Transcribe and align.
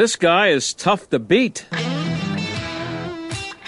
This 0.00 0.16
guy 0.16 0.48
is 0.48 0.72
tough 0.72 1.10
to 1.10 1.18
beat. 1.18 1.66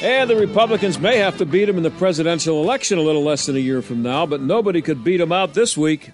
And 0.01 0.31
the 0.31 0.35
Republicans 0.35 0.99
may 0.99 1.19
have 1.19 1.37
to 1.37 1.45
beat 1.45 1.69
him 1.69 1.77
in 1.77 1.83
the 1.83 1.91
presidential 1.91 2.63
election 2.63 2.97
a 2.97 3.03
little 3.03 3.23
less 3.23 3.45
than 3.45 3.57
a 3.57 3.59
year 3.59 3.83
from 3.83 4.03
now, 4.03 4.25
but 4.25 4.41
nobody 4.41 4.81
could 4.81 5.05
beat 5.05 5.21
him 5.21 5.31
out 5.31 5.53
this 5.53 5.77
week. 5.77 6.13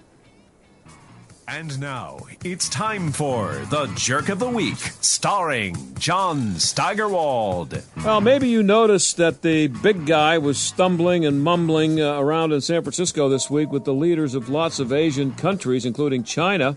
And 1.47 1.79
now 1.79 2.19
it's 2.43 2.67
time 2.67 3.13
for 3.13 3.65
the 3.69 3.85
Jerk 3.95 4.27
of 4.27 4.39
the 4.39 4.49
Week, 4.49 4.75
starring 4.99 5.95
John 5.97 6.59
Steigerwald. 6.59 7.81
Well, 8.03 8.19
maybe 8.19 8.49
you 8.49 8.61
noticed 8.61 9.15
that 9.15 9.41
the 9.41 9.67
big 9.67 10.05
guy 10.05 10.37
was 10.37 10.59
stumbling 10.59 11.25
and 11.25 11.41
mumbling 11.41 12.01
uh, 12.01 12.19
around 12.19 12.51
in 12.51 12.59
San 12.59 12.81
Francisco 12.81 13.29
this 13.29 13.49
week 13.49 13.71
with 13.71 13.85
the 13.85 13.93
leaders 13.93 14.35
of 14.35 14.49
lots 14.49 14.79
of 14.79 14.91
Asian 14.91 15.31
countries, 15.31 15.85
including 15.85 16.25
China. 16.25 16.75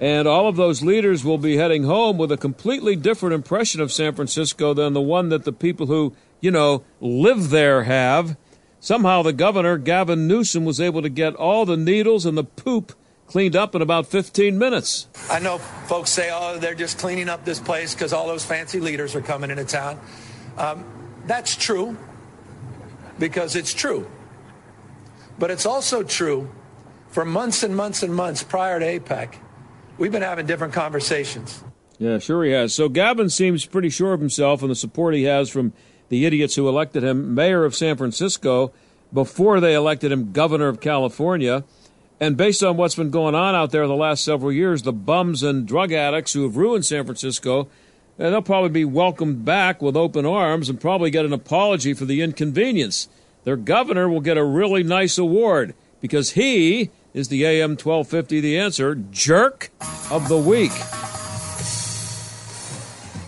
And 0.00 0.26
all 0.26 0.48
of 0.48 0.56
those 0.56 0.82
leaders 0.82 1.26
will 1.26 1.36
be 1.36 1.58
heading 1.58 1.84
home 1.84 2.16
with 2.16 2.32
a 2.32 2.38
completely 2.38 2.96
different 2.96 3.34
impression 3.34 3.82
of 3.82 3.92
San 3.92 4.14
Francisco 4.14 4.72
than 4.72 4.94
the 4.94 5.00
one 5.00 5.28
that 5.28 5.44
the 5.44 5.52
people 5.52 5.86
who, 5.88 6.14
you 6.40 6.50
know, 6.50 6.82
live 7.02 7.50
there 7.50 7.82
have. 7.82 8.38
Somehow 8.80 9.20
the 9.22 9.34
governor, 9.34 9.76
Gavin 9.76 10.26
Newsom, 10.26 10.64
was 10.64 10.80
able 10.80 11.02
to 11.02 11.10
get 11.10 11.34
all 11.34 11.66
the 11.66 11.76
needles 11.76 12.24
and 12.24 12.38
the 12.38 12.44
poop 12.44 12.94
cleaned 13.26 13.54
up 13.54 13.74
in 13.74 13.82
about 13.82 14.06
15 14.06 14.58
minutes. 14.58 15.06
I 15.28 15.38
know 15.38 15.58
folks 15.58 16.08
say, 16.08 16.30
oh, 16.32 16.58
they're 16.58 16.74
just 16.74 16.96
cleaning 16.96 17.28
up 17.28 17.44
this 17.44 17.60
place 17.60 17.92
because 17.92 18.14
all 18.14 18.26
those 18.26 18.44
fancy 18.44 18.80
leaders 18.80 19.14
are 19.14 19.20
coming 19.20 19.50
into 19.50 19.66
town. 19.66 20.00
Um, 20.56 20.82
that's 21.26 21.54
true 21.54 21.98
because 23.18 23.54
it's 23.54 23.74
true. 23.74 24.10
But 25.38 25.50
it's 25.50 25.66
also 25.66 26.02
true 26.02 26.50
for 27.08 27.26
months 27.26 27.62
and 27.62 27.76
months 27.76 28.02
and 28.02 28.14
months 28.14 28.42
prior 28.42 28.80
to 28.80 28.98
APEC 28.98 29.34
we've 30.00 30.10
been 30.10 30.22
having 30.22 30.46
different 30.46 30.72
conversations. 30.72 31.62
Yeah, 31.98 32.18
sure 32.18 32.42
he 32.42 32.50
has. 32.52 32.74
So 32.74 32.88
Gavin 32.88 33.28
seems 33.28 33.66
pretty 33.66 33.90
sure 33.90 34.14
of 34.14 34.20
himself 34.20 34.62
and 34.62 34.70
the 34.70 34.74
support 34.74 35.14
he 35.14 35.24
has 35.24 35.50
from 35.50 35.74
the 36.08 36.24
idiots 36.24 36.56
who 36.56 36.68
elected 36.68 37.04
him 37.04 37.34
mayor 37.34 37.64
of 37.64 37.76
San 37.76 37.96
Francisco 37.96 38.72
before 39.12 39.60
they 39.60 39.74
elected 39.74 40.10
him 40.10 40.32
governor 40.32 40.68
of 40.68 40.80
California. 40.80 41.62
And 42.18 42.36
based 42.36 42.64
on 42.64 42.76
what's 42.76 42.94
been 42.94 43.10
going 43.10 43.34
on 43.34 43.54
out 43.54 43.70
there 43.70 43.86
the 43.86 43.94
last 43.94 44.24
several 44.24 44.50
years, 44.50 44.82
the 44.82 44.92
bums 44.92 45.42
and 45.42 45.68
drug 45.68 45.92
addicts 45.92 46.32
who 46.32 46.42
have 46.44 46.56
ruined 46.56 46.86
San 46.86 47.04
Francisco, 47.04 47.68
uh, 48.18 48.30
they'll 48.30 48.42
probably 48.42 48.70
be 48.70 48.84
welcomed 48.84 49.44
back 49.44 49.82
with 49.82 49.96
open 49.96 50.24
arms 50.24 50.70
and 50.70 50.80
probably 50.80 51.10
get 51.10 51.26
an 51.26 51.32
apology 51.32 51.92
for 51.92 52.06
the 52.06 52.22
inconvenience. 52.22 53.08
Their 53.44 53.56
governor 53.56 54.08
will 54.08 54.20
get 54.20 54.38
a 54.38 54.44
really 54.44 54.82
nice 54.82 55.18
award 55.18 55.74
because 56.00 56.32
he 56.32 56.90
is 57.14 57.28
the 57.28 57.44
AM 57.44 57.70
1250 57.70 58.40
the 58.40 58.58
answer 58.58 58.94
jerk 58.94 59.70
of 60.10 60.28
the 60.28 60.38
week. 60.38 60.72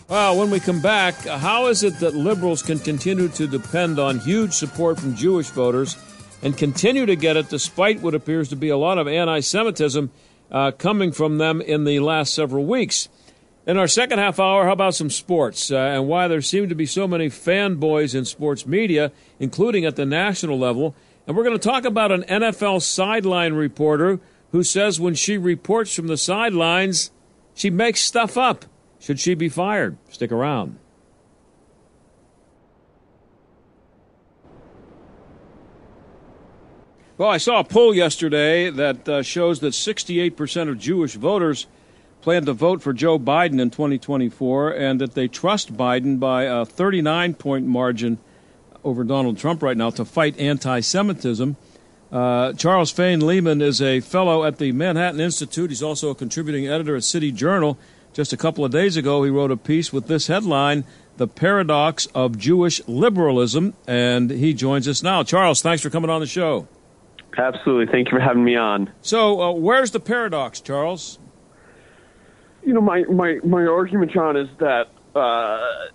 Well, 0.09 0.39
when 0.39 0.51
we 0.51 0.61
come 0.61 0.83
back, 0.83 1.15
how 1.25 1.69
is 1.69 1.83
it 1.83 1.99
that 2.01 2.15
liberals 2.15 2.63
can 2.63 2.79
continue 2.79 3.29
to 3.29 3.47
depend 3.47 3.99
on 3.99 4.19
huge 4.19 4.53
support 4.53 5.01
from 5.01 5.17
Jewish 5.17 5.49
voters 5.49 5.97
and 6.43 6.57
continue 6.57 7.07
to 7.07 7.17
get 7.17 7.37
it 7.37 7.49
despite 7.49 8.03
what 8.03 8.15
appears 8.15 8.51
to 8.51 8.57
be 8.57 8.69
a 8.69 8.77
lot 8.77 8.99
of 8.99 9.09
anti 9.09 9.41
Semitism 9.41 10.11
uh, 10.51 10.73
coming 10.73 11.13
from 11.13 11.39
them 11.39 11.63
in 11.63 11.85
the 11.85 12.01
last 12.01 12.35
several 12.35 12.67
weeks? 12.67 13.09
In 13.65 13.79
our 13.79 13.87
second 13.87 14.19
half 14.19 14.41
hour, 14.41 14.67
how 14.67 14.73
about 14.73 14.97
some 14.97 15.09
sports 15.09 15.71
uh, 15.71 15.77
and 15.77 16.09
why 16.09 16.29
there 16.29 16.43
seem 16.43 16.69
to 16.69 16.75
be 16.75 16.85
so 16.85 17.07
many 17.07 17.29
fanboys 17.29 18.15
in 18.15 18.25
sports 18.25 18.67
media, 18.67 19.13
including 19.39 19.85
at 19.85 19.97
the 19.97 20.05
national 20.05 20.59
level? 20.59 20.95
And 21.27 21.37
we're 21.37 21.45
going 21.45 21.59
to 21.59 21.69
talk 21.69 21.85
about 21.85 22.11
an 22.11 22.25
NFL 22.25 22.83
sideline 22.83 23.55
reporter 23.55 24.21
who 24.51 24.63
says 24.63 25.01
when 25.01 25.15
she 25.15 25.39
reports 25.39 25.95
from 25.95 26.09
the 26.09 26.17
sidelines, 26.17 27.11
she 27.55 27.71
makes 27.71 28.01
stuff 28.01 28.37
up. 28.37 28.65
Should 28.99 29.21
she 29.21 29.35
be 29.35 29.49
fired? 29.49 29.97
Stick 30.11 30.33
around. 30.33 30.79
Well, 37.19 37.29
I 37.29 37.37
saw 37.37 37.61
a 37.61 37.65
poll 37.65 37.95
yesterday 37.95 38.69
that 38.71 39.09
uh, 39.09 39.23
shows 39.23 39.61
that 39.61 39.75
68% 39.75 40.69
of 40.69 40.79
Jewish 40.79 41.15
voters 41.15 41.67
plan 42.21 42.47
to 42.47 42.53
vote 42.53 42.83
for 42.83 42.93
Joe 42.93 43.19
Biden 43.19 43.61
in 43.61 43.71
2024 43.71 44.71
and 44.71 45.01
that 45.01 45.15
they 45.15 45.29
trust 45.29 45.77
Biden 45.77 46.19
by 46.19 46.45
a 46.45 46.65
39 46.65 47.35
point 47.35 47.67
margin 47.67 48.19
over 48.85 49.05
Donald 49.05 49.39
Trump 49.39 49.63
right 49.63 49.77
now 49.77 49.91
to 49.91 50.05
fight 50.05 50.39
anti 50.39 50.81
Semitism. 50.81 51.57
Uh, 52.11 52.53
Charles 52.53 52.91
Fain 52.91 53.27
Lehman 53.27 53.63
is 53.63 53.81
a 53.81 54.01
fellow 54.01 54.45
at 54.45 54.59
the 54.59 54.73
Manhattan 54.73 55.21
Institute. 55.21 55.71
He's 55.71 55.83
also 55.83 56.11
a 56.11 56.15
contributing 56.15 56.69
editor 56.69 56.95
at 56.97 57.05
City 57.05 57.33
Journal. 57.33 57.79
Just 58.13 58.35
a 58.35 58.37
couple 58.37 58.65
of 58.65 58.71
days 58.71 58.99
ago, 58.99 59.25
he 59.25 59.31
wrote 59.31 59.51
a 59.51 59.57
piece 59.57 59.93
with 59.93 60.07
this 60.07 60.27
headline 60.27 60.85
The 61.17 61.27
Paradox 61.27 62.05
of 62.15 62.37
Jewish 62.37 62.87
Liberalism, 62.87 63.73
and 63.87 64.31
he 64.31 64.53
joins 64.53 64.87
us 64.87 65.03
now. 65.03 65.23
Charles, 65.23 65.63
thanks 65.63 65.83
for 65.83 65.89
coming 65.89 66.11
on 66.11 66.21
the 66.21 66.27
show. 66.27 66.69
Absolutely. 67.39 67.91
Thank 67.91 68.09
you 68.09 68.19
for 68.19 68.21
having 68.21 68.45
me 68.45 68.57
on. 68.57 68.93
So, 69.01 69.41
uh, 69.41 69.53
where's 69.53 69.93
the 69.93 70.01
paradox, 70.01 70.61
Charles? 70.61 71.19
You 72.63 72.75
know, 72.75 72.83
my, 72.83 73.05
my, 73.05 73.39
my 73.43 73.65
argument, 73.65 74.13
John, 74.13 74.37
is 74.37 74.49
that 74.59 74.89
uh, 75.15 75.87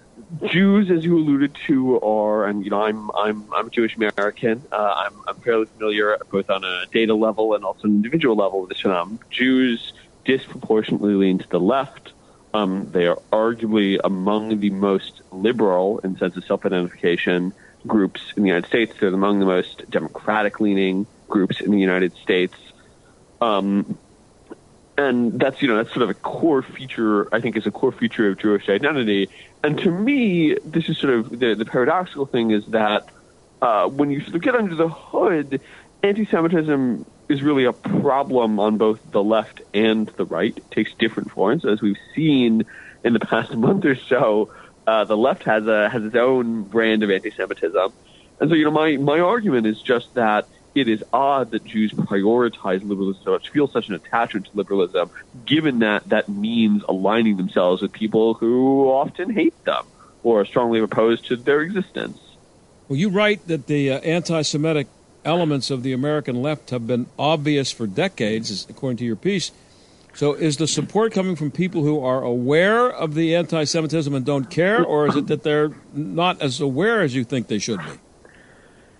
Jews, 0.45 0.91
as 0.91 1.05
you 1.05 1.17
alluded 1.17 1.55
to, 1.67 1.99
are, 2.01 2.45
and 2.45 2.63
you 2.63 2.71
know, 2.71 2.81
I'm 2.83 3.11
I'm 3.11 3.53
I'm 3.53 3.69
Jewish 3.69 3.95
American. 3.95 4.63
Uh, 4.71 5.05
I'm 5.07 5.13
I'm 5.27 5.35
fairly 5.35 5.65
familiar 5.65 6.17
both 6.29 6.49
on 6.49 6.63
a 6.63 6.85
data 6.91 7.13
level 7.13 7.53
and 7.55 7.63
also 7.63 7.85
an 7.85 7.95
individual 7.95 8.35
level 8.35 8.61
with 8.61 8.71
Islam. 8.71 9.19
Jews 9.29 9.93
disproportionately 10.25 11.13
lean 11.13 11.37
to 11.39 11.49
the 11.49 11.59
left. 11.59 12.11
Um, 12.53 12.89
they 12.91 13.07
are 13.07 13.17
arguably 13.31 13.99
among 14.03 14.59
the 14.59 14.69
most 14.71 15.21
liberal 15.31 15.99
in 15.99 16.17
sense 16.17 16.35
of 16.35 16.43
self-identification 16.45 17.53
groups 17.85 18.21
in 18.35 18.43
the 18.43 18.49
United 18.49 18.67
States. 18.67 18.93
They're 18.99 19.09
among 19.09 19.39
the 19.39 19.45
most 19.45 19.89
democratic-leaning 19.89 21.05
groups 21.29 21.61
in 21.61 21.71
the 21.71 21.79
United 21.79 22.15
States. 22.15 22.55
Um, 23.39 23.97
and 24.97 25.39
that's 25.39 25.61
you 25.61 25.67
know 25.67 25.77
that's 25.77 25.93
sort 25.93 26.03
of 26.03 26.09
a 26.09 26.15
core 26.15 26.63
feature 26.63 27.33
I 27.33 27.39
think 27.39 27.55
is 27.55 27.67
a 27.67 27.71
core 27.71 27.91
feature 27.91 28.29
of 28.29 28.39
Jewish 28.39 28.67
identity. 28.67 29.29
And 29.63 29.77
to 29.79 29.91
me, 29.91 30.55
this 30.63 30.87
is 30.89 30.97
sort 30.97 31.13
of 31.13 31.39
the, 31.39 31.55
the 31.55 31.65
paradoxical 31.65 32.25
thing 32.25 32.51
is 32.51 32.65
that 32.67 33.09
uh, 33.61 33.87
when 33.87 34.11
you 34.11 34.21
sort 34.21 34.35
of 34.35 34.41
get 34.41 34.55
under 34.55 34.75
the 34.75 34.89
hood, 34.89 35.61
anti-Semitism 36.03 37.05
is 37.27 37.43
really 37.43 37.65
a 37.65 37.73
problem 37.73 38.59
on 38.59 38.77
both 38.77 38.99
the 39.11 39.23
left 39.23 39.61
and 39.73 40.07
the 40.07 40.25
right. 40.25 40.55
It 40.55 40.71
takes 40.71 40.93
different 40.93 41.31
forms, 41.31 41.65
as 41.65 41.81
we've 41.81 41.97
seen 42.15 42.65
in 43.03 43.13
the 43.13 43.19
past 43.19 43.55
month 43.55 43.85
or 43.85 43.95
so. 43.95 44.51
Uh, 44.85 45.03
the 45.03 45.17
left 45.17 45.43
has 45.43 45.67
a 45.67 45.89
has 45.89 46.03
its 46.03 46.15
own 46.15 46.63
brand 46.63 47.03
of 47.03 47.11
anti-Semitism, 47.11 47.91
and 48.39 48.49
so 48.49 48.55
you 48.55 48.63
know 48.63 48.71
my 48.71 48.95
my 48.95 49.19
argument 49.19 49.67
is 49.67 49.81
just 49.81 50.13
that 50.13 50.47
it 50.79 50.87
is 50.87 51.03
odd 51.11 51.51
that 51.51 51.65
Jews 51.65 51.91
prioritize 51.91 52.87
liberalism 52.87 53.23
so 53.23 53.31
much, 53.31 53.49
feel 53.49 53.67
such 53.67 53.89
an 53.89 53.95
attachment 53.95 54.45
to 54.45 54.51
liberalism, 54.55 55.09
given 55.45 55.79
that 55.79 56.07
that 56.09 56.29
means 56.29 56.83
aligning 56.87 57.37
themselves 57.37 57.81
with 57.81 57.91
people 57.91 58.35
who 58.35 58.89
often 58.89 59.29
hate 59.31 59.63
them 59.65 59.85
or 60.23 60.41
are 60.41 60.45
strongly 60.45 60.79
opposed 60.79 61.25
to 61.27 61.35
their 61.35 61.61
existence. 61.61 62.19
Well, 62.87 62.97
you 62.97 63.09
write 63.09 63.47
that 63.47 63.67
the 63.67 63.91
uh, 63.91 63.99
anti 63.99 64.41
Semitic 64.43 64.87
elements 65.25 65.69
of 65.69 65.83
the 65.83 65.93
American 65.93 66.41
left 66.41 66.69
have 66.69 66.87
been 66.87 67.07
obvious 67.19 67.71
for 67.71 67.85
decades, 67.87 68.65
according 68.69 68.97
to 68.97 69.05
your 69.05 69.15
piece. 69.15 69.51
So, 70.13 70.33
is 70.33 70.57
the 70.57 70.67
support 70.67 71.13
coming 71.13 71.35
from 71.35 71.51
people 71.51 71.83
who 71.83 72.03
are 72.03 72.23
aware 72.23 72.89
of 72.89 73.13
the 73.13 73.35
anti 73.35 73.65
Semitism 73.65 74.13
and 74.13 74.25
don't 74.25 74.49
care, 74.49 74.83
or 74.83 75.07
is 75.07 75.15
it 75.15 75.27
that 75.27 75.43
they're 75.43 75.71
not 75.93 76.41
as 76.41 76.61
aware 76.61 77.01
as 77.01 77.13
you 77.13 77.23
think 77.23 77.47
they 77.47 77.59
should 77.59 77.79
be? 77.79 77.99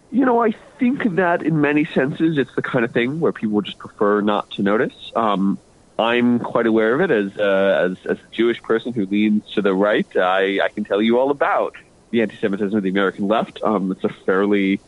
You 0.10 0.26
know, 0.26 0.42
I 0.42 0.52
think 0.80 1.16
that 1.16 1.44
in 1.44 1.60
many 1.60 1.86
senses 1.86 2.38
it's 2.38 2.56
the 2.56 2.62
kind 2.62 2.86
of 2.86 2.92
thing 2.92 3.20
where 3.20 3.34
people 3.34 3.62
just 3.62 3.78
prefer 3.78 4.22
not 4.22 4.50
to 4.52 4.64
notice. 4.64 5.12
Um, 5.16 5.58
I'm 6.00 6.40
quite 6.40 6.66
aware 6.66 6.94
of 6.94 7.02
it 7.02 7.12
as, 7.12 7.38
uh, 7.38 7.90
as, 7.92 8.06
as 8.06 8.18
a 8.18 8.32
Jewish 8.32 8.62
person 8.62 8.94
who 8.94 9.06
leans 9.06 9.44
to 9.54 9.62
the 9.62 9.74
right. 9.74 10.08
I, 10.16 10.60
I 10.64 10.70
can 10.70 10.86
tell 10.86 11.02
you 11.02 11.20
all 11.20 11.32
about 11.32 11.76
the 12.12 12.22
anti-Semitism 12.22 12.78
of 12.78 12.84
the 12.84 12.90
American 12.90 13.28
left. 13.28 13.62
Um, 13.64 13.92
it's 13.92 14.04
a 14.04 14.10
fairly, 14.10 14.80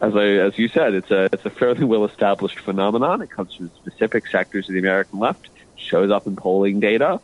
as 0.00 0.16
I, 0.16 0.24
as 0.24 0.58
you 0.58 0.68
said, 0.68 0.94
it's 0.94 1.10
a 1.10 1.28
it's 1.32 1.44
a 1.44 1.50
fairly 1.50 1.84
well 1.84 2.04
established 2.04 2.58
phenomenon. 2.60 3.20
It 3.20 3.30
comes 3.30 3.54
from 3.54 3.70
specific 3.76 4.26
sectors 4.28 4.68
of 4.68 4.72
the 4.72 4.78
American 4.78 5.18
left. 5.18 5.48
Shows 5.76 6.10
up 6.10 6.26
in 6.26 6.36
polling 6.36 6.80
data. 6.80 7.20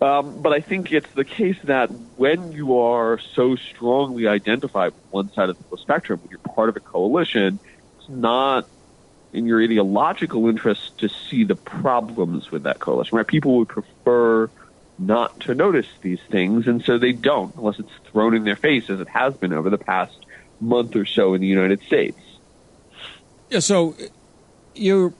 Um, 0.00 0.42
but 0.42 0.52
I 0.52 0.60
think 0.60 0.92
it's 0.92 1.10
the 1.12 1.24
case 1.24 1.56
that 1.64 1.90
when 2.16 2.52
you 2.52 2.78
are 2.78 3.18
so 3.18 3.56
strongly 3.56 4.26
identified 4.26 4.92
with 4.92 5.04
one 5.10 5.32
side 5.32 5.48
of 5.48 5.56
the 5.70 5.78
spectrum, 5.78 6.20
when 6.20 6.30
you're 6.30 6.54
part 6.54 6.68
of 6.68 6.76
a 6.76 6.80
coalition, 6.80 7.58
it's 7.98 8.08
not 8.08 8.68
in 9.32 9.46
your 9.46 9.62
ideological 9.62 10.48
interest 10.48 10.98
to 10.98 11.08
see 11.08 11.44
the 11.44 11.56
problems 11.56 12.50
with 12.50 12.64
that 12.64 12.78
coalition, 12.78 13.16
right? 13.16 13.26
People 13.26 13.58
would 13.58 13.68
prefer 13.68 14.50
not 14.98 15.40
to 15.40 15.54
notice 15.54 15.88
these 16.02 16.20
things, 16.30 16.68
and 16.68 16.84
so 16.84 16.98
they 16.98 17.12
don't, 17.12 17.54
unless 17.56 17.78
it's 17.78 17.90
thrown 18.12 18.34
in 18.34 18.44
their 18.44 18.56
face, 18.56 18.88
as 18.90 19.00
it 19.00 19.08
has 19.08 19.36
been 19.36 19.52
over 19.52 19.70
the 19.70 19.78
past 19.78 20.16
month 20.60 20.94
or 20.94 21.04
so 21.04 21.34
in 21.34 21.40
the 21.40 21.46
United 21.46 21.82
States. 21.82 22.18
Yeah, 23.50 23.60
so 23.60 23.96
you 24.74 25.14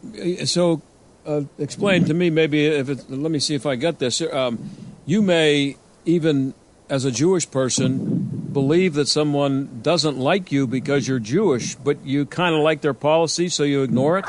so 0.44 0.82
uh, 1.26 1.42
explain 1.58 2.04
to 2.06 2.14
me 2.14 2.30
maybe 2.30 2.66
if 2.66 2.88
it, 2.88 3.10
let 3.10 3.30
me 3.30 3.38
see 3.38 3.54
if 3.54 3.66
I 3.66 3.76
get 3.76 3.98
this. 3.98 4.20
Um, 4.20 4.70
you 5.06 5.22
may 5.22 5.76
even 6.04 6.54
as 6.88 7.04
a 7.04 7.10
Jewish 7.10 7.50
person 7.50 8.50
believe 8.52 8.94
that 8.94 9.08
someone 9.08 9.80
doesn't 9.82 10.18
like 10.18 10.52
you 10.52 10.66
because 10.66 11.08
you're 11.08 11.18
Jewish, 11.18 11.74
but 11.74 12.04
you 12.04 12.26
kind 12.26 12.54
of 12.54 12.60
like 12.60 12.82
their 12.82 12.94
policy, 12.94 13.48
so 13.48 13.64
you 13.64 13.82
ignore 13.82 14.18
it. 14.18 14.26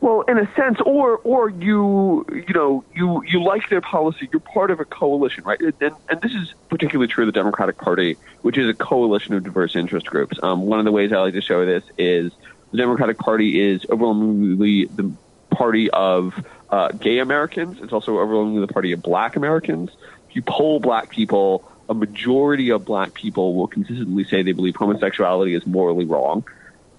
Well, 0.00 0.22
in 0.22 0.38
a 0.38 0.54
sense, 0.54 0.78
or 0.84 1.16
or 1.18 1.48
you 1.48 2.26
you 2.30 2.54
know 2.54 2.84
you 2.94 3.22
you 3.26 3.42
like 3.42 3.68
their 3.70 3.80
policy. 3.80 4.28
You're 4.30 4.40
part 4.40 4.70
of 4.70 4.78
a 4.78 4.84
coalition, 4.84 5.44
right? 5.44 5.58
And, 5.60 5.94
and 6.08 6.20
this 6.20 6.32
is 6.32 6.52
particularly 6.68 7.10
true 7.10 7.24
of 7.24 7.32
the 7.32 7.38
Democratic 7.38 7.78
Party, 7.78 8.16
which 8.42 8.58
is 8.58 8.68
a 8.68 8.74
coalition 8.74 9.34
of 9.34 9.42
diverse 9.44 9.74
interest 9.74 10.06
groups. 10.06 10.38
Um, 10.42 10.66
one 10.66 10.78
of 10.78 10.84
the 10.84 10.92
ways 10.92 11.12
I 11.12 11.16
like 11.18 11.34
to 11.34 11.40
show 11.40 11.64
this 11.64 11.82
is 11.96 12.30
the 12.72 12.76
Democratic 12.76 13.18
Party 13.18 13.58
is 13.58 13.86
overwhelmingly 13.88 14.84
the 14.84 15.12
party 15.56 15.90
of 15.90 16.34
uh, 16.70 16.88
gay 16.88 17.18
Americans. 17.18 17.78
It's 17.80 17.92
also 17.92 18.18
overwhelmingly 18.18 18.60
the 18.66 18.72
party 18.72 18.92
of 18.92 19.02
Black 19.02 19.36
Americans. 19.36 19.90
If 20.28 20.36
you 20.36 20.42
poll 20.42 20.80
Black 20.80 21.10
people, 21.10 21.70
a 21.88 21.94
majority 21.94 22.70
of 22.70 22.84
Black 22.84 23.14
people 23.14 23.54
will 23.54 23.68
consistently 23.68 24.24
say 24.24 24.42
they 24.42 24.52
believe 24.52 24.76
homosexuality 24.76 25.54
is 25.54 25.66
morally 25.66 26.04
wrong 26.04 26.44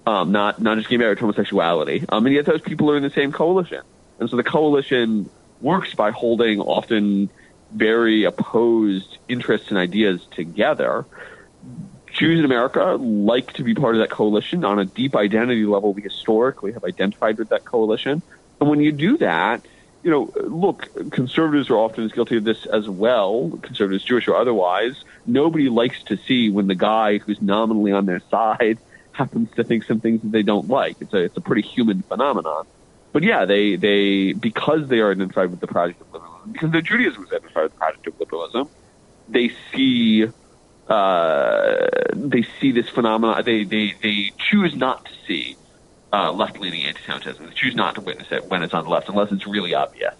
um, 0.07 0.31
not 0.31 0.61
not 0.61 0.77
just 0.77 0.89
gay 0.89 0.97
marriage, 0.97 1.19
homosexuality. 1.19 2.05
Um, 2.07 2.25
and 2.25 2.33
yet 2.33 2.45
those 2.45 2.61
people 2.61 2.89
are 2.89 2.97
in 2.97 3.03
the 3.03 3.09
same 3.09 3.33
coalition, 3.33 3.81
and 4.19 4.29
so 4.29 4.37
the 4.37 4.43
coalition 4.43 5.29
works 5.59 5.93
by 5.93 6.11
holding 6.11 6.61
often 6.61 7.29
very 7.73 8.23
opposed 8.23 9.17
interests 9.27 9.69
and 9.69 9.77
ideas 9.77 10.25
together. 10.31 11.05
Jews 12.13 12.39
in 12.39 12.45
America 12.45 12.95
like 12.99 13.53
to 13.53 13.63
be 13.63 13.75
part 13.75 13.95
of 13.95 13.99
that 13.99 14.09
coalition 14.09 14.63
on 14.63 14.79
a 14.79 14.85
deep 14.85 15.15
identity 15.15 15.65
level. 15.65 15.93
We 15.93 16.01
historically 16.01 16.71
have 16.71 16.85
identified 16.85 17.37
with 17.37 17.49
that 17.49 17.65
coalition, 17.65 18.21
and 18.59 18.69
when 18.69 18.81
you 18.81 18.91
do 18.91 19.17
that, 19.17 19.65
you 20.03 20.11
know, 20.11 20.31
look, 20.41 20.89
conservatives 21.11 21.69
are 21.69 21.77
often 21.77 22.05
as 22.05 22.11
guilty 22.11 22.37
of 22.37 22.43
this 22.43 22.65
as 22.67 22.87
well, 22.89 23.51
conservatives, 23.61 24.03
Jewish 24.03 24.27
or 24.27 24.35
otherwise. 24.35 25.03
Nobody 25.25 25.69
likes 25.69 26.01
to 26.03 26.17
see 26.17 26.49
when 26.49 26.67
the 26.67 26.75
guy 26.75 27.17
who's 27.17 27.41
nominally 27.41 27.91
on 27.91 28.05
their 28.05 28.21
side 28.31 28.77
happens 29.11 29.49
to 29.55 29.63
think 29.63 29.83
some 29.83 29.99
things 29.99 30.21
that 30.21 30.31
they 30.31 30.43
don't 30.43 30.67
like. 30.67 30.97
It's 31.01 31.13
a 31.13 31.17
it's 31.17 31.37
a 31.37 31.41
pretty 31.41 31.63
human 31.63 32.03
phenomenon. 32.03 32.65
But 33.11 33.23
yeah, 33.23 33.45
they 33.45 33.75
they 33.75 34.33
because 34.33 34.87
they 34.87 34.99
are 34.99 35.11
identified 35.11 35.49
with 35.49 35.59
the 35.59 35.67
project 35.67 36.01
of 36.01 36.13
liberalism, 36.13 36.51
because 36.51 36.71
their 36.71 36.81
Judaism 36.81 37.23
is 37.23 37.29
identified 37.31 37.63
with 37.63 37.73
the 37.73 37.77
project 37.79 38.07
of 38.07 38.19
liberalism, 38.19 38.69
they 39.27 39.51
see 39.73 40.27
uh, 40.87 41.87
they 42.13 42.45
see 42.61 42.71
this 42.71 42.87
phenomenon. 42.89 43.43
They 43.43 43.63
they 43.63 43.93
they 44.01 44.31
choose 44.37 44.75
not 44.75 45.05
to 45.05 45.11
see 45.27 45.57
uh, 46.13 46.31
left 46.31 46.59
leaning 46.59 46.85
anti-Semitism. 46.85 47.45
They 47.45 47.53
choose 47.53 47.75
not 47.75 47.95
to 47.95 48.01
witness 48.01 48.31
it 48.31 48.45
when 48.45 48.63
it's 48.63 48.73
on 48.73 48.83
the 48.83 48.89
left, 48.89 49.09
unless 49.09 49.31
it's 49.31 49.47
really 49.47 49.73
obvious. 49.73 50.15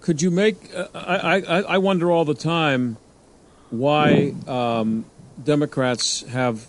Could 0.00 0.22
you 0.22 0.30
make? 0.30 0.56
Uh, 0.74 0.86
I, 0.94 1.40
I 1.40 1.60
I 1.60 1.78
wonder 1.78 2.10
all 2.10 2.24
the 2.24 2.34
time 2.34 2.96
why 3.70 4.34
um, 4.46 5.04
Democrats 5.42 6.22
have 6.28 6.68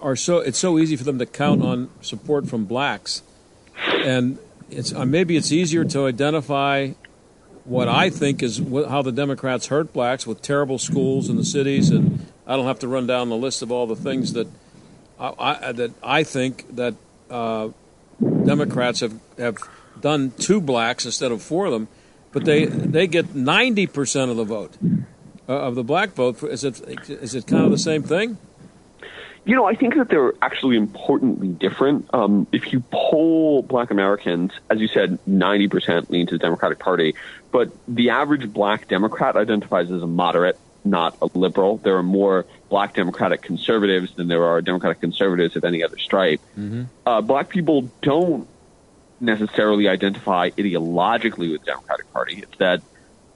are 0.00 0.16
so 0.16 0.38
it's 0.38 0.58
so 0.58 0.78
easy 0.78 0.96
for 0.96 1.04
them 1.04 1.18
to 1.18 1.26
count 1.26 1.62
on 1.62 1.90
support 2.00 2.48
from 2.48 2.66
blacks, 2.66 3.22
and 4.04 4.38
it's 4.70 4.92
uh, 4.92 5.04
maybe 5.06 5.36
it's 5.36 5.50
easier 5.50 5.84
to 5.84 6.06
identify 6.06 6.90
what 7.64 7.88
I 7.88 8.10
think 8.10 8.42
is 8.42 8.58
how 8.58 9.02
the 9.02 9.12
Democrats 9.12 9.68
hurt 9.68 9.92
blacks 9.92 10.26
with 10.26 10.42
terrible 10.42 10.78
schools 10.78 11.30
in 11.30 11.36
the 11.36 11.44
cities, 11.44 11.90
and 11.90 12.26
I 12.46 12.56
don't 12.56 12.66
have 12.66 12.80
to 12.80 12.88
run 12.88 13.06
down 13.06 13.28
the 13.28 13.36
list 13.36 13.62
of 13.62 13.72
all 13.72 13.86
the 13.86 13.96
things 13.96 14.34
that 14.34 14.48
I 15.18 15.72
that 15.72 15.92
I 16.02 16.24
think 16.24 16.76
that 16.76 16.94
uh, 17.32 17.70
Democrats 18.44 19.00
have 19.00 19.18
have 19.38 19.56
done 20.00 20.32
to 20.38 20.60
blacks 20.60 21.04
instead 21.04 21.32
of 21.32 21.42
four 21.42 21.66
of 21.66 21.72
them, 21.72 21.88
but 22.32 22.44
they 22.44 22.66
they 22.66 23.06
get 23.06 23.34
ninety 23.34 23.86
percent 23.86 24.30
of 24.30 24.36
the 24.36 24.44
vote 24.44 24.76
uh, 25.48 25.52
of 25.52 25.74
the 25.74 25.82
black 25.82 26.10
vote. 26.10 26.42
Is 26.44 26.64
it 26.64 26.80
is 27.08 27.34
it 27.34 27.46
kind 27.46 27.64
of 27.64 27.70
the 27.70 27.78
same 27.78 28.02
thing? 28.02 28.38
You 29.44 29.56
know, 29.56 29.64
I 29.64 29.74
think 29.74 29.96
that 29.96 30.08
they're 30.08 30.34
actually 30.40 30.76
importantly 30.76 31.48
different. 31.48 32.08
Um, 32.14 32.46
if 32.52 32.72
you 32.72 32.84
poll 32.92 33.62
black 33.62 33.90
Americans, 33.90 34.52
as 34.70 34.78
you 34.78 34.86
said, 34.86 35.18
90% 35.28 36.10
lean 36.10 36.28
to 36.28 36.34
the 36.34 36.38
Democratic 36.38 36.78
Party, 36.78 37.16
but 37.50 37.72
the 37.88 38.10
average 38.10 38.52
black 38.52 38.86
Democrat 38.86 39.34
identifies 39.34 39.90
as 39.90 40.00
a 40.00 40.06
moderate, 40.06 40.56
not 40.84 41.16
a 41.22 41.28
liberal. 41.34 41.78
There 41.78 41.96
are 41.96 42.02
more 42.02 42.46
black 42.68 42.94
Democratic 42.94 43.42
conservatives 43.42 44.14
than 44.14 44.28
there 44.28 44.44
are 44.44 44.60
Democratic 44.60 45.00
conservatives 45.00 45.56
of 45.56 45.64
any 45.64 45.82
other 45.82 45.98
stripe. 45.98 46.40
Mm-hmm. 46.58 46.84
Uh, 47.06 47.20
black 47.20 47.48
people 47.48 47.90
don't 48.00 48.48
necessarily 49.20 49.88
identify 49.88 50.50
ideologically 50.50 51.52
with 51.52 51.60
the 51.60 51.66
Democratic 51.66 52.12
Party. 52.12 52.40
It's 52.42 52.58
that 52.58 52.82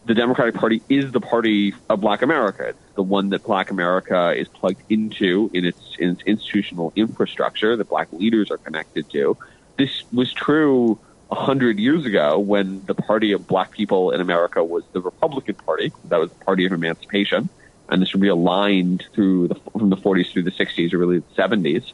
the 0.07 0.15
Democratic 0.15 0.55
Party 0.55 0.83
is 0.89 1.13
the 1.13 1.21
party 1.21 1.75
of 1.89 2.01
Black 2.01 2.23
America. 2.23 2.69
It's 2.69 2.95
the 2.95 3.03
one 3.03 3.31
that 3.31 3.43
Black 3.43 3.71
America 3.71 4.33
is 4.37 4.49
plugged 4.49 4.83
into 4.89 5.51
in 5.53 5.65
its, 5.65 5.97
in 5.99 6.11
its 6.11 6.23
institutional 6.23 6.93
infrastructure 6.95 7.77
that 7.77 7.89
Black 7.89 8.13
leaders 8.13 8.51
are 8.51 8.59
connected 8.59 9.11
to. 9.11 9.37
This 9.77 10.05
was 10.13 10.33
true 10.33 10.99
a 11.31 11.35
hundred 11.35 11.79
years 11.79 12.05
ago 12.05 12.39
when 12.39 12.85
the 12.87 12.95
party 12.95 13.33
of 13.33 13.47
Black 13.47 13.73
people 13.73 14.13
in 14.13 14.21
America 14.21 14.63
was 14.63 14.85
the 14.93 15.01
Republican 15.01 15.55
Party. 15.55 15.93
That 16.05 16.19
was 16.19 16.31
the 16.31 16.45
party 16.45 16.67
of 16.67 16.73
emancipation, 16.73 17.49
and 17.89 18.01
this 18.01 18.13
realigned 18.13 19.03
through 19.13 19.49
the, 19.49 19.55
from 19.73 19.91
the 19.91 19.97
40s 19.97 20.33
through 20.33 20.45
the 20.45 20.53
60s 20.53 20.93
or 20.93 20.99
really 20.99 21.19
the 21.19 21.35
70s. 21.35 21.93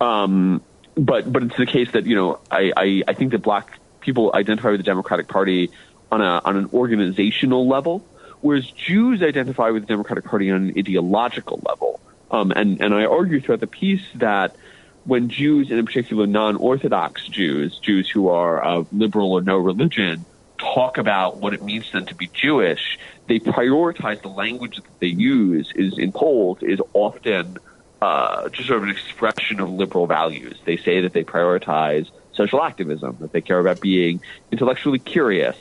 Um, 0.00 0.62
but 0.96 1.30
but 1.30 1.42
it's 1.42 1.56
the 1.56 1.66
case 1.66 1.90
that 1.92 2.06
you 2.06 2.16
know 2.16 2.40
I, 2.50 2.72
I, 2.76 3.02
I 3.08 3.14
think 3.14 3.32
that 3.32 3.42
Black 3.42 3.78
people 4.00 4.30
identify 4.34 4.70
with 4.70 4.80
the 4.80 4.84
Democratic 4.84 5.28
Party 5.28 5.70
on 6.10 6.20
a 6.20 6.40
on 6.44 6.56
an 6.56 6.70
organizational 6.72 7.68
level, 7.68 8.04
whereas 8.40 8.70
Jews 8.70 9.22
identify 9.22 9.70
with 9.70 9.82
the 9.82 9.88
Democratic 9.88 10.24
Party 10.24 10.50
on 10.50 10.68
an 10.68 10.78
ideological 10.78 11.60
level. 11.66 12.00
Um, 12.30 12.50
and 12.50 12.80
and 12.80 12.94
I 12.94 13.04
argue 13.04 13.40
throughout 13.40 13.60
the 13.60 13.66
piece 13.66 14.04
that 14.16 14.56
when 15.04 15.28
Jews, 15.28 15.70
and 15.70 15.78
in 15.78 15.86
particular 15.86 16.26
non-Orthodox 16.26 17.26
Jews, 17.26 17.78
Jews 17.78 18.08
who 18.08 18.28
are 18.28 18.60
of 18.60 18.92
liberal 18.92 19.32
or 19.32 19.42
no 19.42 19.56
religion, 19.56 20.24
talk 20.58 20.98
about 20.98 21.38
what 21.38 21.52
it 21.52 21.62
means 21.62 21.86
to 21.86 21.92
them 21.92 22.06
to 22.06 22.14
be 22.14 22.28
Jewish, 22.28 22.98
they 23.26 23.38
prioritize 23.38 24.22
the 24.22 24.28
language 24.28 24.76
that 24.76 25.00
they 25.00 25.08
use 25.08 25.70
is 25.74 25.98
in 25.98 26.12
polls 26.12 26.58
is 26.62 26.80
often 26.92 27.58
uh, 28.00 28.48
just 28.50 28.68
sort 28.68 28.78
of 28.78 28.84
an 28.84 28.90
expression 28.90 29.60
of 29.60 29.70
liberal 29.70 30.06
values. 30.06 30.58
They 30.64 30.76
say 30.76 31.02
that 31.02 31.12
they 31.12 31.24
prioritize 31.24 32.10
social 32.32 32.62
activism, 32.62 33.16
that 33.20 33.32
they 33.32 33.40
care 33.40 33.58
about 33.58 33.80
being 33.80 34.20
intellectually 34.50 34.98
curious, 34.98 35.56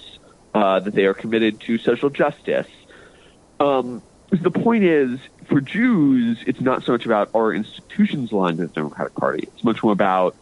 uh, 0.54 0.80
that 0.80 0.94
they 0.94 1.06
are 1.06 1.14
committed 1.14 1.60
to 1.62 1.78
social 1.78 2.10
justice. 2.10 2.68
Um, 3.60 4.02
the 4.30 4.52
point 4.52 4.84
is, 4.84 5.20
for 5.48 5.62
Jews, 5.62 6.44
it's 6.46 6.62
not 6.62 6.84
so 6.84 6.94
much 6.94 7.06
about 7.06 7.30
our 7.34 7.54
institutions 7.54 8.32
aligned 8.32 8.60
with 8.60 8.70
the 8.70 8.76
Democratic 8.76 9.16
Party. 9.16 9.50
It's 9.54 9.64
much 9.64 9.84
more 9.84 9.94
about 9.94 10.36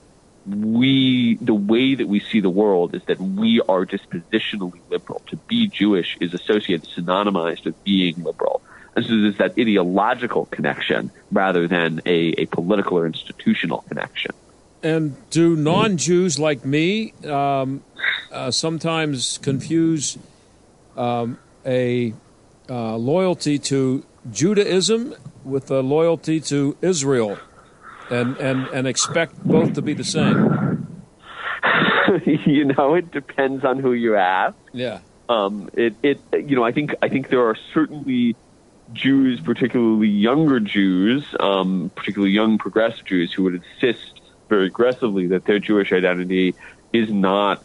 we, 0.47 1.35
the 1.35 1.53
way 1.53 1.95
that 1.95 2.07
we 2.07 2.19
see 2.19 2.39
the 2.39 2.49
world 2.49 2.95
is 2.95 3.03
that 3.03 3.19
we 3.19 3.61
are 3.61 3.85
dispositionally 3.85 4.79
liberal. 4.89 5.21
To 5.27 5.37
be 5.37 5.67
Jewish 5.67 6.17
is 6.19 6.33
associated, 6.33 6.89
synonymized 6.89 7.65
with 7.65 7.81
being 7.83 8.23
liberal. 8.23 8.61
And 8.95 9.05
so 9.05 9.21
there's 9.21 9.37
that 9.37 9.51
ideological 9.51 10.45
connection 10.47 11.11
rather 11.31 11.67
than 11.67 12.01
a, 12.05 12.33
a 12.37 12.45
political 12.47 12.97
or 12.97 13.05
institutional 13.05 13.83
connection. 13.87 14.31
And 14.83 15.15
do 15.29 15.55
non 15.55 15.97
Jews 15.97 16.39
like 16.39 16.65
me 16.65 17.13
um, 17.23 17.83
uh, 18.31 18.49
sometimes 18.49 19.37
confuse 19.37 20.17
um, 20.97 21.37
a 21.65 22.13
uh, 22.67 22.95
loyalty 22.97 23.59
to 23.59 24.03
Judaism 24.29 25.15
with 25.43 25.71
a 25.71 25.81
loyalty 25.81 26.39
to 26.41 26.77
Israel, 26.81 27.39
and 28.09 28.37
and 28.37 28.67
and 28.67 28.87
expect 28.87 29.43
both 29.43 29.73
to 29.73 29.81
be 29.81 29.93
the 29.93 30.03
same. 30.03 31.01
you 32.25 32.65
know, 32.65 32.95
it 32.95 33.11
depends 33.11 33.65
on 33.65 33.79
who 33.79 33.93
you 33.93 34.15
ask. 34.15 34.55
Yeah. 34.73 34.99
Um, 35.29 35.69
it 35.73 35.95
it 36.03 36.19
you 36.33 36.55
know 36.55 36.63
I 36.63 36.71
think 36.71 36.95
I 37.01 37.09
think 37.09 37.29
there 37.29 37.47
are 37.47 37.57
certainly 37.73 38.35
Jews, 38.93 39.39
particularly 39.39 40.09
younger 40.09 40.59
Jews, 40.59 41.23
um, 41.39 41.91
particularly 41.95 42.33
young 42.33 42.57
progressive 42.57 43.05
Jews, 43.05 43.31
who 43.33 43.43
would 43.43 43.63
insist 43.63 44.21
very 44.49 44.67
aggressively 44.67 45.27
that 45.27 45.45
their 45.45 45.59
Jewish 45.59 45.93
identity 45.93 46.55
is 46.91 47.09
not 47.09 47.63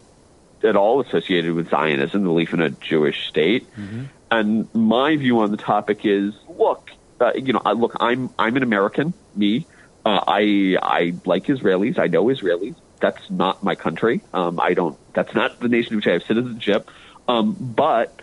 at 0.63 0.75
all 0.75 1.01
associated 1.01 1.53
with 1.53 1.69
Zionism, 1.69 2.23
the 2.23 2.29
belief 2.29 2.53
in 2.53 2.61
a 2.61 2.69
Jewish 2.69 3.27
state. 3.27 3.69
Mm-hmm. 3.75 4.05
And 4.29 4.73
my 4.73 5.15
view 5.15 5.39
on 5.39 5.51
the 5.51 5.57
topic 5.57 6.05
is, 6.05 6.33
look, 6.49 6.89
uh, 7.19 7.31
you 7.35 7.53
know, 7.53 7.61
look, 7.73 7.95
I'm 7.99 8.29
I'm 8.37 8.57
an 8.57 8.63
American. 8.63 9.13
Me, 9.35 9.65
uh, 10.05 10.19
I 10.27 10.77
I 10.81 11.13
like 11.25 11.45
Israelis. 11.45 11.97
I 11.97 12.07
know 12.07 12.25
Israelis. 12.25 12.75
That's 12.99 13.29
not 13.29 13.63
my 13.63 13.75
country. 13.75 14.21
Um, 14.33 14.59
I 14.59 14.73
don't. 14.73 14.97
That's 15.13 15.33
not 15.33 15.59
the 15.59 15.69
nation 15.69 15.93
in 15.93 15.97
which 15.97 16.07
I 16.07 16.13
have 16.13 16.23
citizenship. 16.23 16.89
Um, 17.27 17.55
but 17.59 18.21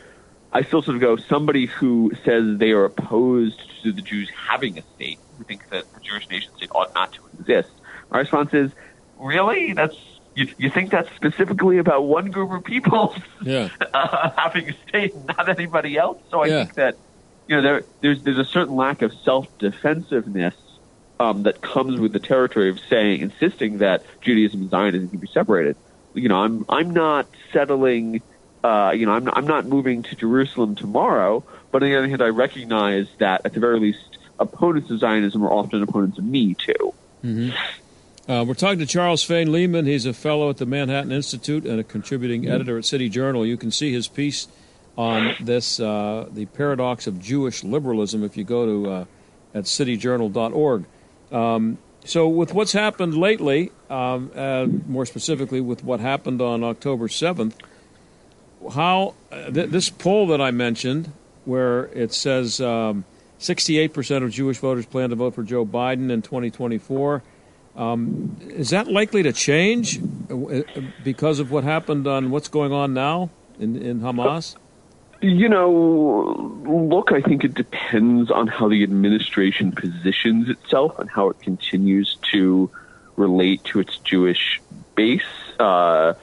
I 0.53 0.63
still 0.63 0.83
sort 0.83 0.97
of 0.97 1.01
go. 1.01 1.17
Somebody 1.17 1.67
who 1.67 2.13
says 2.25 2.59
they 2.59 2.71
are 2.71 2.85
opposed 2.85 3.61
to 3.83 3.93
the 3.93 4.03
Jews 4.03 4.31
having 4.31 4.79
a 4.79 4.83
state, 4.95 5.19
who 5.39 5.45
think 5.45 5.69
that 5.71 5.93
the 5.95 6.01
Jewish 6.01 6.29
nation 6.29 6.51
state 6.57 6.71
ought 6.75 6.95
not 6.95 7.13
to 7.15 7.21
exist. 7.39 7.71
My 8.11 8.19
response 8.21 8.53
is, 8.55 8.73
really? 9.19 9.73
That's 9.73 9.97
you, 10.35 10.49
you 10.57 10.71
think 10.71 10.91
that's 10.91 11.09
specifically 11.17 11.79
about 11.79 12.05
one 12.05 12.31
group 12.31 12.51
of 12.53 12.65
people 12.65 13.15
yeah. 13.45 13.69
uh, 13.95 14.31
having 14.37 14.69
a 14.69 14.75
state, 14.89 15.15
not 15.27 15.49
anybody 15.49 15.97
else. 15.97 16.19
So 16.31 16.43
I 16.43 16.47
Yeah. 16.49 16.59
think 16.65 16.75
that 16.75 16.99
you 17.47 17.57
know 17.57 17.63
there, 17.63 17.85
there's 18.01 18.23
there's 18.23 18.39
a 18.39 18.45
certain 18.45 18.75
lack 18.77 19.03
of 19.03 19.13
self 19.25 19.47
defensiveness 19.59 20.55
um, 21.21 21.45
that 21.45 21.61
comes 21.61 21.99
with 22.01 22.13
the 22.13 22.21
territory 22.21 22.71
of 22.71 22.79
saying 22.91 23.21
insisting 23.21 23.79
that 23.79 24.05
Judaism 24.23 24.63
and 24.63 24.71
Zionism 24.71 25.09
can 25.11 25.21
be 25.21 25.29
separated. 25.29 25.77
You 26.15 26.29
know, 26.29 26.37
I'm 26.37 26.65
I'm 26.69 26.91
not 26.91 27.29
settling. 27.53 28.23
Uh, 28.63 28.93
you 28.95 29.05
know, 29.05 29.13
I'm 29.13 29.29
I'm 29.33 29.47
not 29.47 29.67
moving 29.67 30.03
to 30.05 30.17
Jerusalem 30.17 30.75
tomorrow. 30.75 31.45
But 31.71 31.83
on 31.83 31.91
the 31.91 31.97
other 31.97 32.09
hand, 32.09 32.23
I 32.23 32.29
recognize 32.29 33.09
that 33.19 33.43
at 33.45 33.53
the 33.53 33.61
very 33.61 33.79
least, 33.79 33.99
opponents 34.39 34.91
of 34.91 35.01
Zionism 35.01 35.45
are 35.45 35.53
often 35.53 35.83
opponents 35.83 36.19
of 36.19 36.25
me 36.25 36.55
too. 36.55 36.95
Uh, 38.27 38.43
we're 38.49 38.55
talking 38.55 38.79
to 38.79 38.87
Charles 38.87 39.23
Fain 39.23 39.53
Lehman. 39.53 39.85
He's 39.85 40.07
a 40.07 40.15
fellow 40.15 40.49
at 40.49 40.57
the 40.57 40.65
Manhattan 40.65 41.13
Institute 41.13 41.67
and 41.67 41.79
a 41.79 41.85
contributing 41.85 42.49
editor 42.49 42.79
at 42.79 42.87
City 42.87 43.11
Journal. 43.11 43.45
You 43.45 43.59
can 43.59 43.71
see 43.71 43.93
his 43.93 44.09
piece 44.09 44.49
on 44.97 45.35
this, 45.41 45.79
uh, 45.79 46.27
the 46.33 46.47
paradox 46.47 47.07
of 47.07 47.21
Jewish 47.21 47.63
liberalism, 47.63 48.25
if 48.25 48.35
you 48.39 48.45
go 48.45 48.65
to 48.65 48.91
uh, 48.91 49.05
at 49.53 49.65
cityjournal.org. 49.65 50.87
Um, 51.33 51.77
so, 52.07 52.27
with 52.27 52.55
what's 52.55 52.73
happened 52.73 53.15
lately, 53.15 53.73
um, 53.91 54.31
uh, 54.35 54.69
more 54.87 55.05
specifically 55.05 55.61
with 55.61 55.85
what 55.85 56.01
happened 56.01 56.41
on 56.41 56.65
October 56.65 57.09
7th, 57.09 57.53
how 58.73 59.15
uh, 59.33 59.51
th- 59.51 59.69
this 59.69 59.91
poll 59.91 60.29
that 60.29 60.41
I 60.41 60.51
mentioned, 60.51 61.13
where 61.45 61.87
it 61.89 62.15
says 62.15 62.59
um, 62.59 63.05
68% 63.39 64.25
of 64.25 64.31
Jewish 64.31 64.59
voters 64.59 64.87
plan 64.87 65.11
to 65.11 65.17
vote 65.17 65.35
for 65.35 65.43
Joe 65.43 65.67
Biden 65.67 66.11
in 66.11 66.23
2024. 66.23 67.23
Um, 67.77 68.37
is 68.41 68.71
that 68.71 68.87
likely 68.87 69.23
to 69.25 69.33
change 69.33 69.99
uh, 70.31 70.63
because 71.03 71.41
of 71.41 71.51
what 71.51 71.65
happened 71.65 72.07
on 72.07 72.31
what's 72.31 72.49
going 72.49 72.73
on 72.73 72.95
now 72.95 73.31
in, 73.59 73.77
in 73.77 74.01
Hamas? 74.01 74.57
You 75.21 75.49
know, 75.49 76.53
look, 76.67 77.11
I 77.13 77.21
think 77.21 77.45
it 77.45 77.55
depends 77.55 78.31
on 78.31 78.47
how 78.47 78.69
the 78.69 78.83
administration 78.83 79.73
positions 79.73 80.49
itself 80.49 80.99
and 80.99 81.09
how 81.09 81.31
it 81.31 81.41
continues 81.41 82.17
to 82.33 82.71
relate 83.17 83.65
to 83.65 83.81
its 83.81 83.97
Jewish 83.99 84.61
base. 84.95 85.23
Uh, 85.59 86.15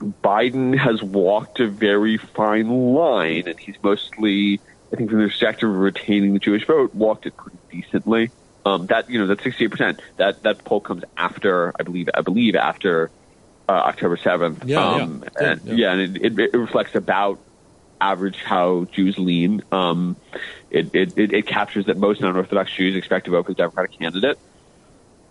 Biden 0.00 0.76
has 0.76 1.02
walked 1.02 1.60
a 1.60 1.68
very 1.68 2.16
fine 2.16 2.94
line, 2.94 3.46
and 3.46 3.58
he's 3.58 3.76
mostly, 3.82 4.60
I 4.92 4.96
think, 4.96 5.10
from 5.10 5.20
the 5.20 5.28
perspective 5.28 5.68
of 5.68 5.76
retaining 5.76 6.32
the 6.32 6.40
Jewish 6.40 6.66
vote, 6.66 6.94
walked 6.94 7.26
it 7.26 7.36
pretty 7.36 7.58
decently. 7.70 8.30
Um, 8.66 8.86
that 8.86 9.10
you 9.10 9.18
know, 9.18 9.26
that 9.26 9.42
sixty-eight 9.42 9.70
percent. 9.70 10.00
That 10.16 10.42
that 10.42 10.64
poll 10.64 10.80
comes 10.80 11.04
after, 11.16 11.72
I 11.78 11.82
believe, 11.82 12.08
I 12.14 12.22
believe 12.22 12.56
after 12.56 13.10
uh, 13.68 13.72
October 13.72 14.16
seventh. 14.16 14.64
Yeah, 14.64 14.78
um, 14.78 15.24
yeah. 15.38 15.50
and, 15.50 15.60
Yeah. 15.64 15.74
yeah, 15.74 15.92
and 15.92 16.16
it, 16.16 16.24
it, 16.24 16.54
it 16.54 16.56
reflects 16.56 16.94
about 16.94 17.38
average 18.00 18.42
how 18.42 18.86
Jews 18.90 19.18
lean. 19.18 19.62
Um, 19.70 20.16
it, 20.70 20.94
it, 20.94 21.16
it, 21.16 21.32
it 21.32 21.46
captures 21.46 21.86
that 21.86 21.96
most 21.96 22.20
non-Orthodox 22.20 22.72
Jews 22.72 22.96
expect 22.96 23.26
to 23.26 23.30
vote 23.30 23.46
for 23.46 23.52
the 23.52 23.56
Democratic 23.56 23.98
candidate. 23.98 24.38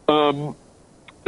Um, 0.07 0.55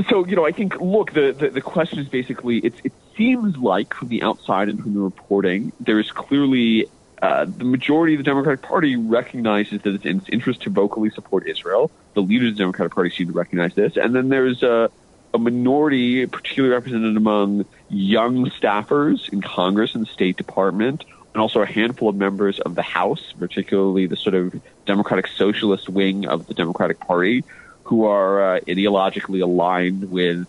so 0.09 0.25
you 0.25 0.35
know, 0.35 0.45
I 0.45 0.51
think 0.51 0.79
look, 0.79 1.11
the, 1.13 1.31
the 1.31 1.49
the 1.49 1.61
question 1.61 1.99
is 1.99 2.07
basically 2.07 2.59
it's 2.59 2.79
it 2.83 2.93
seems 3.17 3.57
like 3.57 3.93
from 3.93 4.09
the 4.09 4.23
outside 4.23 4.69
and 4.69 4.81
from 4.81 4.93
the 4.93 4.99
reporting, 4.99 5.71
there 5.79 5.99
is 5.99 6.11
clearly 6.11 6.87
uh, 7.21 7.45
the 7.45 7.63
majority 7.63 8.13
of 8.15 8.19
the 8.19 8.23
Democratic 8.23 8.61
Party 8.61 8.95
recognizes 8.95 9.81
that 9.83 9.95
it's 9.95 10.05
in 10.05 10.17
its 10.17 10.29
interest 10.29 10.61
to 10.63 10.69
vocally 10.69 11.09
support 11.09 11.47
Israel. 11.47 11.89
The 12.13 12.21
leaders 12.21 12.49
of 12.49 12.57
the 12.57 12.63
Democratic 12.63 12.93
Party 12.93 13.09
seem 13.09 13.27
to 13.27 13.33
recognize 13.33 13.73
this, 13.73 13.97
and 13.97 14.13
then 14.13 14.29
there's 14.29 14.63
a, 14.63 14.89
a 15.33 15.37
minority, 15.37 16.25
particularly 16.25 16.73
represented 16.73 17.15
among 17.15 17.65
young 17.89 18.49
staffers 18.51 19.29
in 19.29 19.41
Congress 19.41 19.95
and 19.95 20.05
the 20.05 20.11
State 20.11 20.37
Department, 20.37 21.05
and 21.33 21.41
also 21.41 21.61
a 21.61 21.65
handful 21.65 22.09
of 22.09 22.15
members 22.15 22.59
of 22.59 22.75
the 22.75 22.81
House, 22.81 23.33
particularly 23.37 24.07
the 24.07 24.15
sort 24.17 24.35
of 24.35 24.59
Democratic 24.85 25.27
Socialist 25.27 25.89
wing 25.89 26.27
of 26.27 26.47
the 26.47 26.53
Democratic 26.53 26.99
Party, 26.99 27.43
who 27.83 28.05
are 28.05 28.55
uh, 28.55 28.59
ideologically 28.61 29.41
aligned 29.41 30.11
with 30.11 30.47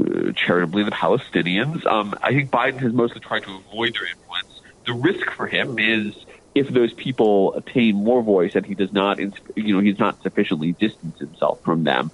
uh, 0.00 0.32
charitably 0.32 0.82
the 0.82 0.90
Palestinians. 0.90 1.84
Um, 1.86 2.16
I 2.22 2.32
think 2.32 2.50
Biden 2.50 2.78
has 2.78 2.92
mostly 2.92 3.20
tried 3.20 3.44
to 3.44 3.56
avoid 3.56 3.94
their 3.94 4.06
influence. 4.06 4.53
The 4.86 4.92
risk 4.92 5.30
for 5.30 5.46
him 5.46 5.78
is 5.78 6.14
if 6.54 6.68
those 6.68 6.92
people 6.92 7.54
attain 7.54 7.96
more 7.96 8.22
voice 8.22 8.54
and 8.54 8.64
he 8.64 8.74
does 8.74 8.92
not, 8.92 9.18
you 9.18 9.74
know, 9.74 9.80
he's 9.80 9.98
not 9.98 10.22
sufficiently 10.22 10.72
distance 10.72 11.18
himself 11.18 11.62
from 11.62 11.84
them. 11.84 12.10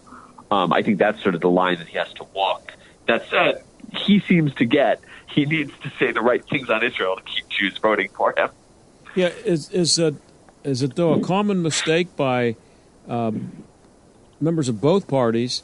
Um, 0.51 0.73
I 0.73 0.83
think 0.83 0.99
that's 0.99 1.23
sort 1.23 1.35
of 1.35 1.41
the 1.41 1.51
line 1.51 1.79
that 1.79 1.89
he 1.89 1.99
has 1.99 2.13
to 2.15 2.25
walk. 2.35 2.73
That 3.07 3.29
said, 3.29 3.63
he 3.93 4.21
seems 4.21 4.55
to 4.55 4.65
get 4.65 5.01
he 5.27 5.47
needs 5.47 5.73
to 5.83 5.93
say 5.99 6.11
the 6.13 6.21
right 6.21 6.45
things 6.45 6.69
on 6.71 6.83
Israel 6.83 7.17
to 7.17 7.23
keep 7.23 7.49
Jews 7.49 7.79
voting 7.79 8.09
for 8.17 8.35
him. 8.37 8.51
Yeah, 9.15 9.29
is 9.45 9.71
is 9.71 9.99
uh, 9.99 10.13
is 10.65 10.83
it 10.83 10.97
though 10.97 11.13
a 11.15 11.21
common 11.21 11.63
mistake 11.63 12.17
by 12.17 12.57
um, 13.09 13.65
members 14.41 14.69
of 14.69 14.81
both 14.81 15.07
parties 15.09 15.63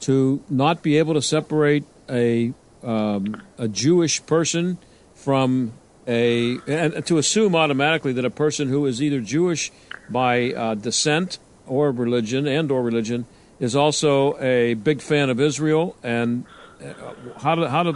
to 0.00 0.42
not 0.48 0.82
be 0.82 0.98
able 0.98 1.14
to 1.14 1.22
separate 1.22 1.84
a 2.08 2.52
um, 2.82 3.42
a 3.58 3.68
Jewish 3.68 4.24
person 4.26 4.78
from 5.14 5.72
a 6.06 6.58
and 6.66 7.04
to 7.06 7.18
assume 7.18 7.54
automatically 7.54 8.12
that 8.12 8.24
a 8.24 8.30
person 8.30 8.68
who 8.68 8.86
is 8.86 9.02
either 9.02 9.20
Jewish 9.20 9.70
by 10.08 10.52
uh, 10.52 10.74
descent 10.74 11.38
or 11.66 11.92
religion 11.92 12.46
and 12.46 12.70
or 12.70 12.82
religion 12.82 13.26
is 13.58 13.76
also 13.76 14.38
a 14.40 14.74
big 14.74 15.00
fan 15.00 15.30
of 15.30 15.40
Israel 15.40 15.96
and 16.02 16.44
uh, 16.82 16.94
how 17.38 17.54
do 17.54 17.66
how 17.66 17.82
do 17.82 17.92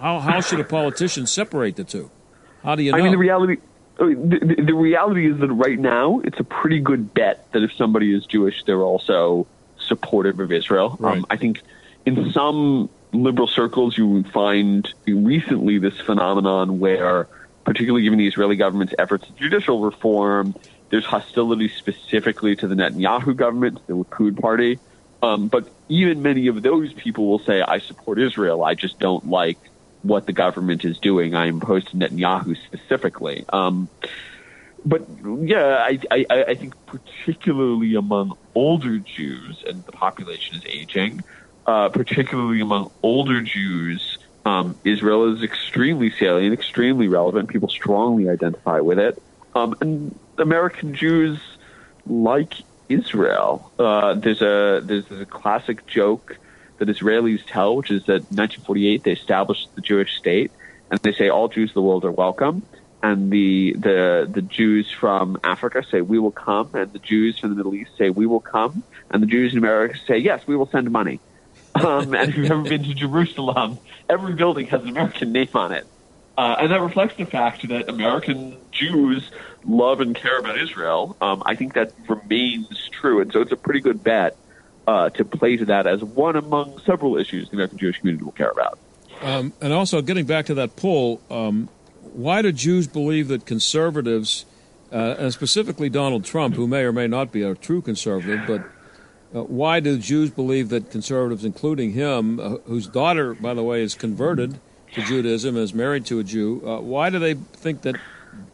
how 0.00 0.20
how 0.20 0.40
should 0.40 0.60
a 0.60 0.64
politician 0.64 1.26
separate 1.26 1.76
the 1.76 1.84
two? 1.84 2.10
How 2.62 2.74
do 2.74 2.82
you 2.82 2.92
know? 2.92 2.98
I 2.98 3.02
mean, 3.02 3.12
the 3.12 3.18
reality. 3.18 3.56
The, 3.98 4.04
the, 4.04 4.62
the 4.62 4.74
reality 4.74 5.30
is 5.30 5.38
that 5.38 5.50
right 5.50 5.78
now 5.78 6.20
it's 6.22 6.38
a 6.38 6.44
pretty 6.44 6.80
good 6.80 7.14
bet 7.14 7.50
that 7.52 7.62
if 7.62 7.72
somebody 7.72 8.14
is 8.14 8.26
Jewish, 8.26 8.62
they're 8.64 8.82
also 8.82 9.46
supportive 9.78 10.38
of 10.38 10.52
Israel. 10.52 10.98
Right. 11.00 11.16
Um, 11.16 11.26
I 11.30 11.38
think 11.38 11.62
in 12.04 12.30
some 12.32 12.90
liberal 13.12 13.46
circles 13.46 13.96
you 13.96 14.22
find 14.24 14.92
recently 15.06 15.78
this 15.78 15.98
phenomenon 16.00 16.78
where, 16.78 17.28
particularly 17.66 18.04
given 18.04 18.18
the 18.18 18.28
Israeli 18.28 18.56
government's 18.56 18.94
efforts 18.98 19.24
at 19.28 19.36
judicial 19.36 19.80
reform, 19.80 20.54
there's 20.88 21.04
hostility 21.04 21.68
specifically 21.68 22.54
to 22.56 22.68
the 22.68 22.76
Netanyahu 22.76 23.34
government, 23.34 23.84
the 23.88 23.94
Likud 23.94 24.40
party. 24.40 24.78
Um, 25.20 25.48
but 25.48 25.68
even 25.88 26.22
many 26.22 26.46
of 26.46 26.62
those 26.62 26.92
people 26.92 27.26
will 27.26 27.40
say, 27.40 27.60
I 27.60 27.80
support 27.80 28.20
Israel. 28.20 28.62
I 28.62 28.74
just 28.74 29.00
don't 29.00 29.28
like 29.28 29.58
what 30.02 30.26
the 30.26 30.32
government 30.32 30.84
is 30.84 30.98
doing. 30.98 31.34
I 31.34 31.48
am 31.48 31.60
opposed 31.60 31.88
to 31.88 31.96
Netanyahu 31.96 32.56
specifically. 32.64 33.44
Um, 33.52 33.88
but 34.84 35.04
yeah, 35.40 35.78
I, 35.80 35.98
I, 36.12 36.26
I 36.30 36.54
think 36.54 36.74
particularly 36.86 37.96
among 37.96 38.38
older 38.54 38.98
Jews, 38.98 39.64
and 39.66 39.84
the 39.84 39.90
population 39.90 40.54
is 40.56 40.62
aging, 40.66 41.24
uh, 41.66 41.88
particularly 41.88 42.60
among 42.60 42.92
older 43.02 43.40
Jews, 43.42 44.18
um, 44.46 44.78
Israel 44.84 45.34
is 45.34 45.42
extremely 45.42 46.10
salient, 46.10 46.54
extremely 46.54 47.08
relevant. 47.08 47.48
People 47.48 47.68
strongly 47.68 48.28
identify 48.28 48.78
with 48.78 49.00
it. 49.00 49.20
Um, 49.56 49.74
and 49.80 50.16
American 50.38 50.94
Jews 50.94 51.40
like 52.06 52.54
Israel. 52.88 53.72
Uh, 53.76 54.14
there's 54.14 54.42
a 54.42 54.80
there's, 54.84 55.06
there's 55.06 55.20
a 55.20 55.26
classic 55.26 55.84
joke 55.88 56.38
that 56.78 56.86
Israelis 56.86 57.42
tell, 57.44 57.74
which 57.74 57.90
is 57.90 58.04
that 58.04 58.22
in 58.30 58.36
1948 58.36 59.02
they 59.02 59.12
established 59.12 59.68
the 59.74 59.80
Jewish 59.80 60.16
state, 60.16 60.52
and 60.92 61.00
they 61.00 61.12
say 61.12 61.28
all 61.28 61.48
Jews 61.48 61.70
of 61.70 61.74
the 61.74 61.82
world 61.82 62.04
are 62.04 62.12
welcome. 62.12 62.62
And 63.02 63.32
the 63.32 63.72
the 63.72 64.30
the 64.32 64.42
Jews 64.42 64.92
from 64.92 65.40
Africa 65.42 65.84
say 65.90 66.02
we 66.02 66.20
will 66.20 66.30
come, 66.30 66.70
and 66.74 66.92
the 66.92 67.00
Jews 67.00 67.40
from 67.40 67.50
the 67.50 67.56
Middle 67.56 67.74
East 67.74 67.90
say 67.98 68.10
we 68.10 68.26
will 68.26 68.40
come, 68.40 68.84
and 69.10 69.20
the 69.20 69.26
Jews 69.26 69.50
in 69.52 69.58
America 69.58 69.98
say 70.06 70.18
yes, 70.18 70.46
we 70.46 70.54
will 70.54 70.68
send 70.68 70.88
money. 70.92 71.18
Um, 71.84 72.14
and 72.14 72.30
if 72.30 72.36
you've 72.36 72.50
ever 72.50 72.62
been 72.62 72.84
to 72.84 72.94
Jerusalem, 72.94 73.78
every 74.08 74.34
building 74.34 74.66
has 74.68 74.82
an 74.82 74.88
American 74.88 75.32
name 75.32 75.48
on 75.54 75.72
it. 75.72 75.86
Uh, 76.38 76.56
and 76.60 76.70
that 76.70 76.80
reflects 76.80 77.16
the 77.16 77.24
fact 77.24 77.66
that 77.68 77.88
American 77.88 78.56
Jews 78.70 79.30
love 79.64 80.00
and 80.00 80.14
care 80.14 80.38
about 80.38 80.58
Israel. 80.58 81.16
Um, 81.20 81.42
I 81.46 81.54
think 81.54 81.74
that 81.74 81.92
remains 82.08 82.88
true. 82.90 83.20
And 83.20 83.32
so 83.32 83.40
it's 83.40 83.52
a 83.52 83.56
pretty 83.56 83.80
good 83.80 84.04
bet 84.04 84.36
uh, 84.86 85.10
to 85.10 85.24
play 85.24 85.56
to 85.56 85.64
that 85.66 85.86
as 85.86 86.02
one 86.02 86.36
among 86.36 86.78
several 86.80 87.16
issues 87.16 87.48
the 87.48 87.56
American 87.56 87.78
Jewish 87.78 87.98
community 87.98 88.24
will 88.24 88.32
care 88.32 88.50
about. 88.50 88.78
Um, 89.22 89.54
and 89.62 89.72
also, 89.72 90.02
getting 90.02 90.26
back 90.26 90.46
to 90.46 90.54
that 90.54 90.76
poll, 90.76 91.22
um, 91.30 91.70
why 92.02 92.42
do 92.42 92.52
Jews 92.52 92.86
believe 92.86 93.28
that 93.28 93.46
conservatives, 93.46 94.44
uh, 94.92 95.16
and 95.18 95.32
specifically 95.32 95.88
Donald 95.88 96.24
Trump, 96.24 96.54
who 96.54 96.66
may 96.66 96.82
or 96.82 96.92
may 96.92 97.06
not 97.06 97.32
be 97.32 97.42
a 97.42 97.54
true 97.54 97.80
conservative, 97.80 98.42
but 98.46 98.62
uh, 99.34 99.42
why 99.42 99.80
do 99.80 99.98
Jews 99.98 100.30
believe 100.30 100.68
that 100.68 100.90
conservatives, 100.90 101.44
including 101.44 101.92
him, 101.92 102.38
uh, 102.38 102.56
whose 102.66 102.86
daughter, 102.86 103.34
by 103.34 103.54
the 103.54 103.62
way, 103.62 103.82
is 103.82 103.94
converted 103.94 104.58
to 104.94 105.02
Judaism, 105.02 105.56
is 105.56 105.74
married 105.74 106.06
to 106.06 106.18
a 106.18 106.24
Jew, 106.24 106.62
uh, 106.66 106.80
why 106.80 107.10
do 107.10 107.18
they 107.18 107.34
think 107.34 107.82
that 107.82 107.96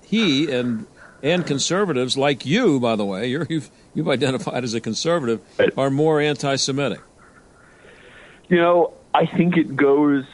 he 0.03 0.51
and 0.51 0.87
and 1.23 1.47
conservatives 1.47 2.17
like 2.17 2.45
you, 2.45 2.81
by 2.81 2.97
the 2.97 3.05
way, 3.05 3.27
you're, 3.31 3.47
you've 3.49 3.71
you've 3.95 4.09
identified 4.09 4.65
as 4.65 4.75
a 4.75 4.81
conservative, 4.81 5.41
are 5.77 5.91
more 5.91 6.21
anti-Semitic? 6.21 7.01
You 8.49 8.57
know, 8.57 8.95
I 9.15 9.27
think 9.27 9.57
it 9.57 9.77
goes 9.77 10.25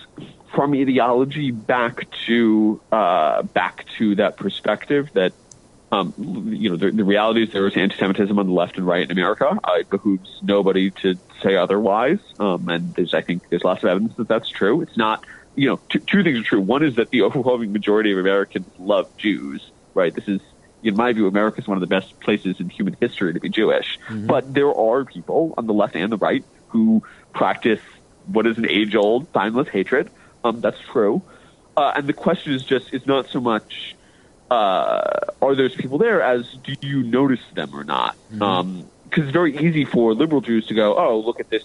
from 0.54 0.72
ideology 0.74 1.50
back 1.50 2.10
to 2.26 2.80
uh, 2.90 3.42
back 3.42 3.86
to 3.98 4.14
that 4.16 4.36
perspective 4.36 5.10
that 5.12 5.32
um, 5.90 6.14
you 6.48 6.70
know 6.70 6.76
the, 6.76 6.90
the, 6.90 7.04
reality 7.04 7.42
is 7.42 7.52
there 7.52 7.66
is 7.66 7.76
anti-Semitism 7.76 8.38
on 8.38 8.46
the 8.46 8.52
left 8.52 8.76
and 8.76 8.86
right 8.86 9.02
in 9.02 9.10
America. 9.10 9.58
Uh, 9.64 9.72
it 9.78 9.90
behooves 9.90 10.40
nobody 10.42 10.90
to 10.90 11.14
say 11.42 11.56
otherwise, 11.56 12.18
um, 12.38 12.68
and 12.68 12.94
there's 12.94 13.14
I 13.14 13.22
think 13.22 13.48
there's 13.48 13.64
lots 13.64 13.82
of 13.82 13.88
evidence 13.88 14.14
that 14.16 14.28
that's 14.28 14.48
true. 14.48 14.82
It's 14.82 14.96
not 14.96 15.24
you 15.54 15.68
know 15.68 15.80
two, 15.88 16.00
two 16.00 16.22
things 16.22 16.40
are 16.40 16.44
true. 16.44 16.60
One 16.60 16.82
is 16.82 16.96
that 16.96 17.10
the 17.10 17.22
overwhelming 17.22 17.72
majority 17.72 18.12
of 18.12 18.18
Americans 18.18 18.66
love 18.78 19.14
Jews. 19.16 19.70
Right. 19.94 20.14
This 20.14 20.28
is 20.28 20.40
in 20.82 20.96
my 20.96 21.12
view, 21.12 21.26
America 21.26 21.60
is 21.60 21.66
one 21.66 21.76
of 21.76 21.80
the 21.80 21.88
best 21.88 22.18
places 22.20 22.60
in 22.60 22.68
human 22.68 22.96
history 23.00 23.32
to 23.32 23.40
be 23.40 23.48
Jewish. 23.48 23.98
Mm-hmm. 24.08 24.26
But 24.26 24.54
there 24.54 24.72
are 24.72 25.04
people 25.04 25.54
on 25.58 25.66
the 25.66 25.74
left 25.74 25.96
and 25.96 26.12
the 26.12 26.16
right 26.16 26.44
who 26.68 27.02
practice 27.32 27.80
what 28.26 28.46
is 28.46 28.58
an 28.58 28.68
age 28.68 28.94
old, 28.94 29.32
timeless 29.32 29.68
hatred. 29.68 30.10
Um, 30.44 30.60
that's 30.60 30.78
true. 30.80 31.22
Uh, 31.76 31.92
and 31.96 32.06
the 32.06 32.12
question 32.12 32.52
is 32.52 32.64
just, 32.64 32.92
it's 32.92 33.06
not 33.06 33.28
so 33.28 33.40
much, 33.40 33.96
uh, 34.50 35.20
are 35.42 35.54
those 35.54 35.74
people 35.74 35.98
there 35.98 36.22
as 36.22 36.46
do 36.62 36.74
you 36.86 37.02
notice 37.02 37.40
them 37.54 37.74
or 37.74 37.84
not? 37.84 38.16
Because 38.30 38.40
mm-hmm. 38.40 38.42
um, 38.42 38.90
it's 39.12 39.30
very 39.30 39.56
easy 39.58 39.84
for 39.84 40.14
liberal 40.14 40.40
Jews 40.40 40.66
to 40.66 40.74
go, 40.74 40.96
oh, 40.96 41.20
look 41.20 41.40
at 41.40 41.50
this, 41.50 41.64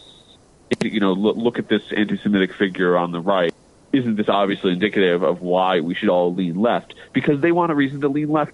you 0.81 0.99
know, 0.99 1.13
look, 1.13 1.37
look 1.37 1.59
at 1.59 1.67
this 1.67 1.83
anti-Semitic 1.95 2.53
figure 2.53 2.97
on 2.97 3.11
the 3.11 3.21
right. 3.21 3.53
Isn't 3.91 4.15
this 4.15 4.27
obviously 4.27 4.71
indicative 4.71 5.23
of 5.23 5.41
why 5.41 5.79
we 5.79 5.93
should 5.93 6.09
all 6.09 6.33
lean 6.33 6.55
left? 6.55 6.95
Because 7.13 7.41
they 7.41 7.51
want 7.51 7.71
a 7.71 7.75
reason 7.75 8.01
to 8.01 8.09
lean 8.09 8.29
left 8.29 8.53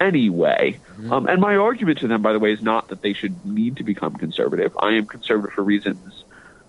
anyway. 0.00 0.78
Mm-hmm. 0.92 1.12
Um, 1.12 1.26
and 1.26 1.40
my 1.40 1.56
argument 1.56 1.98
to 1.98 2.08
them, 2.08 2.22
by 2.22 2.32
the 2.32 2.38
way, 2.38 2.52
is 2.52 2.62
not 2.62 2.88
that 2.88 3.02
they 3.02 3.12
should 3.12 3.44
need 3.44 3.76
to 3.76 3.84
become 3.84 4.14
conservative. 4.16 4.76
I 4.80 4.92
am 4.92 5.06
conservative 5.06 5.54
for 5.54 5.62
reasons 5.62 6.24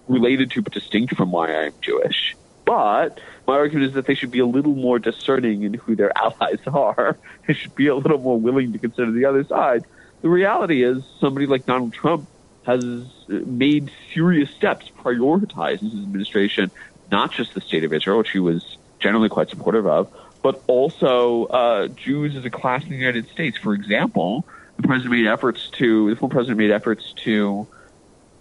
related 0.08 0.52
to 0.52 0.62
but 0.62 0.74
distinct 0.74 1.16
from 1.16 1.32
why 1.32 1.50
I 1.50 1.66
am 1.66 1.74
Jewish. 1.82 2.36
But 2.70 3.20
my 3.48 3.56
argument 3.56 3.88
is 3.88 3.94
that 3.96 4.06
they 4.06 4.14
should 4.14 4.30
be 4.30 4.38
a 4.38 4.46
little 4.46 4.76
more 4.76 5.00
discerning 5.00 5.64
in 5.64 5.74
who 5.74 5.96
their 5.96 6.16
allies 6.16 6.60
are. 6.68 7.18
They 7.48 7.56
should 7.56 7.74
be 7.74 7.88
a 7.88 7.96
little 7.96 8.20
more 8.20 8.40
willing 8.40 8.74
to 8.74 8.78
consider 8.78 9.12
the 9.12 9.26
other 9.26 9.44
side. 9.44 9.86
The 10.22 10.30
reality 10.30 10.84
is, 10.84 11.04
somebody 11.20 11.48
like 11.48 11.66
Donald 11.66 11.94
Trump 11.94 12.28
has 12.68 13.08
made 13.28 13.90
serious 14.14 14.52
steps, 14.52 14.92
prioritized 15.00 15.80
his 15.80 15.96
administration, 15.96 16.70
not 17.12 17.32
just 17.32 17.56
the 17.56 17.62
state 17.62 17.84
of 17.84 17.92
Israel, 17.92 18.20
which 18.20 18.30
he 18.30 18.40
was 18.40 18.78
generally 19.00 19.30
quite 19.30 19.50
supportive 19.50 19.88
of, 19.88 20.14
but 20.44 20.62
also 20.68 21.46
uh, 21.46 21.88
Jews 21.88 22.36
as 22.36 22.46
a 22.46 22.52
class 22.52 22.84
in 22.84 22.92
the 22.92 22.98
United 22.98 23.30
States. 23.30 23.58
For 23.58 23.74
example, 23.74 24.46
the 24.78 24.84
president 24.84 25.14
made 25.14 25.26
efforts 25.26 25.70
to 25.72 26.12
the 26.12 26.16
former 26.16 26.34
president 26.34 26.60
made 26.60 26.70
efforts 26.70 27.14
to 27.24 27.66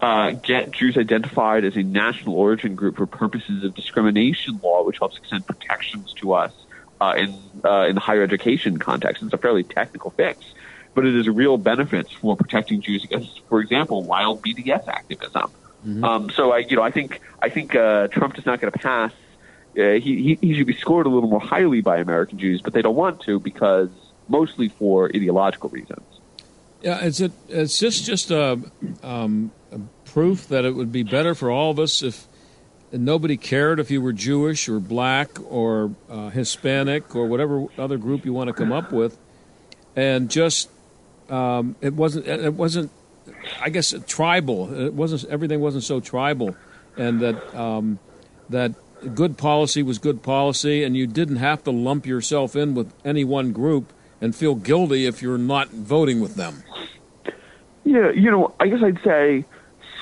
uh, 0.00 0.30
get 0.30 0.70
Jews 0.70 0.96
identified 0.96 1.64
as 1.64 1.76
a 1.76 1.82
national 1.82 2.34
origin 2.36 2.74
group 2.74 2.96
for 2.96 3.06
purposes 3.06 3.64
of 3.64 3.74
discrimination 3.74 4.60
law, 4.62 4.84
which 4.84 4.98
helps 4.98 5.16
extend 5.16 5.46
protections 5.46 6.12
to 6.14 6.34
us 6.34 6.52
uh, 7.00 7.14
in 7.16 7.34
uh, 7.64 7.86
in 7.86 7.94
the 7.94 8.00
higher 8.00 8.22
education 8.22 8.78
context. 8.78 9.22
It's 9.22 9.32
a 9.32 9.38
fairly 9.38 9.64
technical 9.64 10.10
fix, 10.10 10.44
but 10.94 11.04
it 11.04 11.14
is 11.14 11.26
a 11.26 11.32
real 11.32 11.56
benefit 11.56 12.10
for 12.10 12.36
protecting 12.36 12.80
Jews 12.80 13.04
against, 13.04 13.40
for 13.48 13.60
example, 13.60 14.02
wild 14.02 14.42
BDS 14.42 14.86
activism. 14.86 15.50
Mm-hmm. 15.86 16.04
Um, 16.04 16.30
so 16.30 16.52
I, 16.52 16.58
you 16.58 16.76
know, 16.76 16.82
I 16.82 16.90
think 16.90 17.20
I 17.40 17.48
think 17.48 17.74
uh, 17.74 18.08
Trump 18.08 18.38
is 18.38 18.46
not 18.46 18.60
going 18.60 18.72
to 18.72 18.78
pass 18.78 19.12
uh, 19.78 19.92
he, 19.92 20.36
he 20.40 20.54
should 20.54 20.66
be 20.66 20.74
scored 20.74 21.06
a 21.06 21.08
little 21.08 21.28
more 21.28 21.40
highly 21.40 21.80
by 21.80 21.98
American 21.98 22.38
Jews, 22.38 22.60
but 22.62 22.72
they 22.72 22.82
don't 22.82 22.96
want 22.96 23.20
to 23.22 23.38
because 23.38 23.90
mostly 24.26 24.68
for 24.68 25.06
ideological 25.06 25.70
reasons. 25.70 26.17
Yeah, 26.80 27.04
is 27.04 27.20
it 27.20 27.32
is 27.48 27.78
this 27.80 28.00
just 28.00 28.30
a, 28.30 28.60
um, 29.02 29.50
a 29.72 29.80
proof 30.04 30.48
that 30.48 30.64
it 30.64 30.74
would 30.76 30.92
be 30.92 31.02
better 31.02 31.34
for 31.34 31.50
all 31.50 31.70
of 31.70 31.78
us 31.78 32.02
if 32.02 32.26
nobody 32.92 33.36
cared 33.36 33.80
if 33.80 33.90
you 33.90 34.00
were 34.00 34.12
Jewish 34.12 34.68
or 34.68 34.78
black 34.78 35.30
or 35.50 35.94
uh, 36.08 36.30
Hispanic 36.30 37.16
or 37.16 37.26
whatever 37.26 37.66
other 37.76 37.98
group 37.98 38.24
you 38.24 38.32
want 38.32 38.48
to 38.48 38.54
come 38.54 38.72
up 38.72 38.92
with, 38.92 39.18
and 39.96 40.30
just 40.30 40.70
um, 41.28 41.74
it 41.80 41.94
wasn't 41.94 42.26
it 42.28 42.54
wasn't 42.54 42.92
I 43.60 43.70
guess 43.70 43.92
tribal. 44.06 44.72
It 44.72 44.94
wasn't 44.94 45.24
everything 45.32 45.60
wasn't 45.60 45.84
so 45.84 45.98
tribal, 45.98 46.56
and 46.96 47.20
that 47.20 47.54
um, 47.56 47.98
that 48.48 48.72
good 49.14 49.36
policy 49.36 49.82
was 49.82 49.98
good 49.98 50.22
policy, 50.22 50.84
and 50.84 50.96
you 50.96 51.08
didn't 51.08 51.36
have 51.36 51.64
to 51.64 51.72
lump 51.72 52.06
yourself 52.06 52.54
in 52.54 52.74
with 52.74 52.92
any 53.04 53.24
one 53.24 53.52
group 53.52 53.92
and 54.20 54.34
feel 54.34 54.54
guilty 54.54 55.06
if 55.06 55.22
you're 55.22 55.38
not 55.38 55.68
voting 55.70 56.20
with 56.20 56.34
them. 56.34 56.62
Yeah, 57.84 58.10
you 58.10 58.30
know, 58.30 58.54
I 58.60 58.68
guess 58.68 58.82
I'd 58.82 59.02
say 59.02 59.44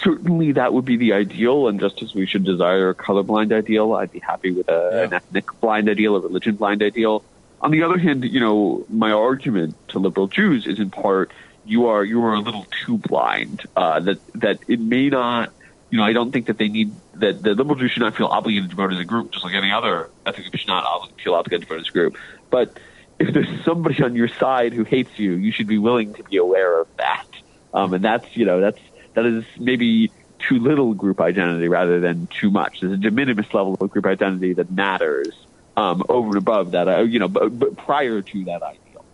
certainly 0.02 0.52
that 0.52 0.72
would 0.72 0.84
be 0.84 0.96
the 0.96 1.12
ideal, 1.12 1.68
and 1.68 1.78
just 1.80 2.02
as 2.02 2.14
we 2.14 2.26
should 2.26 2.44
desire 2.44 2.90
a 2.90 2.94
colorblind 2.94 3.52
ideal, 3.52 3.94
I'd 3.94 4.12
be 4.12 4.18
happy 4.18 4.50
with 4.52 4.68
a, 4.68 4.90
yeah. 4.92 5.02
an 5.02 5.12
ethnic 5.12 5.60
blind 5.60 5.88
ideal, 5.88 6.16
a 6.16 6.20
religion 6.20 6.56
blind 6.56 6.82
ideal. 6.82 7.24
On 7.60 7.70
the 7.70 7.82
other 7.82 7.98
hand, 7.98 8.24
you 8.24 8.40
know, 8.40 8.84
my 8.88 9.12
argument 9.12 9.76
to 9.88 9.98
liberal 9.98 10.26
Jews 10.26 10.66
is 10.66 10.78
in 10.78 10.90
part 10.90 11.32
you 11.64 11.86
are 11.86 12.04
you 12.04 12.22
are 12.24 12.34
a 12.34 12.40
little 12.40 12.66
too 12.84 12.98
blind. 12.98 13.62
Uh, 13.74 14.00
that 14.00 14.18
that 14.34 14.58
it 14.68 14.80
may 14.80 15.08
not 15.08 15.52
you 15.90 15.98
know, 15.98 16.04
I 16.04 16.12
don't 16.12 16.32
think 16.32 16.46
that 16.46 16.58
they 16.58 16.68
need 16.68 16.92
that 17.14 17.42
the 17.42 17.54
liberal 17.54 17.76
Jews 17.76 17.92
should 17.92 18.02
not 18.02 18.16
feel 18.16 18.26
obligated 18.26 18.70
to 18.70 18.76
vote 18.76 18.92
as 18.92 18.98
a 18.98 19.04
group, 19.04 19.30
just 19.30 19.44
like 19.44 19.54
any 19.54 19.70
other 19.70 20.10
ethnic 20.24 20.50
group 20.50 20.56
should 20.56 20.68
not 20.68 21.10
feel 21.20 21.34
obligated 21.34 21.68
to 21.68 21.74
vote 21.74 21.80
as 21.80 21.88
a 21.88 21.92
group. 21.92 22.16
But 22.50 22.76
if 23.18 23.32
there's 23.32 23.64
somebody 23.64 24.02
on 24.02 24.14
your 24.14 24.28
side 24.28 24.72
who 24.72 24.84
hates 24.84 25.18
you, 25.18 25.32
you 25.32 25.52
should 25.52 25.66
be 25.66 25.78
willing 25.78 26.14
to 26.14 26.22
be 26.24 26.36
aware 26.36 26.80
of 26.80 26.88
that. 26.98 27.26
Um, 27.72 27.94
and 27.94 28.04
that's 28.04 28.36
you 28.36 28.44
know 28.44 28.60
that's 28.60 28.80
that 29.14 29.26
is 29.26 29.44
maybe 29.58 30.10
too 30.38 30.58
little 30.58 30.94
group 30.94 31.20
identity 31.20 31.68
rather 31.68 32.00
than 32.00 32.26
too 32.26 32.50
much. 32.50 32.80
There's 32.80 32.92
a 32.92 32.96
de 32.96 33.10
minimis 33.10 33.52
level 33.54 33.76
of 33.80 33.90
group 33.90 34.06
identity 34.06 34.52
that 34.54 34.70
matters 34.70 35.34
um, 35.76 36.02
over 36.08 36.28
and 36.28 36.36
above 36.36 36.72
that. 36.72 36.88
Uh, 36.88 37.00
you 37.00 37.18
know, 37.18 37.28
but, 37.28 37.76
prior 37.76 38.22
to 38.22 38.44
that 38.44 38.62
ideal. 38.62 39.04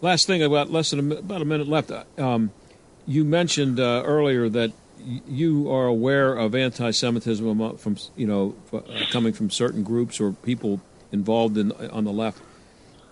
Last 0.00 0.26
thing 0.26 0.42
about 0.42 0.70
less 0.70 0.90
than 0.90 1.12
a, 1.12 1.16
about 1.16 1.42
a 1.42 1.44
minute 1.44 1.68
left. 1.68 1.90
Um, 2.18 2.52
you 3.06 3.24
mentioned 3.24 3.78
uh, 3.80 4.02
earlier 4.04 4.48
that 4.48 4.72
you 4.98 5.70
are 5.70 5.86
aware 5.86 6.34
of 6.34 6.54
anti-Semitism 6.54 7.76
from 7.76 7.96
you 8.16 8.26
know 8.26 8.54
uh, 8.72 8.80
coming 9.10 9.32
from 9.32 9.50
certain 9.50 9.82
groups 9.82 10.20
or 10.20 10.32
people 10.32 10.80
involved 11.12 11.56
in 11.56 11.72
on 11.72 12.04
the 12.04 12.12
left. 12.12 12.40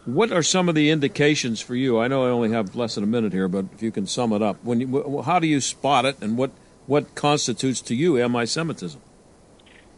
What 0.05 0.33
are 0.33 0.43
some 0.43 0.69
of 0.69 0.75
the 0.75 0.91
indications 0.91 1.61
for 1.61 1.75
you? 1.75 1.99
I 1.99 2.09
know 2.09 2.27
I 2.27 2.31
only 2.31 2.51
have 2.51 2.77
less 2.77 2.95
than 2.97 3.05
a 3.05 3.07
minute 3.07 3.33
here, 3.33 3.49
but 3.49 3.67
if 3.73 3.83
you 3.83 3.91
can 3.91 4.07
sum 4.07 4.33
it 4.33 4.43
up, 4.43 4.63
when 4.63 4.81
you, 4.81 5.23
how 5.23 5.39
do 5.39 5.47
you 5.47 5.61
spot 5.61 6.05
it, 6.05 6.21
and 6.21 6.37
what 6.37 6.51
what 6.87 7.15
constitutes 7.15 7.81
to 7.81 7.95
you 7.95 8.19
anti-Semitism? 8.19 9.01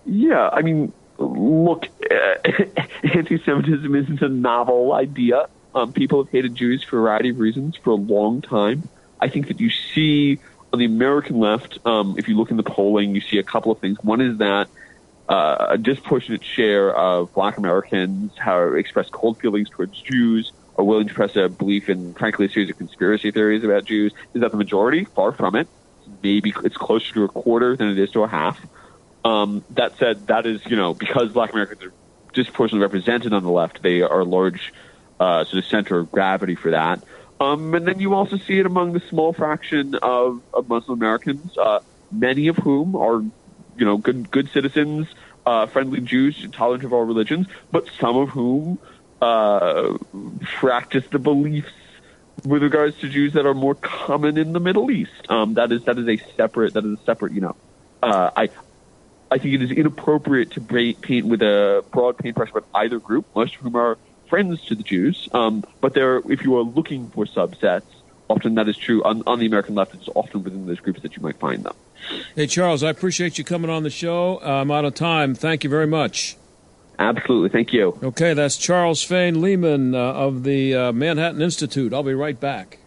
Yeah, 0.05 0.49
I 0.53 0.63
mean, 0.63 0.93
look, 1.19 1.89
anti-Semitism 3.03 3.95
isn't 3.95 4.23
a 4.23 4.29
novel 4.29 4.93
idea. 4.93 5.49
Um, 5.75 5.93
people 5.93 6.23
have 6.23 6.31
hated 6.31 6.55
Jews 6.55 6.85
for 6.85 6.99
a 6.99 7.01
variety 7.01 7.31
of 7.31 7.41
reasons 7.41 7.77
for 7.77 7.91
a 7.91 7.97
long 7.97 8.41
time. 8.41 8.89
I 9.21 9.29
think 9.29 9.49
that 9.49 9.61
you 9.61 9.71
see 9.71 10.39
on 10.73 10.79
the 10.79 10.85
American 10.85 11.41
left, 11.41 11.79
um, 11.85 12.15
if 12.19 12.29
you 12.29 12.37
look 12.37 12.53
in 12.53 12.57
the 12.57 12.63
polling, 12.63 13.15
you 13.15 13.21
see 13.21 13.39
a 13.39 13.43
couple 13.43 13.73
of 13.73 13.79
things. 13.81 13.99
One 14.03 14.21
is 14.21 14.39
that 14.39 14.69
a 15.29 15.79
disproportionate 15.81 16.45
share 16.45 16.95
of 16.95 17.33
Black 17.35 17.59
Americans 17.59 18.33
have 18.39 18.75
expressed 18.75 19.13
cold 19.13 19.39
feelings 19.39 19.69
towards 19.71 20.01
Jews, 20.01 20.53
are 20.77 20.85
willing 20.85 21.09
to 21.09 21.15
press 21.15 21.35
a 21.37 21.49
belief 21.49 21.89
in, 21.89 22.15
frankly, 22.15 22.47
a 22.47 22.49
series 22.49 22.71
of 22.71 22.79
conspiracy 22.79 23.31
theories 23.31 23.65
about 23.65 23.85
Jews. 23.85 24.13
Is 24.35 24.43
that 24.43 24.51
the 24.51 24.57
majority? 24.57 25.05
Far 25.05 25.33
from 25.33 25.57
it. 25.57 25.69
Maybe 26.23 26.53
it's 26.65 26.77
closer 26.77 27.13
to 27.15 27.25
a 27.25 27.29
quarter 27.29 27.77
than 27.77 27.89
it 27.89 27.99
is 27.99 28.11
to 28.13 28.23
a 28.23 28.29
half. 28.29 28.61
Um, 29.25 29.65
that 29.71 29.99
said, 29.99 30.29
that 30.29 30.47
is, 30.47 30.65
you 30.67 30.77
know, 30.77 30.95
because 30.95 31.33
Black 31.33 31.53
Americans 31.53 31.83
are 31.83 31.93
disproportionately 32.33 32.83
represented 32.83 33.33
on 33.33 33.43
the 33.43 33.51
left, 33.51 33.83
they 33.83 34.03
are 34.03 34.25
large 34.25 34.73
uh, 35.19 35.45
sort 35.45 35.65
of 35.65 35.69
center 35.69 35.99
of 35.99 36.13
gravity 36.13 36.55
for 36.55 36.71
that. 36.71 37.03
Um, 37.41 37.75
and 37.75 37.87
then 37.87 37.99
you 37.99 38.15
also 38.15 38.37
see 38.37 38.59
it 38.59 38.67
among 38.67 38.93
the 38.93 39.01
small 39.01 39.33
fraction 39.33 39.95
of, 39.97 40.43
of 40.55 40.69
Muslim 40.69 40.99
Americans, 40.99 41.57
uh, 41.59 41.81
many 42.13 42.49
of 42.49 42.57
whom 42.57 42.95
are, 42.95 43.23
you 43.79 43.85
know, 43.85 43.97
good 43.97 44.31
good 44.31 44.51
citizens, 44.51 45.07
uh, 45.45 45.67
friendly 45.67 46.01
Jews, 46.01 46.47
tolerant 46.53 46.85
of 46.85 46.93
all 46.93 47.05
religions, 47.05 47.47
but 47.71 47.89
some 47.99 48.17
of 48.17 48.31
whom 48.31 48.79
uh, 49.21 49.97
practice 50.43 51.05
the 51.11 51.19
beliefs 51.19 51.73
with 52.45 52.63
regards 52.63 52.99
to 52.99 53.09
Jews 53.09 53.33
that 53.33 53.47
are 53.47 53.55
more 53.55 53.75
common 53.75 54.37
in 54.37 54.53
the 54.53 54.61
Middle 54.61 54.91
East. 54.91 55.31
Um, 55.31 55.55
that 55.55 55.73
is 55.73 55.85
that 55.85 55.99
is 55.99 56.09
a 56.09 56.17
separate 56.37 56.75
that 56.75 56.85
is 56.85 56.99
a 56.99 57.03
separate 57.05 57.33
you 57.33 57.41
know. 57.41 57.57
Uh, 58.03 58.31
I 58.37 58.49
I 59.31 59.39
think 59.39 59.55
it 59.55 59.63
is 59.63 59.71
inappropriate 59.71 60.53
to 60.53 60.61
paint 60.61 61.27
with 61.27 61.43
a 61.43 61.85
broad 61.91 62.19
paintbrush 62.19 62.51
about 62.51 62.67
either 62.75 62.99
group, 62.99 63.27
most 63.35 63.57
of 63.57 63.61
whom 63.63 63.77
are 63.77 63.99
friends 64.29 64.65
to 64.67 64.75
the 64.75 64.83
Jews, 64.83 65.29
um, 65.33 65.65
but 65.81 65.95
there, 65.95 66.19
if 66.29 66.43
you 66.43 66.57
are 66.57 66.63
looking 66.63 67.11
for 67.11 67.25
subsets, 67.27 67.83
often 68.29 68.57
that 68.57 68.69
is 68.69 68.77
true 68.77 69.03
on, 69.05 69.23
on, 69.27 69.39
the 69.39 69.47
American 69.47 69.75
left. 69.75 69.95
It's 69.95 70.09
often 70.15 70.43
within 70.43 70.67
those 70.67 70.81
groups 70.81 71.03
that 71.03 71.17
you 71.17 71.23
might 71.23 71.39
find 71.39 71.65
them. 71.65 71.75
Hey, 72.35 72.47
Charles, 72.47 72.83
I 72.83 72.91
appreciate 72.91 73.39
you 73.39 73.45
coming 73.45 73.71
on 73.71 73.83
the 73.83 73.91
show. 73.91 74.41
I'm 74.41 74.71
out 74.71 74.85
of 74.85 74.95
time. 74.95 75.35
Thank 75.35 75.65
you 75.65 75.71
very 75.71 75.87
much. 75.87 76.37
Absolutely. 76.99 77.51
Thank 77.51 77.73
you. 77.73 77.99
Okay, 78.03 78.33
that's 78.33 78.57
Charles 78.57 79.03
Fain 79.03 79.41
Lehman 79.41 79.95
uh, 79.95 79.99
of 79.99 80.45
the 80.45 80.75
uh, 80.75 80.93
Manhattan 80.93 81.43
Institute. 81.43 81.93
I'll 81.93 82.03
be 82.03 82.15
right 82.15 82.39
back. 82.39 82.79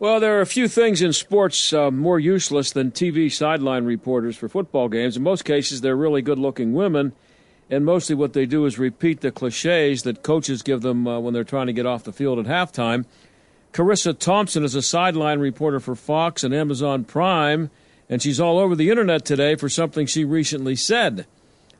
Well, 0.00 0.20
there 0.20 0.38
are 0.38 0.40
a 0.40 0.46
few 0.46 0.68
things 0.68 1.02
in 1.02 1.12
sports 1.12 1.72
uh, 1.72 1.90
more 1.90 2.20
useless 2.20 2.70
than 2.70 2.92
TV 2.92 3.32
sideline 3.32 3.84
reporters 3.84 4.36
for 4.36 4.48
football 4.48 4.88
games. 4.88 5.16
In 5.16 5.24
most 5.24 5.44
cases, 5.44 5.80
they're 5.80 5.96
really 5.96 6.22
good 6.22 6.38
looking 6.38 6.72
women, 6.72 7.14
and 7.70 7.84
mostly 7.84 8.14
what 8.14 8.32
they 8.32 8.46
do 8.46 8.64
is 8.64 8.78
repeat 8.78 9.20
the 9.20 9.30
cliches 9.30 10.02
that 10.02 10.22
coaches 10.22 10.62
give 10.62 10.82
them 10.82 11.06
uh, 11.06 11.20
when 11.20 11.34
they're 11.34 11.44
trying 11.44 11.66
to 11.66 11.72
get 11.72 11.86
off 11.86 12.04
the 12.04 12.12
field 12.12 12.38
at 12.38 12.46
halftime. 12.46 13.04
Charissa 13.72 14.18
Thompson 14.18 14.64
is 14.64 14.74
a 14.74 14.82
sideline 14.82 15.38
reporter 15.38 15.78
for 15.78 15.94
Fox 15.94 16.42
and 16.42 16.54
Amazon 16.54 17.04
Prime, 17.04 17.70
and 18.08 18.22
she's 18.22 18.40
all 18.40 18.58
over 18.58 18.74
the 18.74 18.90
internet 18.90 19.24
today 19.24 19.54
for 19.54 19.68
something 19.68 20.06
she 20.06 20.24
recently 20.24 20.74
said. 20.74 21.26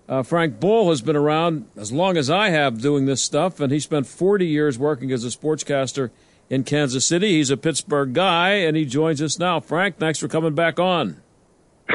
Uh, 0.08 0.22
Frank 0.22 0.58
Bull 0.60 0.88
has 0.90 1.02
been 1.02 1.16
around 1.16 1.66
as 1.76 1.92
long 1.92 2.16
as 2.16 2.30
I 2.30 2.50
have 2.50 2.80
doing 2.80 3.06
this 3.06 3.22
stuff, 3.22 3.60
and 3.60 3.72
he 3.72 3.80
spent 3.80 4.06
40 4.06 4.46
years 4.46 4.78
working 4.78 5.10
as 5.12 5.24
a 5.24 5.28
sportscaster 5.28 6.10
in 6.48 6.64
Kansas 6.64 7.06
City. 7.06 7.32
He's 7.32 7.50
a 7.50 7.56
Pittsburgh 7.56 8.14
guy, 8.14 8.52
and 8.52 8.76
he 8.76 8.84
joins 8.84 9.20
us 9.20 9.38
now. 9.38 9.60
Frank, 9.60 9.98
thanks 9.98 10.18
for 10.18 10.28
coming 10.28 10.54
back 10.54 10.78
on. 10.78 11.20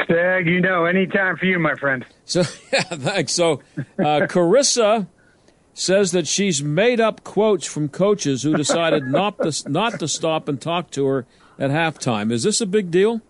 Stag, 0.06 0.48
you 0.48 0.62
know, 0.62 0.86
any 0.86 1.08
time 1.08 1.38
for 1.38 1.46
you, 1.46 1.60
my 1.60 1.76
friend. 1.76 2.06
So, 2.26 2.42
yeah, 2.74 2.82
thanks. 2.82 3.34
So, 3.34 3.62
uh, 3.78 4.28
Charissa 4.28 5.08
says 5.74 6.12
that 6.12 6.28
she's 6.28 6.64
made 6.64 7.00
up 7.00 7.24
quotes 7.24 7.66
from 7.66 7.90
coaches 7.90 8.44
who 8.44 8.56
decided 8.56 9.04
not 9.08 9.38
to 9.42 9.70
not 9.70 10.00
to 10.00 10.08
stop 10.08 10.48
and 10.48 10.62
talk 10.62 10.92
to 10.92 11.06
her 11.06 11.26
at 11.60 11.72
halftime. 11.72 12.32
Is 12.32 12.44
this 12.44 12.62
a 12.62 12.66
big 12.66 12.92
deal? 12.92 13.22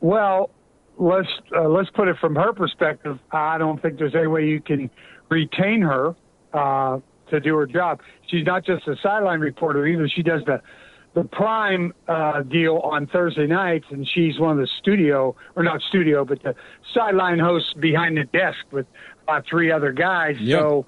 Well, 0.00 0.50
let's 0.98 1.28
uh, 1.56 1.68
let's 1.68 1.90
put 1.90 2.08
it 2.08 2.16
from 2.18 2.34
her 2.36 2.52
perspective. 2.52 3.18
I 3.32 3.58
don't 3.58 3.80
think 3.80 3.98
there's 3.98 4.14
any 4.14 4.26
way 4.26 4.46
you 4.46 4.60
can 4.60 4.90
retain 5.28 5.82
her. 5.82 6.14
Uh, 6.52 7.00
to 7.30 7.40
do 7.40 7.56
her 7.56 7.66
job. 7.66 8.00
She's 8.28 8.44
not 8.44 8.64
just 8.64 8.86
a 8.86 8.96
sideline 9.02 9.40
reporter 9.40 9.86
either. 9.86 10.08
She 10.08 10.22
does 10.22 10.42
the 10.44 10.60
the 11.14 11.24
prime 11.24 11.92
uh, 12.06 12.42
deal 12.42 12.78
on 12.78 13.06
Thursday 13.06 13.46
nights, 13.46 13.86
and 13.90 14.06
she's 14.06 14.38
one 14.38 14.52
of 14.52 14.58
the 14.58 14.68
studio 14.78 15.34
or 15.56 15.62
not 15.62 15.80
studio, 15.82 16.24
but 16.24 16.42
the 16.42 16.54
sideline 16.94 17.38
hosts 17.38 17.72
behind 17.74 18.16
the 18.16 18.24
desk 18.24 18.58
with 18.70 18.86
about 19.24 19.44
three 19.46 19.72
other 19.72 19.92
guys. 19.92 20.36
Yep. 20.38 20.60
So 20.60 20.86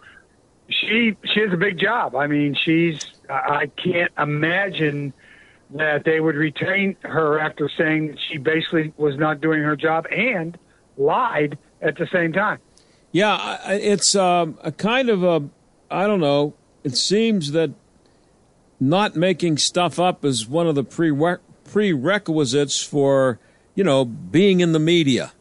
she 0.68 1.16
she 1.24 1.40
has 1.40 1.52
a 1.52 1.56
big 1.56 1.78
job. 1.78 2.14
I 2.14 2.26
mean, 2.26 2.54
she's 2.54 3.04
I 3.28 3.70
can't 3.76 4.12
imagine 4.16 5.12
that 5.70 6.04
they 6.04 6.20
would 6.20 6.37
retain 6.37 6.96
her 7.02 7.40
after 7.40 7.68
saying 7.76 8.08
that 8.08 8.18
she 8.28 8.38
basically 8.38 8.92
was 8.96 9.16
not 9.16 9.40
doing 9.40 9.62
her 9.62 9.74
job 9.74 10.06
and 10.11 10.56
lied 10.96 11.58
at 11.80 11.96
the 11.96 12.06
same 12.12 12.32
time. 12.32 12.58
Yeah, 13.11 13.58
it's 13.68 14.14
um, 14.14 14.58
a 14.62 14.70
kind 14.70 15.08
of 15.08 15.24
a 15.24 15.48
I 15.90 16.06
don't 16.06 16.20
know. 16.20 16.54
It 16.85 16.96
seems 16.96 17.52
that 17.52 17.70
not 18.88 19.14
making 19.14 19.59
stuff 19.59 20.01
up 20.01 20.25
is 20.25 20.49
one 20.49 20.66
of 20.66 20.75
the 20.75 20.83
prere- 20.83 21.40
prerequisites 21.71 22.83
for, 22.83 23.38
you 23.75 23.85
know, 23.85 24.05
being 24.05 24.61
in 24.61 24.73
the 24.73 24.81
media. 24.81 25.33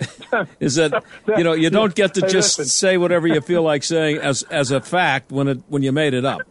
is 0.60 0.76
that 0.76 1.02
you 1.36 1.42
know 1.42 1.54
you 1.54 1.70
don't 1.70 1.92
get 1.92 2.14
to 2.14 2.20
just 2.28 2.64
say 2.66 2.96
whatever 2.96 3.26
you 3.26 3.40
feel 3.40 3.64
like 3.64 3.82
saying 3.82 4.16
as 4.18 4.44
as 4.44 4.70
a 4.70 4.80
fact 4.80 5.32
when 5.32 5.48
it 5.48 5.58
when 5.66 5.82
you 5.82 5.90
made 5.90 6.14
it 6.14 6.24
up. 6.24 6.42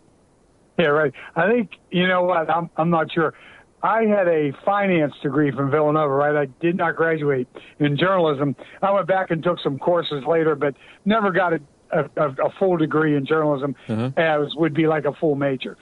Yeah, 0.77 0.87
right. 0.87 1.13
I 1.33 1.49
think 1.49 1.71
you 1.89 2.09
know 2.09 2.23
what 2.23 2.49
I'm 2.49 2.69
I'm 2.75 2.89
not 2.89 3.09
sure. 3.09 3.33
I 3.81 4.03
had 4.03 4.27
a 4.27 4.51
finance 4.65 5.13
degree 5.23 5.51
from 5.51 5.71
Villanova, 5.71 6.13
right? 6.13 6.35
I 6.35 6.45
did 6.59 6.75
not 6.75 6.97
graduate 6.97 7.47
in 7.79 7.95
journalism. 7.95 8.53
I 8.81 8.91
went 8.91 9.07
back 9.07 9.31
and 9.31 9.41
took 9.41 9.61
some 9.61 9.79
courses 9.79 10.25
later, 10.27 10.55
but 10.55 10.75
never 11.05 11.31
got 11.31 11.53
a 11.53 11.61
a, 11.91 12.05
a, 12.17 12.49
full 12.59 12.77
degree 12.77 13.15
in 13.15 13.25
journalism 13.25 13.75
uh-huh. 13.87 14.11
as 14.17 14.53
would 14.55 14.73
be 14.73 14.87
like 14.87 15.05
a 15.05 15.13
full 15.13 15.35
major. 15.35 15.77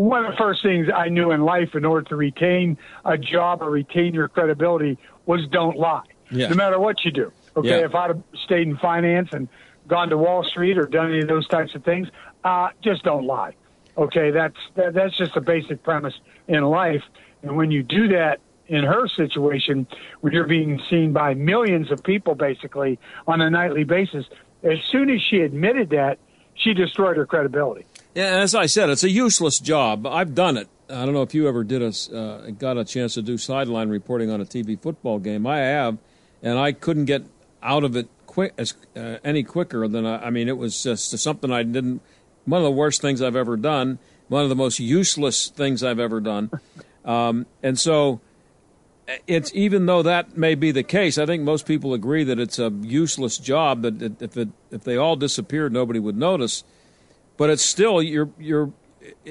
One 0.00 0.24
of 0.24 0.30
the 0.30 0.36
first 0.38 0.62
things 0.62 0.88
I 0.88 1.10
knew 1.10 1.30
in 1.30 1.42
life 1.42 1.74
in 1.74 1.84
order 1.84 2.08
to 2.08 2.16
retain 2.16 2.78
a 3.04 3.18
job 3.18 3.60
or 3.60 3.68
retain 3.68 4.14
your 4.14 4.28
credibility 4.28 4.96
was 5.26 5.46
don't 5.48 5.76
lie. 5.76 6.06
Yeah. 6.30 6.48
No 6.48 6.54
matter 6.54 6.80
what 6.80 7.04
you 7.04 7.10
do. 7.10 7.30
Okay, 7.54 7.68
yeah. 7.68 7.84
if 7.84 7.94
I'd 7.94 8.08
have 8.08 8.22
stayed 8.42 8.66
in 8.66 8.78
finance 8.78 9.28
and 9.32 9.46
gone 9.88 10.08
to 10.08 10.16
Wall 10.16 10.42
Street 10.42 10.78
or 10.78 10.86
done 10.86 11.10
any 11.10 11.20
of 11.20 11.28
those 11.28 11.46
types 11.48 11.74
of 11.74 11.84
things, 11.84 12.08
uh, 12.44 12.70
just 12.82 13.02
don't 13.02 13.26
lie. 13.26 13.54
Okay, 13.98 14.30
that's 14.30 14.56
that, 14.76 14.94
that's 14.94 15.14
just 15.18 15.36
a 15.36 15.40
basic 15.42 15.82
premise 15.82 16.14
in 16.48 16.64
life. 16.64 17.02
And 17.42 17.58
when 17.58 17.70
you 17.70 17.82
do 17.82 18.08
that 18.08 18.40
in 18.68 18.84
her 18.84 19.06
situation, 19.06 19.86
when 20.22 20.32
you're 20.32 20.46
being 20.46 20.80
seen 20.88 21.12
by 21.12 21.34
millions 21.34 21.90
of 21.90 22.02
people 22.02 22.34
basically 22.34 22.98
on 23.26 23.42
a 23.42 23.50
nightly 23.50 23.84
basis, 23.84 24.24
as 24.62 24.78
soon 24.90 25.10
as 25.10 25.20
she 25.20 25.40
admitted 25.40 25.90
that, 25.90 26.18
she 26.54 26.72
destroyed 26.72 27.18
her 27.18 27.26
credibility. 27.26 27.84
Yeah, 28.14 28.38
as 28.40 28.54
I 28.54 28.66
said, 28.66 28.90
it's 28.90 29.04
a 29.04 29.10
useless 29.10 29.60
job. 29.60 30.06
I've 30.06 30.34
done 30.34 30.56
it. 30.56 30.68
I 30.88 31.04
don't 31.04 31.14
know 31.14 31.22
if 31.22 31.34
you 31.34 31.46
ever 31.46 31.62
did 31.62 31.82
a 31.82 32.16
uh, 32.16 32.50
got 32.50 32.76
a 32.76 32.84
chance 32.84 33.14
to 33.14 33.22
do 33.22 33.38
sideline 33.38 33.88
reporting 33.88 34.30
on 34.30 34.40
a 34.40 34.44
TV 34.44 34.80
football 34.80 35.20
game. 35.20 35.46
I 35.46 35.58
have, 35.58 35.98
and 36.42 36.58
I 36.58 36.72
couldn't 36.72 37.04
get 37.04 37.22
out 37.62 37.84
of 37.84 37.94
it 37.94 38.08
quick 38.26 38.54
as 38.58 38.74
uh, 38.96 39.18
any 39.22 39.44
quicker 39.44 39.86
than 39.86 40.04
I, 40.04 40.26
I 40.26 40.30
mean. 40.30 40.48
It 40.48 40.58
was 40.58 40.82
just 40.82 41.16
something 41.18 41.52
I 41.52 41.62
didn't. 41.62 42.02
One 42.46 42.58
of 42.58 42.64
the 42.64 42.72
worst 42.72 43.00
things 43.00 43.22
I've 43.22 43.36
ever 43.36 43.56
done. 43.56 44.00
One 44.26 44.42
of 44.42 44.48
the 44.48 44.56
most 44.56 44.80
useless 44.80 45.48
things 45.48 45.84
I've 45.84 46.00
ever 46.00 46.20
done. 46.20 46.50
Um, 47.04 47.46
and 47.62 47.78
so 47.78 48.20
it's 49.26 49.52
even 49.54 49.86
though 49.86 50.02
that 50.02 50.36
may 50.36 50.56
be 50.56 50.72
the 50.72 50.82
case, 50.82 51.18
I 51.18 51.26
think 51.26 51.44
most 51.44 51.66
people 51.66 51.94
agree 51.94 52.24
that 52.24 52.38
it's 52.38 52.58
a 52.58 52.70
useless 52.80 53.38
job. 53.38 53.82
That 53.82 54.20
if 54.20 54.36
it 54.36 54.48
if 54.72 54.82
they 54.82 54.96
all 54.96 55.14
disappeared, 55.14 55.72
nobody 55.72 56.00
would 56.00 56.16
notice. 56.16 56.64
But 57.40 57.48
it's 57.48 57.64
still 57.64 58.02
you're 58.02 58.28
you're 58.38 58.70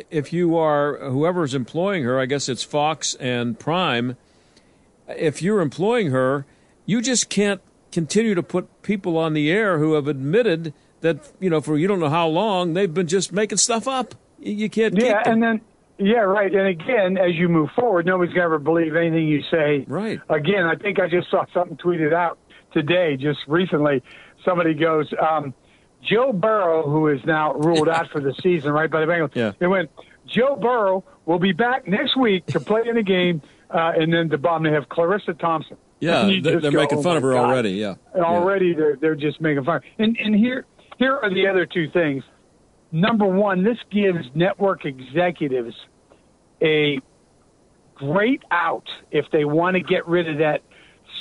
if 0.10 0.34
you 0.34 0.58
are 0.58 0.98
whoever's 0.98 1.54
employing 1.54 2.06
her, 2.06 2.19
I 2.19 2.26
guess 2.26 2.50
it's 2.50 2.63
Fox 2.63 3.13
and 3.13 3.60
Prime. 3.60 4.17
If 5.08 5.43
you're 5.43 5.62
employing 5.62 6.10
her, 6.10 6.48
you 6.88 7.04
just 7.04 7.30
can't 7.30 7.62
continue 7.91 8.34
to 8.34 8.41
put 8.41 8.82
people 8.82 9.15
on 9.15 9.34
the 9.34 9.52
air 9.52 9.78
who 9.78 9.93
have 9.93 10.08
admitted 10.08 10.74
that 11.02 11.32
you 11.39 11.52
know 11.52 11.62
for 11.62 11.78
you 11.78 11.88
don't 11.88 12.00
know 12.00 12.10
how 12.10 12.28
long 12.28 12.74
they've 12.74 12.91
been 12.91 13.06
just 13.06 13.32
making 13.32 13.60
stuff 13.60 13.88
up. 13.88 14.15
You 14.39 14.72
can't. 14.72 14.98
Yeah, 14.98 15.22
and 15.24 15.43
then 15.43 15.62
yeah, 16.00 16.22
right. 16.22 16.52
And 16.52 16.65
again, 16.65 17.15
as 17.19 17.36
you 17.36 17.48
move 17.48 17.69
forward, 17.76 18.08
nobody's 18.08 18.34
going 18.34 18.41
to 18.41 18.45
ever 18.45 18.58
believe 18.58 18.95
anything 18.95 19.28
you 19.28 19.43
say. 19.52 19.86
Right. 19.88 20.19
Again, 20.30 20.65
I 20.65 20.74
think 20.74 21.00
I 21.00 21.08
just 21.10 21.30
saw 21.30 21.45
something 21.54 21.78
tweeted 21.78 22.12
out 22.12 22.39
today, 22.74 23.17
just 23.17 23.41
recently. 23.48 24.02
Somebody 24.43 24.74
goes, 24.74 25.13
um, 25.22 25.54
Joe 26.01 26.31
Burrow, 26.31 26.83
who 26.89 27.07
is 27.07 27.19
now 27.25 27.53
ruled 27.53 27.89
out 27.89 28.09
for 28.12 28.21
the 28.21 28.33
season, 28.41 28.71
right, 28.71 28.89
by 28.89 29.01
the 29.01 29.05
Bengals. 29.05 29.35
Yeah. 29.35 29.53
They 29.59 29.67
went, 29.67 29.89
Joe 30.27 30.55
Burrow 30.55 31.03
will 31.25 31.39
be 31.39 31.51
back 31.51 31.88
next 31.88 32.17
week 32.17 32.45
to 32.47 32.59
play 32.59 32.81
in 32.88 32.97
a 32.97 33.03
game, 33.03 33.41
uh, 33.69 33.93
and 33.95 34.13
then 34.13 34.29
the 34.29 34.38
bomb 34.38 34.63
they 34.63 34.71
have 34.71 34.88
Charissa 34.89 35.38
Thompson. 35.38 35.77
Yeah, 35.99 36.23
they're, 36.41 36.62
they're 36.62 36.71
go, 36.71 36.79
making 36.79 37.03
fun 37.03 37.15
oh 37.15 37.17
of 37.17 37.23
her 37.23 37.33
God. 37.33 37.49
already. 37.49 37.71
Yeah, 37.71 37.95
already 38.15 38.67
yeah. 38.67 38.75
they're 38.77 38.95
they're 38.95 39.15
just 39.15 39.41
making 39.41 39.65
fun. 39.65 39.81
And 39.97 40.15
and 40.17 40.33
here 40.33 40.65
here 40.97 41.17
are 41.17 41.29
the 41.29 41.45
other 41.45 41.65
two 41.65 41.89
things 41.89 42.23
number 42.91 43.25
one, 43.25 43.63
this 43.63 43.77
gives 43.89 44.27
network 44.33 44.85
executives 44.85 45.75
a 46.62 46.99
great 47.95 48.43
out 48.51 48.88
if 49.12 49.25
they 49.31 49.45
want 49.45 49.75
to 49.75 49.81
get 49.81 50.07
rid 50.07 50.29
of 50.29 50.38
that 50.39 50.62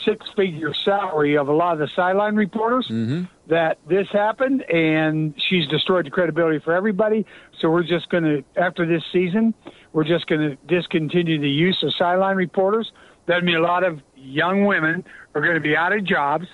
six 0.04 0.26
figure 0.36 0.72
salary 0.84 1.36
of 1.36 1.48
a 1.48 1.52
lot 1.52 1.72
of 1.72 1.78
the 1.78 1.88
sideline 1.94 2.36
reporters 2.36 2.86
mm-hmm. 2.88 3.24
That 3.48 3.78
this 3.88 4.06
happened 4.12 4.62
and 4.70 5.34
she's 5.48 5.66
destroyed 5.68 6.06
the 6.06 6.10
credibility 6.10 6.58
for 6.58 6.74
everybody. 6.74 7.26
So 7.60 7.70
we're 7.70 7.82
just 7.82 8.08
going 8.10 8.24
to, 8.24 8.44
after 8.60 8.86
this 8.86 9.02
season, 9.10 9.54
we're 9.92 10.04
just 10.04 10.26
going 10.26 10.40
to 10.42 10.56
discontinue 10.66 11.40
the 11.40 11.48
use 11.48 11.82
of 11.82 11.94
sideline 11.96 12.36
reporters. 12.36 12.92
That 13.26 13.44
means 13.44 13.58
a 13.58 13.62
lot 13.62 13.84
of 13.84 14.00
young 14.16 14.66
women 14.66 15.04
are 15.34 15.40
going 15.40 15.54
to 15.54 15.60
be 15.60 15.76
out 15.76 15.92
of 15.92 16.04
jobs. 16.04 16.46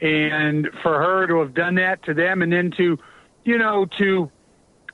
And 0.00 0.68
for 0.82 0.96
her 1.00 1.26
to 1.26 1.40
have 1.40 1.54
done 1.54 1.74
that 1.74 2.04
to 2.04 2.14
them 2.14 2.42
and 2.42 2.52
then 2.52 2.70
to, 2.76 2.98
you 3.44 3.58
know, 3.58 3.84
to 3.98 4.30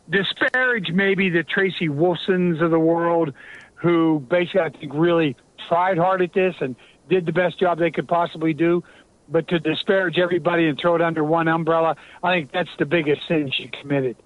disparage 0.08 0.90
maybe 0.92 1.28
the 1.28 1.42
Tracy 1.42 1.88
Wolfsons 1.88 2.62
of 2.62 2.70
the 2.70 2.78
world, 2.78 3.34
who 3.74 4.24
basically 4.30 4.62
I 4.62 4.70
think 4.70 4.92
really 4.94 5.36
tried 5.68 5.98
hard 5.98 6.22
at 6.22 6.32
this 6.32 6.54
and 6.60 6.74
did 7.10 7.26
the 7.26 7.32
best 7.32 7.60
job 7.60 7.78
they 7.78 7.90
could 7.90 8.08
possibly 8.08 8.54
do. 8.54 8.82
But 9.28 9.48
to 9.48 9.58
disparage 9.58 10.18
everybody 10.18 10.68
and 10.68 10.78
throw 10.78 10.94
it 10.94 11.00
under 11.00 11.24
one 11.24 11.48
umbrella, 11.48 11.96
I 12.22 12.34
think 12.34 12.52
that's 12.52 12.70
the 12.78 12.84
biggest 12.84 13.26
sin 13.26 13.50
she 13.52 13.68
committed. 13.68 14.16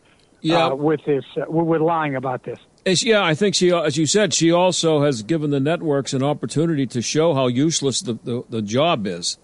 Yeah. 0.40 0.66
Uh, 0.66 0.74
with 0.74 1.04
this, 1.04 1.24
uh, 1.37 1.50
with 1.50 1.80
lying 1.80 2.14
about 2.14 2.44
this. 2.44 2.58
Yeah, 3.02 3.22
I 3.22 3.34
think 3.34 3.54
she, 3.54 3.72
as 3.72 3.96
you 3.96 4.06
said, 4.06 4.32
she 4.32 4.52
also 4.52 5.02
has 5.02 5.22
given 5.22 5.50
the 5.50 5.61
networks 5.61 6.12
an 6.12 6.22
opportunity 6.22 6.87
to 6.87 7.02
show 7.02 7.34
how 7.34 7.48
useless 7.48 8.00
the, 8.00 8.14
the, 8.24 8.44
the 8.48 8.62
job 8.62 9.06
is. 9.06 9.37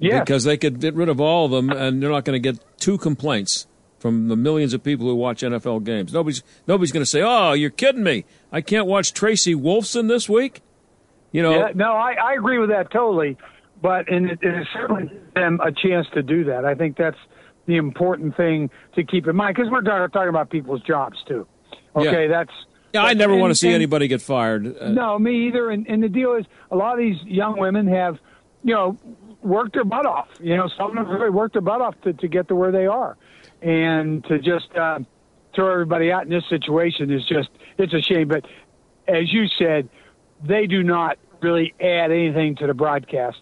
Yeah. 0.00 0.20
Because 0.20 0.44
they 0.44 0.56
could 0.56 0.80
get 0.80 0.94
rid 0.94 1.08
of 1.08 1.20
all 1.20 1.46
of 1.46 1.52
them 1.52 1.70
and 1.70 2.02
they're 2.02 2.10
not 2.10 2.24
going 2.24 2.40
to 2.40 2.52
get 2.52 2.62
two 2.78 2.98
complaints 2.98 3.66
from 4.04 4.28
the 4.28 4.36
millions 4.36 4.74
of 4.74 4.82
people 4.82 5.06
who 5.06 5.14
watch 5.14 5.40
NFL 5.40 5.82
games. 5.84 6.12
Nobody's 6.12 6.42
nobody's 6.66 6.92
going 6.92 7.00
to 7.00 7.10
say, 7.10 7.22
"Oh, 7.22 7.54
you're 7.54 7.70
kidding 7.70 8.02
me! 8.02 8.26
I 8.52 8.60
can't 8.60 8.86
watch 8.86 9.14
Tracy 9.14 9.54
Wolfson 9.54 10.08
this 10.08 10.28
week." 10.28 10.60
You 11.32 11.42
know, 11.42 11.52
yeah, 11.52 11.72
no, 11.74 11.94
I, 11.94 12.12
I 12.12 12.34
agree 12.34 12.58
with 12.58 12.68
that 12.68 12.90
totally. 12.90 13.38
But 13.84 14.10
and 14.10 14.30
it, 14.30 14.38
it 14.40 14.66
certainly 14.72 15.08
gives 15.08 15.34
them 15.34 15.60
a 15.62 15.70
chance 15.70 16.06
to 16.14 16.22
do 16.22 16.44
that. 16.44 16.64
I 16.64 16.74
think 16.74 16.96
that's 16.96 17.18
the 17.66 17.76
important 17.76 18.34
thing 18.34 18.70
to 18.94 19.04
keep 19.04 19.26
in 19.26 19.36
mind 19.36 19.56
because 19.56 19.70
we're 19.70 19.82
talking 19.82 20.30
about 20.30 20.48
people's 20.48 20.80
jobs 20.80 21.18
too. 21.28 21.46
Okay, 21.94 22.22
yeah. 22.22 22.28
that's 22.28 22.50
Yeah, 22.94 23.02
I 23.02 23.12
never 23.12 23.36
want 23.36 23.50
to 23.50 23.54
see 23.54 23.68
and, 23.68 23.74
anybody 23.74 24.08
get 24.08 24.22
fired. 24.22 24.74
Uh, 24.78 24.88
no, 24.88 25.18
me 25.18 25.48
either. 25.48 25.68
And, 25.68 25.86
and 25.86 26.02
the 26.02 26.08
deal 26.08 26.32
is, 26.32 26.46
a 26.70 26.76
lot 26.76 26.94
of 26.94 26.98
these 26.98 27.22
young 27.26 27.58
women 27.58 27.86
have, 27.88 28.16
you 28.62 28.72
know, 28.72 28.96
worked 29.42 29.74
their 29.74 29.84
butt 29.84 30.06
off. 30.06 30.28
You 30.40 30.56
know, 30.56 30.70
some 30.78 30.96
of 30.96 31.06
them 31.06 31.14
really 31.14 31.28
worked 31.28 31.52
their 31.52 31.60
butt 31.60 31.82
off 31.82 31.94
to, 32.04 32.14
to 32.14 32.26
get 32.26 32.48
to 32.48 32.54
where 32.54 32.72
they 32.72 32.86
are, 32.86 33.18
and 33.60 34.24
to 34.24 34.38
just 34.38 34.74
uh, 34.74 35.00
throw 35.54 35.70
everybody 35.70 36.10
out 36.10 36.22
in 36.22 36.30
this 36.30 36.44
situation 36.48 37.10
is 37.10 37.22
just 37.26 37.50
it's 37.76 37.92
a 37.92 38.00
shame. 38.00 38.28
But 38.28 38.46
as 39.06 39.30
you 39.30 39.46
said, 39.58 39.90
they 40.42 40.66
do 40.66 40.82
not 40.82 41.18
really 41.42 41.74
add 41.78 42.10
anything 42.10 42.56
to 42.56 42.66
the 42.66 42.72
broadcast 42.72 43.36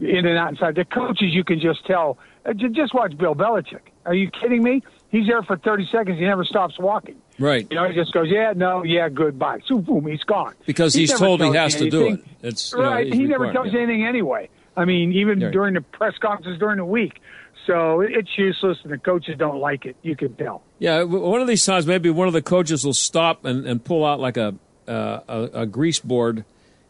in 0.00 0.26
and 0.26 0.38
out 0.38 0.50
inside. 0.50 0.74
The 0.74 0.84
coaches, 0.84 1.28
you 1.32 1.44
can 1.44 1.60
just 1.60 1.84
tell. 1.86 2.18
Uh, 2.44 2.52
just 2.52 2.94
watch 2.94 3.16
Bill 3.16 3.34
Belichick. 3.34 3.80
Are 4.04 4.14
you 4.14 4.30
kidding 4.30 4.62
me? 4.62 4.82
He's 5.10 5.26
there 5.26 5.42
for 5.42 5.56
30 5.56 5.88
seconds. 5.90 6.18
He 6.18 6.24
never 6.24 6.44
stops 6.44 6.78
walking. 6.78 7.16
Right. 7.38 7.66
You 7.70 7.76
know, 7.76 7.88
he 7.88 7.94
just 7.94 8.12
goes, 8.12 8.28
yeah, 8.28 8.52
no, 8.56 8.82
yeah, 8.82 9.08
goodbye. 9.08 9.60
So 9.66 9.78
boom, 9.78 10.06
he's 10.06 10.22
gone. 10.22 10.54
Because 10.64 10.94
he 10.94 11.02
he's 11.02 11.12
told 11.12 11.40
he 11.40 11.52
has 11.54 11.74
to 11.76 11.90
do 11.90 12.08
it. 12.08 12.24
It's 12.42 12.72
right. 12.74 13.08
Know, 13.08 13.16
he 13.16 13.24
never 13.24 13.52
tells 13.52 13.72
you 13.72 13.80
anything 13.80 14.04
anyway. 14.04 14.48
I 14.76 14.84
mean, 14.84 15.12
even 15.12 15.40
right. 15.40 15.52
during 15.52 15.74
the 15.74 15.80
press 15.80 16.14
conferences 16.18 16.58
during 16.58 16.78
the 16.78 16.84
week. 16.84 17.20
So 17.66 18.00
it's 18.00 18.28
useless, 18.36 18.78
and 18.84 18.92
the 18.92 18.98
coaches 18.98 19.36
don't 19.38 19.58
like 19.58 19.86
it. 19.86 19.96
You 20.02 20.14
can 20.14 20.34
tell. 20.34 20.62
Yeah, 20.78 21.02
one 21.02 21.40
of 21.40 21.48
these 21.48 21.64
times, 21.64 21.86
maybe 21.86 22.10
one 22.10 22.28
of 22.28 22.32
the 22.32 22.42
coaches 22.42 22.84
will 22.84 22.94
stop 22.94 23.44
and, 23.44 23.66
and 23.66 23.82
pull 23.82 24.04
out 24.04 24.20
like 24.20 24.36
a, 24.36 24.54
uh, 24.86 25.20
a, 25.26 25.42
a 25.62 25.66
grease 25.66 25.98
board 25.98 26.44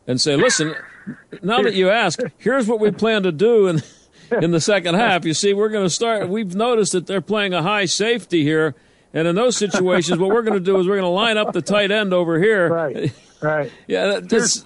and 0.06 0.20
say, 0.20 0.36
"Listen, 0.36 0.74
now 1.42 1.62
that 1.62 1.74
you 1.74 1.90
ask, 1.90 2.20
here's 2.38 2.66
what 2.66 2.80
we 2.80 2.90
plan 2.90 3.22
to 3.24 3.32
do." 3.32 3.68
And 3.68 3.84
in 4.30 4.50
the 4.50 4.60
second 4.60 4.94
half. 4.94 5.24
You 5.24 5.34
see, 5.34 5.54
we're 5.54 5.68
going 5.68 5.84
to 5.84 5.90
start. 5.90 6.28
We've 6.28 6.54
noticed 6.54 6.92
that 6.92 7.06
they're 7.06 7.20
playing 7.20 7.54
a 7.54 7.62
high 7.62 7.84
safety 7.86 8.42
here, 8.42 8.74
and 9.12 9.26
in 9.28 9.34
those 9.34 9.56
situations, 9.56 10.18
what 10.18 10.30
we're 10.30 10.42
going 10.42 10.58
to 10.58 10.64
do 10.64 10.78
is 10.78 10.86
we're 10.86 10.96
going 10.96 11.04
to 11.04 11.08
line 11.08 11.36
up 11.36 11.52
the 11.52 11.62
tight 11.62 11.90
end 11.90 12.12
over 12.12 12.40
here. 12.40 12.68
Right. 12.68 13.12
Right. 13.40 13.72
yeah. 13.86 14.20
Here's, 14.28 14.64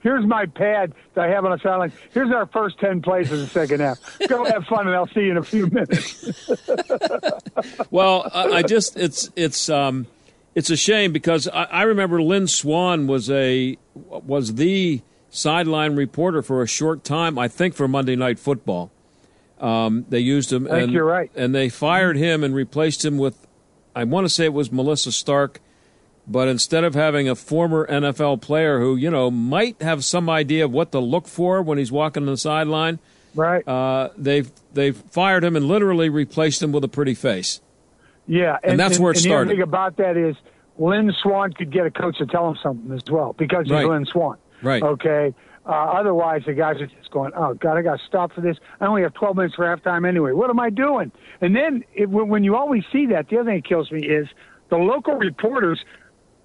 here's 0.00 0.26
my 0.26 0.46
pad 0.46 0.92
that 1.14 1.26
I 1.26 1.28
have 1.28 1.44
on 1.44 1.52
a 1.52 1.58
sideline. 1.58 1.92
Here's 2.12 2.32
our 2.32 2.46
first 2.46 2.78
ten 2.78 3.02
plays 3.02 3.30
in 3.30 3.38
the 3.38 3.46
second 3.46 3.80
half. 3.80 3.98
Go 4.28 4.44
have 4.44 4.64
fun, 4.64 4.86
and 4.86 4.96
I'll 4.96 5.08
see 5.08 5.20
you 5.20 5.32
in 5.32 5.36
a 5.36 5.42
few 5.42 5.66
minutes. 5.66 6.50
well, 7.90 8.30
I, 8.32 8.44
I, 8.44 8.62
just 8.62 8.96
it's 8.96 9.30
it's 9.36 9.68
um 9.68 10.06
it's 10.54 10.70
a 10.70 10.76
shame 10.76 11.12
because 11.12 11.48
I, 11.48 11.64
I 11.64 11.82
remember 11.82 12.22
Lynn 12.22 12.46
Swann 12.46 13.06
was 13.06 13.30
a 13.30 13.76
was 13.94 14.54
the 14.54 15.02
sideline 15.30 15.96
reporter 15.96 16.42
for 16.42 16.62
a 16.62 16.66
short 16.66 17.04
time. 17.04 17.38
I 17.38 17.48
think 17.48 17.74
for 17.74 17.88
Monday 17.88 18.16
Night 18.16 18.38
Football 18.38 18.90
um, 19.62 20.04
they 20.08 20.18
used 20.18 20.52
him. 20.52 20.68
I 20.70 20.80
and, 20.80 20.92
you're 20.92 21.04
right. 21.04 21.30
And 21.36 21.54
they 21.54 21.68
fired 21.68 22.16
him 22.16 22.42
and 22.42 22.54
replaced 22.54 23.04
him 23.04 23.16
with, 23.16 23.46
I 23.94 24.02
want 24.04 24.24
to 24.24 24.28
say 24.28 24.44
it 24.44 24.52
was 24.52 24.72
Melissa 24.72 25.12
Stark, 25.12 25.60
but 26.26 26.48
instead 26.48 26.82
of 26.82 26.94
having 26.94 27.28
a 27.28 27.36
former 27.36 27.86
NFL 27.86 28.42
player 28.42 28.80
who, 28.80 28.96
you 28.96 29.08
know, 29.08 29.30
might 29.30 29.80
have 29.80 30.04
some 30.04 30.28
idea 30.28 30.64
of 30.64 30.72
what 30.72 30.90
to 30.92 30.98
look 30.98 31.28
for 31.28 31.62
when 31.62 31.78
he's 31.78 31.92
walking 31.92 32.24
on 32.24 32.26
the 32.26 32.36
sideline, 32.36 32.98
right? 33.36 33.66
Uh, 33.66 34.10
they've 34.16 34.50
they've 34.74 34.96
fired 34.96 35.44
him 35.44 35.54
and 35.54 35.66
literally 35.66 36.08
replaced 36.08 36.60
him 36.60 36.72
with 36.72 36.82
a 36.82 36.88
pretty 36.88 37.14
face. 37.14 37.60
Yeah, 38.26 38.58
and, 38.62 38.72
and 38.72 38.80
that's 38.80 38.96
and, 38.96 39.04
where 39.04 39.12
it 39.12 39.18
and 39.18 39.24
started. 39.24 39.48
The 39.48 39.54
thing 39.54 39.62
about 39.62 39.96
that 39.96 40.16
is 40.16 40.36
Lynn 40.78 41.12
Swann 41.22 41.52
could 41.52 41.72
get 41.72 41.86
a 41.86 41.90
coach 41.90 42.18
to 42.18 42.26
tell 42.26 42.48
him 42.48 42.56
something 42.62 42.92
as 42.92 43.02
well 43.10 43.34
because 43.34 43.64
he's 43.64 43.72
right. 43.72 43.86
Lynn 43.86 44.06
Swann. 44.06 44.38
Right. 44.62 44.82
Okay. 44.82 45.34
Uh, 45.64 45.70
otherwise, 45.70 46.42
the 46.44 46.54
guys 46.54 46.80
are 46.80 46.86
just 46.86 47.10
going, 47.10 47.32
"Oh 47.36 47.54
God, 47.54 47.76
I 47.76 47.82
got 47.82 47.98
to 48.00 48.04
stop 48.06 48.32
for 48.32 48.40
this. 48.40 48.56
I 48.80 48.86
only 48.86 49.02
have 49.02 49.14
12 49.14 49.36
minutes 49.36 49.54
for 49.54 49.64
halftime 49.64 50.08
anyway. 50.08 50.32
What 50.32 50.50
am 50.50 50.58
I 50.58 50.70
doing?" 50.70 51.12
And 51.40 51.54
then 51.54 51.84
it, 51.94 52.08
when 52.08 52.42
you 52.42 52.56
always 52.56 52.82
see 52.92 53.06
that, 53.06 53.28
the 53.28 53.38
other 53.38 53.50
thing 53.50 53.58
that 53.58 53.68
kills 53.68 53.90
me 53.92 54.04
is 54.04 54.26
the 54.70 54.76
local 54.76 55.14
reporters. 55.14 55.84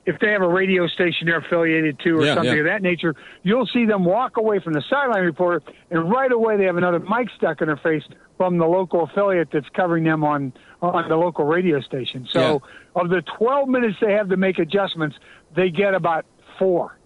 If 0.07 0.19
they 0.19 0.31
have 0.31 0.41
a 0.41 0.47
radio 0.47 0.87
station 0.87 1.27
they're 1.27 1.39
affiliated 1.39 1.99
to 1.99 2.17
or 2.17 2.25
yeah, 2.25 2.33
something 2.33 2.53
yeah. 2.53 2.61
of 2.61 2.65
that 2.65 2.81
nature, 2.81 3.13
you'll 3.43 3.67
see 3.67 3.85
them 3.85 4.05
walk 4.05 4.37
away 4.37 4.59
from 4.59 4.73
the 4.73 4.81
sideline 4.89 5.23
reporter, 5.23 5.61
and 5.91 6.09
right 6.09 6.31
away 6.31 6.57
they 6.57 6.63
have 6.63 6.77
another 6.77 6.99
mic 6.99 7.27
stuck 7.35 7.61
in 7.61 7.67
their 7.67 7.77
face 7.77 8.03
from 8.37 8.57
the 8.57 8.65
local 8.65 9.03
affiliate 9.03 9.49
that's 9.51 9.69
covering 9.75 10.03
them 10.05 10.23
on 10.23 10.53
on 10.81 11.09
the 11.09 11.15
local 11.15 11.45
radio 11.45 11.81
station. 11.81 12.27
So, 12.31 12.61
yeah. 12.95 13.01
of 13.01 13.09
the 13.09 13.21
12 13.37 13.67
minutes 13.67 13.97
they 13.99 14.13
have 14.13 14.29
to 14.29 14.37
make 14.37 14.59
adjustments, 14.59 15.17
they 15.55 15.69
get 15.69 15.93
about 15.93 16.25
four. 16.57 16.97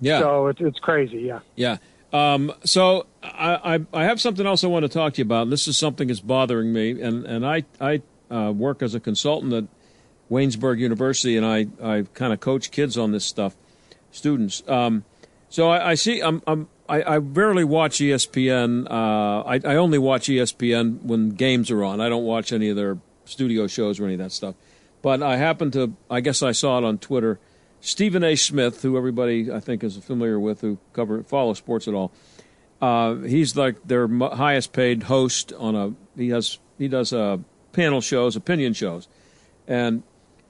Yeah. 0.00 0.20
So 0.20 0.46
it's 0.46 0.60
it's 0.60 0.78
crazy. 0.78 1.18
Yeah. 1.18 1.40
Yeah. 1.56 1.78
Um, 2.12 2.52
so 2.64 3.06
I, 3.24 3.74
I, 3.74 3.80
I 3.92 4.04
have 4.04 4.20
something 4.20 4.46
else 4.46 4.62
I 4.62 4.68
want 4.68 4.84
to 4.84 4.88
talk 4.88 5.14
to 5.14 5.18
you 5.18 5.24
about. 5.24 5.50
This 5.50 5.66
is 5.66 5.76
something 5.76 6.06
that's 6.06 6.20
bothering 6.20 6.72
me, 6.72 7.00
and 7.02 7.26
and 7.26 7.44
I 7.44 7.64
I 7.80 8.02
uh, 8.30 8.52
work 8.52 8.82
as 8.82 8.94
a 8.94 9.00
consultant 9.00 9.52
at 9.52 9.64
Waynesburg 10.30 10.78
University, 10.78 11.36
and 11.36 11.46
I 11.46 11.66
I 11.82 12.04
kind 12.14 12.32
of 12.32 12.40
coach 12.40 12.70
kids 12.70 12.96
on 12.96 13.12
this 13.12 13.24
stuff, 13.24 13.56
students. 14.10 14.62
Um, 14.68 15.04
so 15.48 15.70
I, 15.70 15.90
I 15.90 15.94
see 15.94 16.20
I'm, 16.20 16.42
I'm 16.46 16.68
I, 16.88 17.02
I 17.02 17.16
rarely 17.18 17.64
watch 17.64 17.98
ESPN. 17.98 18.90
Uh, 18.90 19.42
I, 19.42 19.60
I 19.64 19.76
only 19.76 19.98
watch 19.98 20.28
ESPN 20.28 21.02
when 21.02 21.30
games 21.30 21.70
are 21.70 21.84
on. 21.84 22.00
I 22.00 22.08
don't 22.08 22.24
watch 22.24 22.52
any 22.52 22.68
of 22.68 22.76
their 22.76 22.98
studio 23.24 23.66
shows 23.66 24.00
or 24.00 24.04
any 24.04 24.14
of 24.14 24.20
that 24.20 24.32
stuff. 24.32 24.54
But 25.00 25.22
I 25.22 25.36
happen 25.36 25.70
to, 25.72 25.94
I 26.10 26.20
guess 26.20 26.42
I 26.42 26.52
saw 26.52 26.78
it 26.78 26.84
on 26.84 26.98
Twitter 26.98 27.38
Stephen 27.84 28.24
A. 28.24 28.34
Smith, 28.34 28.80
who 28.80 28.96
everybody 28.96 29.52
I 29.52 29.60
think 29.60 29.84
is 29.84 29.98
familiar 29.98 30.40
with, 30.40 30.62
who 30.62 30.78
cover 30.94 31.22
follow 31.22 31.52
sports 31.52 31.86
at 31.86 31.92
all. 31.92 32.12
Uh, 32.80 33.16
he's 33.16 33.56
like 33.56 33.76
their 33.86 34.08
highest 34.08 34.72
paid 34.72 35.04
host 35.04 35.52
on 35.52 35.76
a. 35.76 35.92
He 36.16 36.30
has 36.30 36.58
he 36.78 36.88
does 36.88 37.12
uh, 37.12 37.38
panel 37.72 38.00
shows, 38.00 38.36
opinion 38.36 38.72
shows, 38.72 39.06
and 39.68 40.02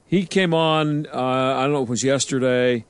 he 0.06 0.26
came 0.26 0.54
on. 0.54 1.06
Uh, 1.06 1.18
I 1.56 1.62
don't 1.62 1.72
know 1.72 1.82
if 1.82 1.88
it 1.88 1.90
was 1.90 2.04
yesterday 2.04 2.84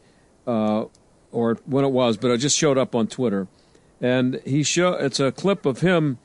uh, 0.47 0.85
or 1.33 1.59
when 1.67 1.85
it 1.85 1.91
was, 1.93 2.17
but 2.17 2.31
it 2.31 2.39
just 2.39 2.57
showed 2.57 2.79
up 2.79 2.95
on 2.95 3.07
Twitter, 3.07 3.49
and 4.01 4.41
he 4.45 4.63
show 4.63 4.93
it's 4.93 5.21
a 5.21 5.33
clip 5.33 5.67
of 5.67 5.81
him 5.81 6.19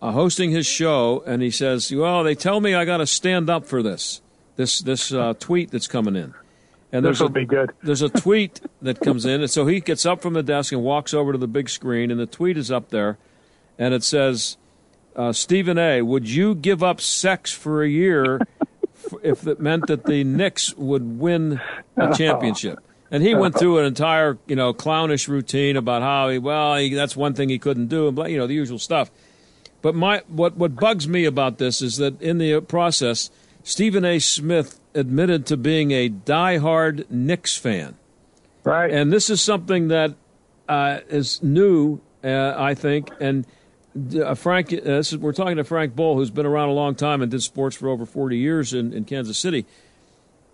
uh, 0.00 0.12
hosting 0.12 0.50
his 0.50 0.66
show, 0.66 1.22
and 1.26 1.42
he 1.42 1.50
says, 1.50 1.92
"Well, 1.92 2.22
they 2.24 2.34
tell 2.34 2.60
me 2.60 2.74
I 2.74 2.84
got 2.84 2.98
to 2.98 3.06
stand 3.06 3.48
up 3.50 3.66
for 3.66 3.82
this 3.82 4.20
this 4.56 4.80
this 4.80 5.12
uh, 5.12 5.34
tweet 5.38 5.70
that's 5.70 5.86
coming 5.86 6.16
in." 6.16 6.34
And 6.92 7.04
this 7.04 7.20
will 7.20 7.28
be 7.28 7.44
good. 7.44 7.72
there's 7.82 8.02
a 8.02 8.08
tweet 8.08 8.60
that 8.80 9.00
comes 9.00 9.24
in, 9.24 9.40
and 9.40 9.50
so 9.50 9.66
he 9.66 9.80
gets 9.80 10.06
up 10.06 10.22
from 10.22 10.34
the 10.34 10.42
desk 10.42 10.72
and 10.72 10.82
walks 10.82 11.12
over 11.12 11.32
to 11.32 11.38
the 11.38 11.48
big 11.48 11.68
screen, 11.68 12.10
and 12.10 12.20
the 12.20 12.26
tweet 12.26 12.56
is 12.56 12.70
up 12.70 12.90
there, 12.90 13.18
and 13.78 13.92
it 13.92 14.04
says, 14.04 14.56
uh, 15.16 15.32
"Stephen 15.32 15.78
A. 15.78 16.02
Would 16.02 16.28
you 16.28 16.54
give 16.54 16.82
up 16.82 17.00
sex 17.00 17.52
for 17.52 17.82
a 17.82 17.88
year 17.88 18.40
if 19.22 19.46
it 19.46 19.60
meant 19.60 19.86
that 19.88 20.04
the 20.04 20.24
Knicks 20.24 20.74
would 20.74 21.18
win 21.18 21.60
a 21.96 22.14
championship?" 22.16 22.78
And 23.10 23.22
he 23.22 23.34
went 23.34 23.54
through 23.58 23.78
an 23.78 23.86
entire, 23.86 24.38
you 24.46 24.56
know, 24.56 24.72
clownish 24.72 25.28
routine 25.28 25.76
about 25.76 26.02
how 26.02 26.28
he, 26.28 26.38
well, 26.38 26.76
he, 26.76 26.94
that's 26.94 27.16
one 27.16 27.34
thing 27.34 27.48
he 27.48 27.58
couldn't 27.58 27.86
do, 27.86 28.08
and 28.08 28.18
you 28.30 28.38
know, 28.38 28.46
the 28.46 28.54
usual 28.54 28.78
stuff. 28.78 29.10
But 29.82 29.94
my 29.94 30.22
what 30.28 30.56
what 30.56 30.76
bugs 30.76 31.06
me 31.06 31.24
about 31.24 31.58
this 31.58 31.82
is 31.82 31.96
that 31.98 32.20
in 32.20 32.38
the 32.38 32.60
process, 32.60 33.30
Stephen 33.62 34.04
A. 34.04 34.18
Smith 34.18 34.80
admitted 34.94 35.46
to 35.46 35.56
being 35.56 35.90
a 35.90 36.08
die-hard 36.08 37.06
Knicks 37.10 37.56
fan. 37.56 37.96
Right. 38.64 38.90
And 38.90 39.12
this 39.12 39.30
is 39.30 39.40
something 39.40 39.88
that 39.88 40.14
uh, 40.68 41.00
is 41.08 41.42
new, 41.42 42.00
uh, 42.24 42.54
I 42.56 42.74
think. 42.74 43.10
And 43.20 43.46
uh, 43.96 44.34
Frank, 44.34 44.72
uh, 44.72 44.76
is, 44.76 45.16
we're 45.16 45.32
talking 45.32 45.56
to 45.56 45.64
Frank 45.64 45.94
Bull, 45.96 46.16
who's 46.16 46.30
been 46.30 46.46
around 46.46 46.68
a 46.68 46.72
long 46.72 46.94
time 46.94 47.22
and 47.22 47.30
did 47.30 47.42
sports 47.42 47.76
for 47.76 47.88
over 47.88 48.06
40 48.06 48.36
years 48.36 48.72
in, 48.72 48.92
in 48.92 49.04
Kansas 49.04 49.38
City. 49.38 49.66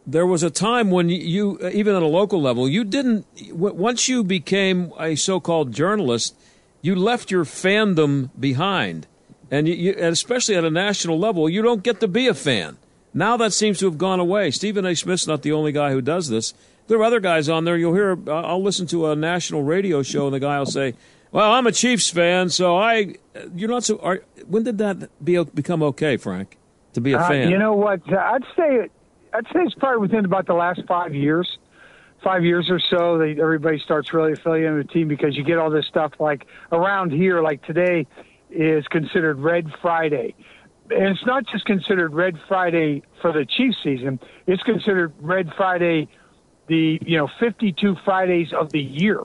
There 0.07 0.26
was 0.26 0.42
a 0.42 0.50
time 0.50 0.90
when 0.90 1.09
you, 1.09 1.59
even 1.68 1.94
at 1.94 2.02
a 2.02 2.07
local 2.07 2.40
level, 2.40 2.68
you 2.68 2.83
didn't, 2.83 3.24
once 3.52 4.09
you 4.09 4.24
became 4.24 4.92
a 4.98 5.14
so 5.14 5.38
called 5.38 5.72
journalist, 5.72 6.35
you 6.81 6.96
left 6.96 7.31
your 7.31 7.44
fandom 7.44 8.31
behind. 8.38 9.07
And, 9.50 9.68
you, 9.68 9.74
you, 9.74 9.90
and 9.92 10.12
especially 10.12 10.57
at 10.57 10.64
a 10.64 10.70
national 10.70 11.18
level, 11.18 11.48
you 11.48 11.62
don't 11.62 11.85
get 11.85 12.00
to 12.00 12.09
be 12.09 12.26
a 12.26 12.35
fan. 12.35 12.78
Now 13.14 13.37
that 13.37 13.52
seems 13.52 13.78
to 13.78 13.87
have 13.87 13.98
gone 13.98 14.18
away. 14.18 14.50
Stephen 14.50 14.87
A. 14.87 14.96
Smith's 14.96 15.26
not 15.26 15.42
the 15.42 15.52
only 15.52 15.70
guy 15.70 15.92
who 15.92 16.00
does 16.00 16.28
this. 16.28 16.55
There 16.88 16.98
are 16.98 17.05
other 17.05 17.20
guys 17.20 17.48
on 17.48 17.64
there. 17.64 17.76
You'll 17.76 17.94
hear. 17.94 18.18
I'll 18.28 18.62
listen 18.62 18.87
to 18.88 19.07
a 19.07 19.14
national 19.14 19.62
radio 19.62 20.02
show, 20.02 20.26
and 20.26 20.35
the 20.35 20.40
guy 20.40 20.59
will 20.59 20.66
say, 20.66 20.94
"Well, 21.32 21.52
I'm 21.52 21.66
a 21.66 21.72
Chiefs 21.72 22.10
fan, 22.10 22.48
so 22.48 22.76
I." 22.76 23.16
You're 23.54 23.68
not 23.68 23.84
so. 23.84 23.98
Are, 23.98 24.22
when 24.46 24.62
did 24.62 24.78
that 24.78 25.10
be, 25.24 25.42
become 25.42 25.82
okay, 25.82 26.16
Frank, 26.16 26.58
to 26.92 27.00
be 27.00 27.12
a 27.12 27.18
uh, 27.18 27.28
fan? 27.28 27.50
You 27.50 27.58
know 27.58 27.74
what? 27.74 28.00
I'd 28.12 28.44
say. 28.56 28.88
I'd 29.34 29.46
say 29.46 29.60
it's 29.64 29.74
probably 29.74 30.00
within 30.00 30.24
about 30.24 30.46
the 30.46 30.54
last 30.54 30.82
five 30.86 31.14
years. 31.14 31.58
Five 32.22 32.44
years 32.44 32.70
or 32.70 32.78
so, 32.78 33.18
they, 33.18 33.32
everybody 33.32 33.80
starts 33.84 34.14
really 34.14 34.32
affiliating 34.34 34.76
with 34.76 34.86
the 34.86 34.92
team 34.92 35.08
because 35.08 35.36
you 35.36 35.42
get 35.42 35.58
all 35.58 35.70
this 35.70 35.86
stuff 35.86 36.12
like 36.20 36.46
around 36.70 37.10
here, 37.10 37.42
like 37.42 37.64
today 37.64 38.06
is 38.48 38.86
considered 38.86 39.40
Red 39.40 39.66
Friday 39.80 40.36
and 40.90 41.08
it's 41.08 41.26
not 41.26 41.44
just 41.46 41.64
considered 41.64 42.12
Red 42.12 42.36
Friday 42.48 43.02
for 43.20 43.32
the 43.32 43.46
Chiefs 43.46 43.76
season. 43.82 44.20
It's 44.46 44.62
considered 44.62 45.12
Red 45.20 45.50
Friday, 45.56 46.08
the 46.68 46.98
you 47.02 47.16
know 47.16 47.28
52 47.40 47.96
Fridays 48.04 48.52
of 48.52 48.70
the 48.72 48.80
year. 48.80 49.20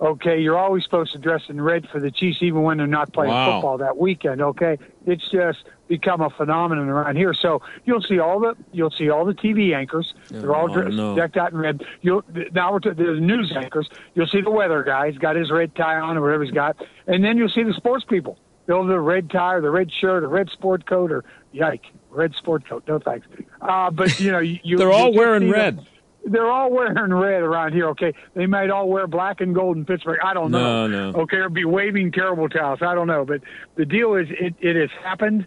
Okay, 0.00 0.40
you're 0.40 0.56
always 0.56 0.82
supposed 0.84 1.12
to 1.12 1.18
dress 1.18 1.42
in 1.50 1.60
red 1.60 1.86
for 1.92 2.00
the 2.00 2.10
Chiefs, 2.10 2.38
even 2.40 2.62
when 2.62 2.78
they're 2.78 2.86
not 2.86 3.12
playing 3.12 3.32
Wow. 3.32 3.52
football 3.52 3.78
that 3.78 3.98
weekend. 3.98 4.40
Okay, 4.40 4.78
it's 5.04 5.28
just 5.30 5.58
become 5.88 6.22
a 6.22 6.30
phenomenon 6.30 6.88
around 6.88 7.16
here. 7.16 7.34
So 7.34 7.60
you'll 7.84 8.00
see 8.00 8.18
all 8.18 8.40
the 8.40 8.54
you'll 8.72 8.90
see 8.92 9.10
all 9.10 9.26
the 9.26 9.34
TV 9.34 9.74
anchors. 9.74 10.14
They're 10.30 10.54
all 10.56 10.70
Oh, 10.70 10.74
dressed, 10.74 10.96
no. 10.96 11.14
decked 11.14 11.36
out 11.36 11.52
in 11.52 11.58
red. 11.58 11.84
You'll 12.00 12.24
now 12.52 12.72
we're 12.72 12.78
to, 12.80 12.94
the 12.94 13.20
news 13.20 13.52
anchors. 13.54 13.90
You'll 14.14 14.26
see 14.28 14.40
the 14.40 14.50
weather 14.50 14.82
guy. 14.82 15.10
He's 15.10 15.18
got 15.18 15.36
his 15.36 15.50
red 15.50 15.74
tie 15.74 15.98
on 16.00 16.16
or 16.16 16.22
whatever 16.22 16.44
he's 16.44 16.52
got, 16.54 16.76
and 17.06 17.22
then 17.22 17.36
you'll 17.36 17.48
see 17.50 17.62
the 17.64 17.74
sports 17.74 18.04
people. 18.08 18.38
They'll 18.66 18.78
have 18.78 18.88
the 18.88 19.00
red 19.00 19.28
tie 19.28 19.54
or 19.54 19.60
the 19.60 19.70
red 19.70 19.90
shirt 19.92 20.22
or 20.24 20.28
red 20.28 20.48
sport 20.48 20.86
coat 20.86 21.12
or 21.12 21.24
yike 21.52 21.84
red 22.08 22.34
sport 22.36 22.66
coat. 22.66 22.84
No 22.88 23.00
thanks. 23.00 23.26
Uh, 23.60 23.90
but 23.90 24.18
you 24.18 24.32
know 24.32 24.38
you 24.38 24.76
They're 24.78 24.92
all 24.92 25.12
wearing 25.12 25.42
see 25.42 25.46
them- 25.46 25.54
red. 25.54 25.86
They're 26.24 26.50
all 26.50 26.70
wearing 26.70 27.12
red 27.12 27.42
around 27.42 27.72
here. 27.72 27.88
Okay, 27.90 28.12
they 28.34 28.46
might 28.46 28.70
all 28.70 28.88
wear 28.88 29.06
black 29.06 29.40
and 29.40 29.54
gold 29.54 29.76
in 29.76 29.84
Pittsburgh. 29.84 30.18
I 30.22 30.34
don't 30.34 30.50
know. 30.50 30.86
No, 30.86 31.10
no. 31.10 31.18
Okay, 31.20 31.38
or 31.38 31.48
be 31.48 31.64
waving 31.64 32.12
terrible 32.12 32.48
towels. 32.48 32.80
I 32.82 32.94
don't 32.94 33.06
know. 33.06 33.24
But 33.24 33.42
the 33.76 33.84
deal 33.84 34.14
is, 34.14 34.28
it, 34.30 34.54
it 34.60 34.76
has 34.76 34.90
happened. 35.02 35.46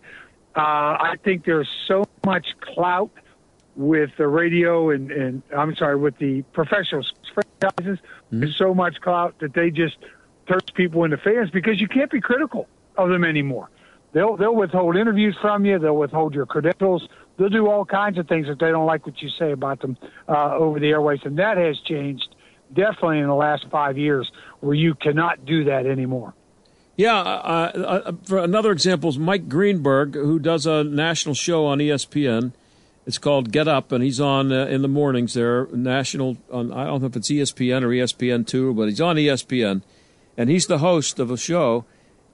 Uh, 0.55 0.59
I 0.59 1.15
think 1.23 1.45
there's 1.45 1.69
so 1.88 2.05
much 2.25 2.47
clout 2.62 3.12
with 3.75 4.12
the 4.17 4.27
radio 4.27 4.91
and, 4.91 5.12
and 5.12 5.41
I'm 5.55 5.75
sorry, 5.75 5.95
with 5.95 6.17
the 6.19 6.43
professional 6.53 7.03
franchises. 7.33 7.99
There's 8.31 8.55
so 8.55 8.73
much 8.73 9.01
clout 9.01 9.36
that 9.39 9.53
they 9.53 9.71
just 9.71 9.97
turn 10.47 10.59
people 10.75 11.03
into 11.03 11.17
fans 11.17 11.49
because 11.49 11.81
you 11.81 11.88
can't 11.88 12.12
be 12.12 12.21
critical 12.21 12.67
of 12.97 13.09
them 13.09 13.23
anymore. 13.23 13.69
They'll 14.12 14.38
they'll 14.38 14.55
withhold 14.55 14.95
interviews 14.95 15.36
from 15.41 15.65
you. 15.65 15.79
They'll 15.79 15.97
withhold 15.97 16.36
your 16.36 16.45
credentials. 16.45 17.07
They'll 17.38 17.50
do 17.50 17.67
all 17.67 17.86
kinds 17.86 18.17
of 18.17 18.28
things 18.28 18.48
if 18.48 18.60
they 18.60 18.69
don't 18.69 18.86
like 18.86 19.06
what 19.06 19.22
you 19.22 19.30
say 19.30 19.52
about 19.52 19.82
them 19.82 19.98
uh, 20.28 20.56
over 20.56 20.80
the 20.80 20.89
airways, 20.89 21.19
and 21.24 21.39
that 21.39 21.58
has 21.58 21.80
changed 21.80 22.36
definitely 22.74 23.19
in 23.19 23.28
the 23.28 23.36
last 23.36 23.65
five 23.72 23.98
years, 23.98 24.32
where 24.60 24.76
you 24.76 24.96
cannot 24.96 25.46
do 25.46 25.65
that 25.65 25.86
anymore. 25.86 26.34
Yeah, 26.96 27.17
uh, 27.17 28.02
uh, 28.06 28.12
for 28.24 28.38
another 28.38 28.72
example 28.72 29.10
is 29.10 29.17
Mike 29.17 29.50
Greenberg, 29.50 30.13
who 30.13 30.38
does 30.38 30.67
a 30.67 30.84
national 30.84 31.34
show 31.34 31.65
on 31.65 31.80
ESPN. 31.80 32.54
It's 33.06 33.17
called 33.17 33.52
Get 33.52 33.67
Up, 33.67 33.91
and 33.91 34.04
he's 34.04 34.22
on 34.22 34.52
uh, 34.52 34.65
in 34.65 34.82
the 34.84 34.88
mornings 34.88 35.34
there. 35.34 35.67
National, 35.67 36.38
on, 36.52 36.72
I 36.72 36.86
don't 36.86 37.02
know 37.02 37.08
if 37.08 37.15
it's 37.15 37.32
ESPN 37.32 37.82
or 37.82 37.89
ESPN 37.89 38.46
two, 38.46 38.74
but 38.74 38.89
he's 38.89 39.02
on 39.02 39.15
ESPN, 39.15 39.82
and 40.38 40.50
he's 40.50 40.67
the 40.67 40.78
host 40.78 41.19
of 41.19 41.32
a 41.32 41.38
show. 41.38 41.86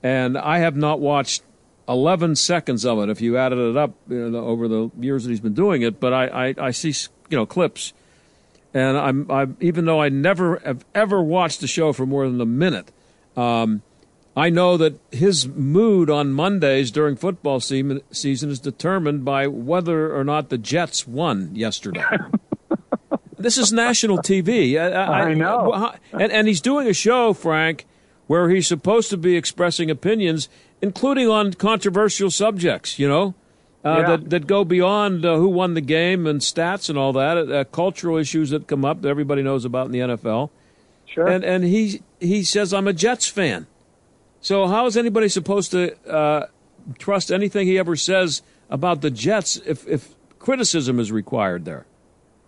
And 0.04 0.38
I 0.38 0.60
have 0.60 0.76
not 0.76 1.00
watched 1.00 1.44
eleven 1.90 2.36
seconds 2.36 2.86
of 2.86 3.00
it. 3.00 3.10
If 3.10 3.20
you 3.20 3.38
added 3.38 3.58
it 3.58 3.76
up 3.76 3.96
you 4.08 4.30
know, 4.30 4.46
over 4.46 4.68
the 4.68 4.92
years 5.00 5.24
that 5.24 5.32
he's 5.32 5.40
been 5.40 5.54
doing 5.56 5.82
it, 5.82 6.00
but 6.00 6.14
I, 6.14 6.28
I, 6.28 6.56
I 6.58 6.72
see 6.72 6.94
you 7.30 7.38
know 7.38 7.46
clips, 7.46 7.92
and 8.74 8.98
I'm, 8.98 9.30
I'm 9.30 9.58
even 9.60 9.86
though 9.86 10.02
I 10.02 10.10
never 10.10 10.60
have 10.60 10.86
ever 10.94 11.22
watched 11.22 11.60
the 11.60 11.68
show 11.68 11.92
for 11.92 12.06
more 12.06 12.30
than 12.30 12.40
a 12.40 12.46
minute. 12.46 12.92
Um, 13.36 13.82
I 14.38 14.50
know 14.50 14.78
that 14.78 14.98
his 15.12 15.48
mood 15.48 16.10
on 16.10 16.32
Mondays 16.32 16.92
during 16.92 17.18
football 17.18 17.60
se- 17.60 18.02
season 18.12 18.50
is 18.50 18.60
determined 18.60 19.26
by 19.26 19.48
whether 19.48 20.16
or 20.16 20.24
not 20.24 20.50
the 20.50 20.58
Jets 20.58 21.06
won 21.06 21.54
yesterday. 21.56 22.06
this 23.38 23.58
is 23.58 23.74
national 23.74 24.20
TV. 24.20 24.80
I, 24.80 25.30
I 25.30 25.34
know. 25.34 25.94
And, 26.14 26.32
and 26.32 26.48
he's 26.48 26.62
doing 26.62 26.88
a 26.88 26.94
show, 26.94 27.34
Frank, 27.34 27.86
where 28.28 28.50
he's 28.50 28.68
supposed 28.68 29.10
to 29.10 29.18
be 29.18 29.36
expressing 29.36 29.90
opinions, 29.90 30.48
including 30.82 31.28
on 31.30 31.54
controversial 31.54 32.30
subjects, 32.32 33.00
you 33.00 33.08
know, 33.08 33.34
uh, 33.86 33.90
Yeah. 34.00 34.08
that, 34.18 34.30
that 34.30 34.48
go 34.48 34.64
beyond 34.64 35.26
uh, 35.26 35.36
who 35.38 35.48
won 35.50 35.74
the 35.74 35.82
game 35.82 36.28
and 36.28 36.42
stats 36.42 36.90
and 36.90 36.98
all 36.98 37.14
that, 37.14 37.38
uh, 37.38 37.64
cultural 37.66 38.18
issues 38.18 38.50
that 38.50 38.68
come 38.68 38.84
up 38.86 39.02
that 39.02 39.10
everybody 39.10 39.42
knows 39.42 39.66
about 39.66 39.86
in 39.88 39.92
the 39.92 40.00
NFL 40.00 40.50
Sure. 41.06 41.28
and 41.28 41.44
and 41.44 41.64
he 41.64 42.02
he 42.20 42.44
says 42.44 42.74
I'm 42.74 42.88
a 42.88 42.94
Jets 42.94 43.28
fan. 43.28 43.66
So 44.42 44.68
how 44.68 44.86
is 44.86 44.96
anybody 44.96 45.28
supposed 45.28 45.72
to 45.72 45.96
uh, 46.08 46.46
trust 46.98 47.32
anything 47.32 47.66
he 47.68 47.78
ever 47.80 47.96
says 47.96 48.42
about 48.70 49.02
the 49.02 49.10
Jets 49.10 49.58
if 49.66 49.88
if 49.88 50.14
criticism 50.40 51.00
is 51.00 51.12
required 51.12 51.66
there? 51.66 51.86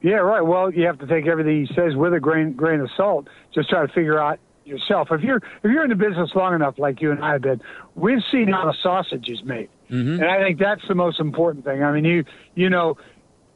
Yeah, 0.02 0.16
right. 0.16 0.42
Well, 0.42 0.72
you 0.74 0.86
have 0.88 1.00
to 1.00 1.08
take 1.08 1.28
everything 1.28 1.66
he 1.66 1.74
says 1.76 1.96
with 1.96 2.14
a 2.14 2.20
grain 2.20 2.54
grain 2.54 2.80
of 2.82 2.90
salt. 2.96 3.28
Just 3.54 3.70
try 3.70 3.86
to 3.86 3.92
figure 3.94 4.20
out 4.20 4.40
yourself. 4.66 5.10
If 5.12 5.22
you're 5.22 5.38
if 5.38 5.72
you're 5.72 5.84
in 5.84 5.90
the 5.90 5.96
business 5.96 6.32
long 6.36 6.54
enough, 6.54 6.78
like 6.78 7.02
you 7.02 7.12
and 7.12 7.24
I 7.24 7.34
have 7.34 7.42
been, 7.42 7.62
we've 7.96 8.24
seen 8.32 8.48
how 8.48 8.66
the 8.66 8.76
sausage 8.82 9.28
is 9.30 9.44
made, 9.44 9.70
mm-hmm. 9.90 10.22
and 10.22 10.26
I 10.26 10.42
think 10.42 10.60
that's 10.60 10.88
the 10.88 10.96
most 10.96 11.20
important 11.20 11.66
thing. 11.66 11.84
I 11.84 11.92
mean, 11.92 12.06
you 12.06 12.26
you 12.56 12.70
know, 12.70 12.98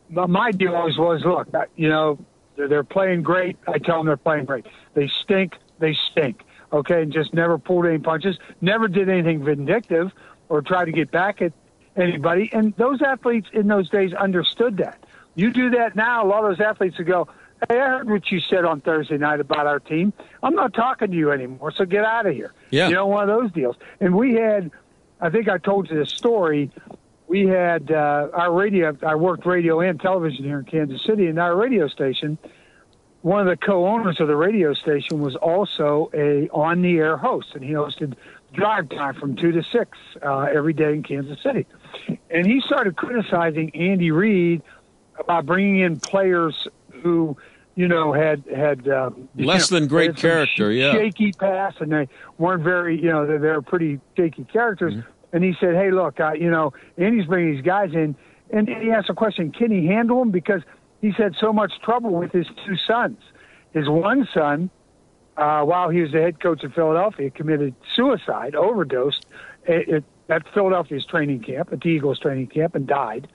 my- 0.09 0.25
my 0.25 0.51
deal 0.51 0.75
always 0.75 0.97
was, 0.97 1.23
look, 1.23 1.47
you 1.75 1.89
know, 1.89 2.17
they're, 2.55 2.67
they're 2.67 2.83
playing 2.83 3.23
great. 3.23 3.57
I 3.67 3.77
tell 3.77 3.97
them 3.97 4.07
they're 4.07 4.17
playing 4.17 4.45
great. 4.45 4.65
They 4.93 5.07
stink. 5.07 5.55
They 5.79 5.95
stink. 6.11 6.41
Okay, 6.73 7.03
and 7.03 7.13
just 7.13 7.33
never 7.33 7.57
pulled 7.57 7.85
any 7.85 7.99
punches. 7.99 8.37
Never 8.61 8.87
did 8.87 9.07
anything 9.09 9.43
vindictive 9.43 10.11
or 10.49 10.61
tried 10.61 10.85
to 10.85 10.91
get 10.91 11.11
back 11.11 11.41
at 11.41 11.53
anybody. 11.95 12.49
And 12.51 12.75
those 12.75 13.01
athletes 13.01 13.47
in 13.53 13.67
those 13.67 13.89
days 13.89 14.13
understood 14.13 14.77
that. 14.77 15.03
You 15.35 15.51
do 15.51 15.69
that 15.71 15.95
now, 15.95 16.25
a 16.25 16.27
lot 16.27 16.43
of 16.43 16.57
those 16.57 16.65
athletes 16.65 16.97
would 16.97 17.07
go, 17.07 17.27
Hey, 17.69 17.79
I 17.79 17.89
heard 17.89 18.09
what 18.09 18.29
you 18.31 18.39
said 18.39 18.65
on 18.65 18.81
Thursday 18.81 19.17
night 19.17 19.39
about 19.39 19.65
our 19.65 19.79
team. 19.79 20.13
I'm 20.43 20.55
not 20.55 20.73
talking 20.73 21.09
to 21.11 21.17
you 21.17 21.31
anymore, 21.31 21.71
so 21.71 21.85
get 21.85 22.03
out 22.03 22.25
of 22.25 22.33
here. 22.33 22.53
Yeah. 22.69 22.89
You 22.89 22.95
know, 22.95 23.07
one 23.07 23.29
of 23.29 23.39
those 23.41 23.51
deals. 23.51 23.75
And 23.99 24.15
we 24.15 24.35
had, 24.35 24.71
I 25.21 25.29
think 25.29 25.47
I 25.47 25.57
told 25.57 25.89
you 25.89 25.97
this 25.97 26.09
story. 26.09 26.69
We 27.27 27.47
had 27.47 27.91
uh, 27.91 28.29
our 28.33 28.51
radio, 28.51 28.95
I 29.01 29.15
worked 29.15 29.45
radio 29.45 29.79
and 29.79 29.99
television 29.99 30.43
here 30.43 30.59
in 30.59 30.65
Kansas 30.65 31.03
City, 31.03 31.27
and 31.27 31.39
our 31.39 31.55
radio 31.55 31.87
station, 31.87 32.37
one 33.21 33.39
of 33.39 33.47
the 33.47 33.57
co-owners 33.57 34.19
of 34.19 34.27
the 34.27 34.35
radio 34.35 34.73
station 34.73 35.21
was 35.21 35.35
also 35.35 36.11
a 36.13 36.47
on-the-air 36.49 37.17
host, 37.17 37.55
and 37.55 37.63
he 37.63 37.71
hosted 37.71 38.15
drive 38.53 38.89
time 38.89 39.15
from 39.15 39.35
two 39.35 39.51
to 39.51 39.63
six 39.63 39.97
uh, 40.21 40.41
every 40.41 40.73
day 40.73 40.93
in 40.93 41.03
Kansas 41.03 41.41
City. 41.41 41.65
And 42.29 42.45
he 42.45 42.61
started 42.61 42.95
criticizing 42.95 43.75
Andy 43.75 44.11
Reid 44.11 44.61
about 45.17 45.45
bringing 45.45 45.79
in 45.79 45.99
players 45.99 46.67
who, 47.01 47.37
you 47.75 47.87
know, 47.87 48.13
had 48.13 48.43
had 48.53 48.87
um, 48.87 49.29
you 49.35 49.45
Less 49.45 49.71
know, 49.71 49.79
than 49.79 49.87
great 49.87 50.15
character, 50.15 50.73
sh- 50.73 50.77
yeah. 50.77 50.91
shaky 50.93 51.31
pass, 51.33 51.73
and 51.79 51.91
they 51.91 52.07
weren't 52.37 52.63
very, 52.63 52.99
you 52.99 53.09
know, 53.09 53.25
they're, 53.25 53.39
they're 53.39 53.61
pretty 53.61 53.99
shaky 54.15 54.45
characters. 54.45 54.93
And 55.33 55.43
he 55.43 55.53
said, 55.59 55.75
"Hey, 55.75 55.91
look, 55.91 56.19
uh, 56.19 56.33
you 56.33 56.49
know, 56.49 56.73
Andy's 56.97 57.25
bringing 57.25 57.55
these 57.55 57.65
guys 57.65 57.91
in," 57.93 58.15
and 58.51 58.69
he 58.69 58.91
asked 58.91 59.09
a 59.09 59.13
question: 59.13 59.51
Can 59.51 59.71
he 59.71 59.87
handle 59.87 60.19
them? 60.19 60.31
Because 60.31 60.61
he's 61.01 61.15
had 61.15 61.35
so 61.39 61.51
much 61.51 61.73
trouble 61.83 62.11
with 62.11 62.31
his 62.31 62.47
two 62.65 62.77
sons. 62.87 63.17
His 63.73 63.89
one 63.89 64.27
son, 64.33 64.69
uh, 65.35 65.63
while 65.63 65.89
he 65.89 66.01
was 66.01 66.13
the 66.13 66.21
head 66.21 66.39
coach 66.39 66.63
of 66.63 66.73
Philadelphia, 66.73 67.29
committed 67.29 67.75
suicide, 67.93 68.55
overdosed 68.55 69.25
at, 69.67 69.89
at, 69.89 70.03
at 70.29 70.43
Philadelphia's 70.53 71.05
training 71.05 71.41
camp, 71.41 71.73
at 71.73 71.81
the 71.81 71.89
Eagles 71.89 72.19
training 72.19 72.47
camp, 72.47 72.75
and 72.75 72.87
died. 72.87 73.27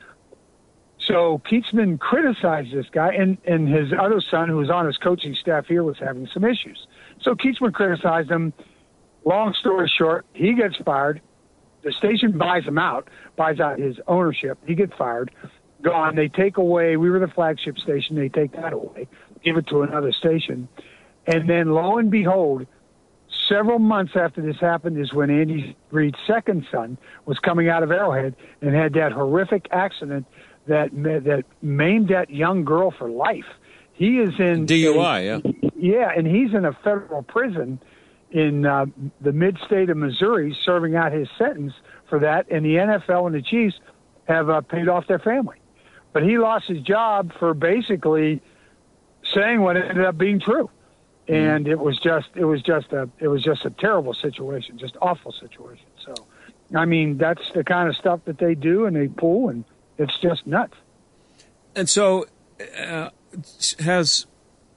So 1.11 1.43
Kietzman 1.45 1.99
criticized 1.99 2.73
this 2.73 2.87
guy, 2.93 3.13
and, 3.15 3.37
and 3.45 3.69
his 3.69 3.93
other 3.93 4.21
son, 4.21 4.49
who 4.49 4.59
was 4.59 4.71
on 4.71 4.87
his 4.87 4.97
coaching 4.97 5.35
staff 5.35 5.67
here, 5.67 5.83
was 5.83 5.99
having 5.99 6.29
some 6.33 6.45
issues. 6.45 6.87
So 7.21 7.35
Kietzman 7.35 7.73
criticized 7.73 8.31
him. 8.31 8.53
Long 9.25 9.53
story 9.55 9.91
short, 9.93 10.25
he 10.35 10.55
gets 10.55 10.77
fired. 10.77 11.21
The 11.83 11.91
station 11.91 12.39
buys 12.39 12.65
him 12.65 12.79
out, 12.79 13.09
buys 13.35 13.59
out 13.59 13.81
his 13.81 13.99
ownership. 14.07 14.59
He 14.67 14.77
gets 14.77 14.93
fired, 14.97 15.33
gone. 15.83 16.15
They 16.15 16.29
take 16.29 16.59
away. 16.59 16.97
We 16.97 17.11
were 17.11 17.19
the 17.19 17.29
flagship 17.29 17.79
station. 17.79 18.15
They 18.15 18.29
take 18.29 18.53
that 18.53 18.73
away, 18.73 19.09
give 19.43 19.57
it 19.57 19.67
to 19.69 19.83
another 19.83 20.13
station, 20.13 20.69
and 21.27 21.51
then 21.51 21.71
lo 21.71 21.99
and 21.99 22.11
behold, 22.11 22.67
several 23.49 23.79
months 23.79 24.13
after 24.15 24.41
this 24.41 24.57
happened 24.61 24.99
is 24.99 25.13
when 25.13 25.29
Andy 25.29 25.77
Reid's 25.91 26.19
second 26.27 26.67
son 26.71 26.99
was 27.27 27.39
coming 27.41 27.69
out 27.69 27.83
of 27.83 27.91
Arrowhead 27.91 28.37
and 28.61 28.75
had 28.75 28.95
that 28.95 29.13
horrific 29.13 29.67
accident 29.73 30.27
that 30.67 30.91
that 30.93 31.45
maimed 31.63 32.09
that 32.09 32.31
young 32.31 32.65
girl 32.65 32.91
for 32.91 33.09
life. 33.09 33.47
He 33.93 34.19
is 34.19 34.39
in 34.39 34.67
DUI, 34.67 35.43
yeah. 35.45 35.71
yeah, 35.77 36.13
and 36.17 36.27
he's 36.27 36.55
in 36.55 36.65
a 36.65 36.73
federal 36.73 37.23
prison 37.23 37.79
in 38.31 38.65
uh, 38.65 38.87
the 39.21 39.33
mid-state 39.33 39.91
of 39.91 39.97
Missouri, 39.97 40.57
serving 40.65 40.97
out 40.97 41.13
his 41.13 41.29
sentence 41.37 41.75
for 42.09 42.21
that. 42.21 42.47
And 42.51 42.65
the 42.65 42.77
NFL 42.77 43.27
and 43.27 43.35
the 43.35 43.43
Chiefs 43.43 43.79
have 44.25 44.49
uh, 44.49 44.61
paid 44.61 44.89
off 44.89 45.07
their 45.07 45.19
family, 45.19 45.59
but 46.13 46.23
he 46.23 46.39
lost 46.39 46.67
his 46.67 46.81
job 46.81 47.33
for 47.39 47.53
basically 47.55 48.41
saying 49.35 49.61
what 49.61 49.77
ended 49.77 50.05
up 50.05 50.17
being 50.17 50.41
true. 50.41 50.71
And 51.29 51.69
it 51.69 51.79
was 51.79 51.99
just, 51.99 52.29
it 52.35 52.45
was 52.45 52.61
just 52.63 52.93
a, 52.93 53.09
it 53.21 53.29
was 53.29 53.43
just 53.43 53.65
a 53.65 53.71
terrible 53.71 54.15
situation, 54.15 54.79
just 54.79 54.97
awful 55.01 55.31
situation. 55.31 55.87
So, 56.05 56.15
I 56.75 56.87
mean, 56.87 57.19
that's 57.19 57.53
the 57.53 57.63
kind 57.63 57.89
of 57.89 57.97
stuff 57.97 58.21
that 58.25 58.39
they 58.39 58.55
do 58.55 58.87
and 58.87 58.97
they 58.97 59.07
pull, 59.07 59.49
and 59.49 59.65
it's 60.01 60.19
just 60.21 60.47
nuts. 60.47 60.75
And 61.77 61.89
so, 61.89 62.27
uh, 62.79 63.11
has 63.79 64.27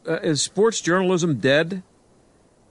uh, 0.08 0.20
is 0.22 0.42
sports 0.42 0.80
journalism 0.82 1.40
dead? 1.40 1.82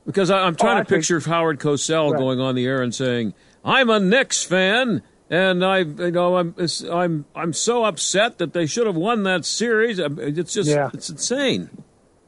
Because 0.07 0.31
I, 0.31 0.41
I'm 0.41 0.55
trying 0.57 0.79
Oh, 0.79 0.83
to 0.83 0.89
think- 0.89 1.01
picture 1.03 1.19
Howard 1.21 1.59
Cosell 1.61 2.13
Right. 2.13 2.19
going 2.19 2.41
on 2.41 2.55
the 2.55 2.67
air 2.67 2.83
and 2.83 2.95
saying, 2.95 3.35
"I'm 3.65 3.91
a 3.91 3.99
Knicks 3.99 4.45
fan." 4.45 5.03
And 5.31 5.65
I, 5.65 5.79
you 5.79 6.11
know, 6.11 6.37
I'm, 6.37 6.55
I'm, 6.91 7.25
I'm 7.35 7.53
so 7.55 7.85
upset 7.85 8.37
that 8.37 8.53
they 8.53 8.67
should 8.67 8.87
have 8.87 8.97
won 8.97 9.23
that 9.23 9.47
series. 9.47 9.99
It's 9.99 10.53
just, 10.53 10.69
Yeah. 10.69 10.91
it's 10.93 11.09
insane. 11.09 11.71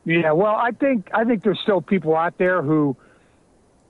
Yeah, 0.06 0.32
well, 0.32 0.54
I 0.54 0.70
think 0.70 1.10
I 1.12 1.24
think 1.24 1.42
there's 1.42 1.60
still 1.62 1.82
people 1.82 2.16
out 2.16 2.38
there 2.38 2.62
who 2.62 2.96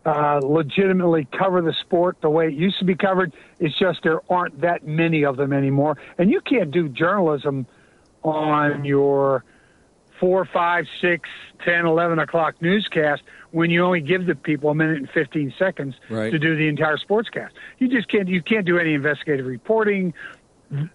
uh, 0.04 0.40
legitimately 0.42 1.26
cover 1.36 1.62
the 1.62 1.72
sport 1.80 2.16
the 2.20 2.30
way 2.30 2.48
it 2.48 2.54
used 2.54 2.78
to 2.78 2.84
be 2.84 2.94
covered. 2.94 3.32
It's 3.58 3.78
just 3.78 4.02
there 4.02 4.20
aren't 4.30 4.60
that 4.60 4.86
many 4.86 5.24
of 5.24 5.36
them 5.36 5.52
anymore, 5.52 5.96
and 6.18 6.30
you 6.30 6.40
can't 6.40 6.70
do 6.70 6.88
journalism 6.88 7.66
on 8.22 8.84
your 8.84 9.44
four, 10.20 10.44
five, 10.52 10.86
six, 11.00 11.28
ten, 11.64 11.86
eleven 11.86 12.18
o'clock 12.18 12.54
newscast 12.60 13.22
when 13.50 13.70
you 13.70 13.84
only 13.84 14.00
give 14.00 14.26
the 14.26 14.34
people 14.34 14.70
a 14.70 14.74
minute 14.74 14.98
and 14.98 15.08
15 15.10 15.54
seconds 15.58 15.94
right. 16.10 16.32
to 16.32 16.38
do 16.38 16.56
the 16.56 16.66
entire 16.66 16.96
sportscast. 16.96 17.50
You 17.78 17.88
just 17.88 18.08
can't. 18.08 18.28
You 18.28 18.42
can't 18.42 18.66
do 18.66 18.78
any 18.78 18.94
investigative 18.94 19.46
reporting. 19.46 20.12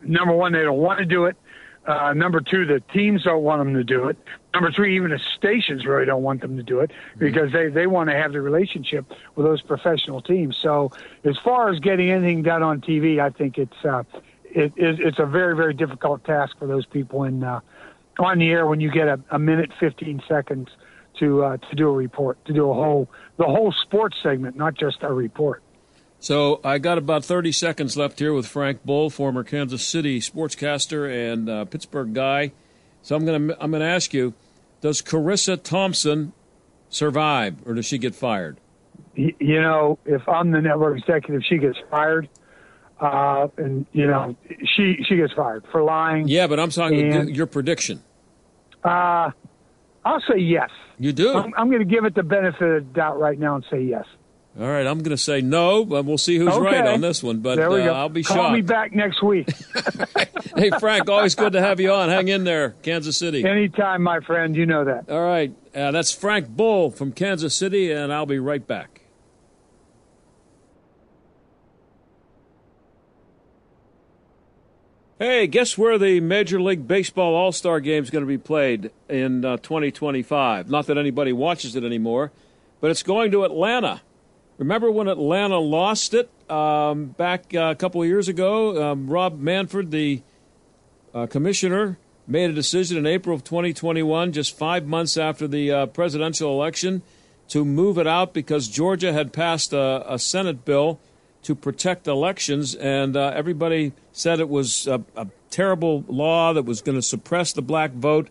Number 0.01 0.33
one, 0.33 0.51
they 0.51 0.61
don't 0.63 0.79
want 0.79 0.99
to 0.99 1.05
do 1.05 1.25
it. 1.25 1.37
Uh, 1.85 2.13
number 2.13 2.41
two, 2.41 2.65
the 2.65 2.81
teams 2.93 3.23
don't 3.23 3.43
want 3.43 3.59
them 3.61 3.73
to 3.73 3.83
do 3.83 4.07
it. 4.09 4.17
Number 4.53 4.71
three, 4.71 4.95
even 4.95 5.11
the 5.11 5.19
stations 5.37 5.85
really 5.85 6.05
don't 6.05 6.21
want 6.21 6.41
them 6.41 6.57
to 6.57 6.63
do 6.63 6.81
it 6.81 6.91
mm-hmm. 6.91 7.19
because 7.19 7.51
they, 7.51 7.69
they 7.69 7.87
want 7.87 8.09
to 8.09 8.15
have 8.15 8.33
the 8.33 8.41
relationship 8.41 9.05
with 9.35 9.45
those 9.45 9.61
professional 9.61 10.21
teams. 10.21 10.57
So, 10.61 10.91
as 11.23 11.37
far 11.43 11.69
as 11.69 11.79
getting 11.79 12.11
anything 12.11 12.43
done 12.43 12.63
on 12.63 12.81
TV, 12.81 13.19
I 13.19 13.29
think 13.29 13.57
it's 13.57 13.85
uh, 13.85 14.03
it, 14.43 14.73
it's 14.75 15.19
a 15.19 15.25
very 15.25 15.55
very 15.55 15.73
difficult 15.73 16.23
task 16.25 16.57
for 16.59 16.67
those 16.67 16.85
people 16.85 17.23
in 17.23 17.43
uh, 17.43 17.61
on 18.19 18.39
the 18.39 18.49
air 18.49 18.67
when 18.67 18.81
you 18.81 18.91
get 18.91 19.07
a, 19.07 19.19
a 19.31 19.39
minute 19.39 19.71
fifteen 19.79 20.21
seconds 20.27 20.69
to 21.19 21.43
uh, 21.43 21.57
to 21.57 21.75
do 21.75 21.87
a 21.87 21.93
report, 21.93 22.43
to 22.45 22.53
do 22.53 22.69
a 22.69 22.73
whole 22.73 23.09
the 23.37 23.45
whole 23.45 23.71
sports 23.71 24.17
segment, 24.21 24.55
not 24.55 24.73
just 24.73 24.97
a 25.01 25.13
report. 25.13 25.63
So 26.19 26.59
I 26.63 26.79
got 26.79 26.97
about 26.97 27.23
30 27.23 27.51
seconds 27.53 27.95
left 27.95 28.19
here 28.19 28.33
with 28.33 28.45
Frank 28.45 28.85
Boal, 28.85 29.11
former 29.11 29.43
Kansas 29.43 29.85
City 29.85 30.19
sportscaster 30.19 31.09
and 31.09 31.49
uh, 31.49 31.65
Pittsburgh 31.65 32.13
guy. 32.13 32.51
So 33.01 33.15
I'm 33.15 33.25
going 33.25 33.47
to 33.47 33.63
I'm 33.63 33.71
going 33.71 33.81
to 33.81 33.87
ask 33.87 34.13
you, 34.13 34.33
does 34.81 35.01
Charissa 35.01 35.61
Thompson 35.61 36.33
survive 36.89 37.55
or 37.65 37.73
does 37.73 37.85
she 37.85 37.97
get 37.97 38.15
fired? 38.15 38.59
You 39.15 39.61
know, 39.61 39.97
if 40.05 40.27
I'm 40.27 40.51
the 40.51 40.61
network 40.61 40.99
executive, 40.99 41.41
she 41.47 41.57
gets 41.57 41.77
fired. 41.89 42.27
Uh, 42.99 43.47
and 43.57 43.85
you 43.93 44.05
know, 44.05 44.35
she 44.75 44.97
she 45.07 45.15
gets 45.15 45.31
fired 45.31 45.63
for 45.71 45.81
lying. 45.83 46.27
Yeah, 46.27 46.47
but 46.47 46.59
I'm 46.59 46.69
talking 46.69 47.13
and, 47.13 47.35
your 47.35 47.47
prediction. 47.47 48.03
Uh, 48.83 49.31
I'll 50.03 50.21
say 50.29 50.39
yes. 50.39 50.69
You 50.97 51.13
do. 51.13 51.33
I'm, 51.33 51.53
I'm 51.55 51.69
going 51.69 51.79
to 51.79 51.85
give 51.85 52.03
it 52.03 52.13
the 52.13 52.23
benefit 52.23 52.61
of 52.61 52.85
the 52.85 52.93
doubt 52.93 53.19
right 53.19 53.39
now 53.39 53.55
and 53.55 53.65
say 53.71 53.81
yes. 53.81 54.05
All 54.57 54.67
right, 54.67 54.85
I'm 54.85 54.99
going 54.99 55.15
to 55.15 55.17
say 55.17 55.41
no, 55.41 55.85
but 55.85 56.05
we'll 56.05 56.17
see 56.17 56.37
who's 56.37 56.49
okay. 56.49 56.65
right 56.65 56.87
on 56.87 57.01
this 57.01 57.21
one. 57.21 57.39
But 57.39 57.55
there 57.55 57.69
we 57.69 57.83
go. 57.83 57.93
Uh, 57.93 57.97
I'll 57.97 58.09
be 58.09 58.23
Call 58.23 58.35
shocked. 58.35 58.47
Call 58.47 58.55
me 58.55 58.61
back 58.61 58.93
next 58.93 59.21
week. 59.21 59.47
hey, 60.57 60.71
Frank, 60.79 61.09
always 61.09 61.35
good 61.35 61.53
to 61.53 61.61
have 61.61 61.79
you 61.79 61.93
on. 61.93 62.09
Hang 62.09 62.27
in 62.27 62.43
there, 62.43 62.71
Kansas 62.81 63.15
City. 63.15 63.45
Anytime, 63.45 64.01
my 64.01 64.19
friend. 64.21 64.55
You 64.55 64.65
know 64.65 64.83
that. 64.85 65.09
All 65.09 65.23
right, 65.23 65.53
uh, 65.75 65.91
that's 65.91 66.11
Frank 66.11 66.49
Boal 66.49 66.93
from 66.93 67.11
Kansas 67.11 67.55
City, 67.55 67.91
and 67.91 68.11
I'll 68.11 68.25
be 68.25 68.39
right 68.39 68.65
back. 68.65 68.99
Hey, 75.19 75.47
guess 75.47 75.77
where 75.77 75.97
the 75.97 76.21
Major 76.21 76.61
League 76.61 76.87
Baseball 76.87 77.35
All 77.35 77.51
Star 77.51 77.81
Game 77.81 78.03
is 78.03 78.09
going 78.09 78.23
to 78.23 78.27
be 78.27 78.37
played 78.37 78.89
in 79.09 79.43
uh, 79.43 79.57
2025? 79.57 80.69
Not 80.69 80.87
that 80.87 80.97
anybody 80.97 81.33
watches 81.33 81.75
it 81.75 81.83
anymore, 81.83 82.31
but 82.79 82.89
it's 82.89 83.03
going 83.03 83.31
to 83.31 83.43
Atlanta. 83.43 84.01
Remember 84.59 84.91
when 84.91 85.07
Atlanta 85.07 85.57
lost 85.57 86.13
it 86.13 86.29
um, 86.51 87.05
back 87.05 87.55
uh, 87.55 87.71
a 87.71 87.75
couple 87.75 88.01
of 88.01 88.09
years 88.09 88.27
ago? 88.27 88.91
Um, 88.91 89.07
Rob 89.09 89.39
Manfred, 89.39 89.89
the 89.89 90.21
uh, 91.13 91.27
commissioner, 91.27 91.97
made 92.27 92.49
a 92.49 92.53
decision 92.53 92.97
in 92.97 93.07
April 93.07 93.33
of 93.33 93.45
2021, 93.45 94.33
just 94.33 94.57
five 94.57 94.85
months 94.85 95.15
after 95.15 95.47
the 95.47 95.71
uh, 95.71 95.85
presidential 95.85 96.51
election, 96.51 97.01
to 97.47 97.63
move 97.63 97.97
it 97.97 98.05
out 98.05 98.33
because 98.33 98.67
Georgia 98.67 99.13
had 99.13 99.31
passed 99.31 99.71
a, 99.71 100.03
a 100.05 100.19
Senate 100.19 100.65
bill 100.65 100.99
to 101.43 101.55
protect 101.55 102.05
elections, 102.05 102.75
and 102.75 103.15
uh, 103.15 103.31
everybody 103.33 103.93
said 104.11 104.41
it 104.41 104.49
was 104.49 104.87
a, 104.87 105.01
a, 105.15 105.27
terrible 105.49 106.03
law 106.07 106.53
that 106.53 106.61
was 106.61 106.79
going 106.81 106.95
to 106.97 107.01
suppress 107.01 107.53
the 107.53 107.61
black 107.61 107.91
vote. 107.91 108.29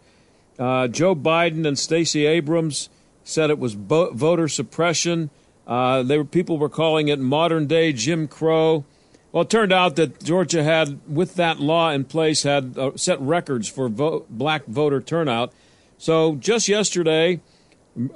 Uh, 0.56 0.86
Joe 0.86 1.16
Biden 1.16 1.66
and 1.66 1.76
Stacey 1.76 2.26
Abrams 2.26 2.90
said 3.24 3.50
it 3.50 3.58
was 3.58 3.74
bo- 3.74 4.12
voter 4.12 4.46
suppression. 4.46 5.30
Uh, 5.68 6.02
were, 6.08 6.24
people 6.24 6.56
were 6.56 6.70
calling 6.70 7.08
it 7.08 7.18
modern 7.18 7.66
day 7.66 7.92
Jim 7.92 8.26
Crow. 8.26 8.84
Well, 9.30 9.42
it 9.42 9.50
turned 9.50 9.72
out 9.72 9.96
that 9.96 10.24
Georgia 10.24 10.64
had, 10.64 11.00
with 11.06 11.34
that 11.34 11.60
law 11.60 11.90
in 11.90 12.04
place, 12.04 12.42
had 12.42 12.78
uh, 12.78 12.92
set 12.96 13.20
records 13.20 13.68
for 13.68 13.90
black 13.90 14.64
voter 14.64 15.02
turnout. 15.02 15.52
So 15.98 16.36
just 16.36 16.68
yesterday, 16.68 17.40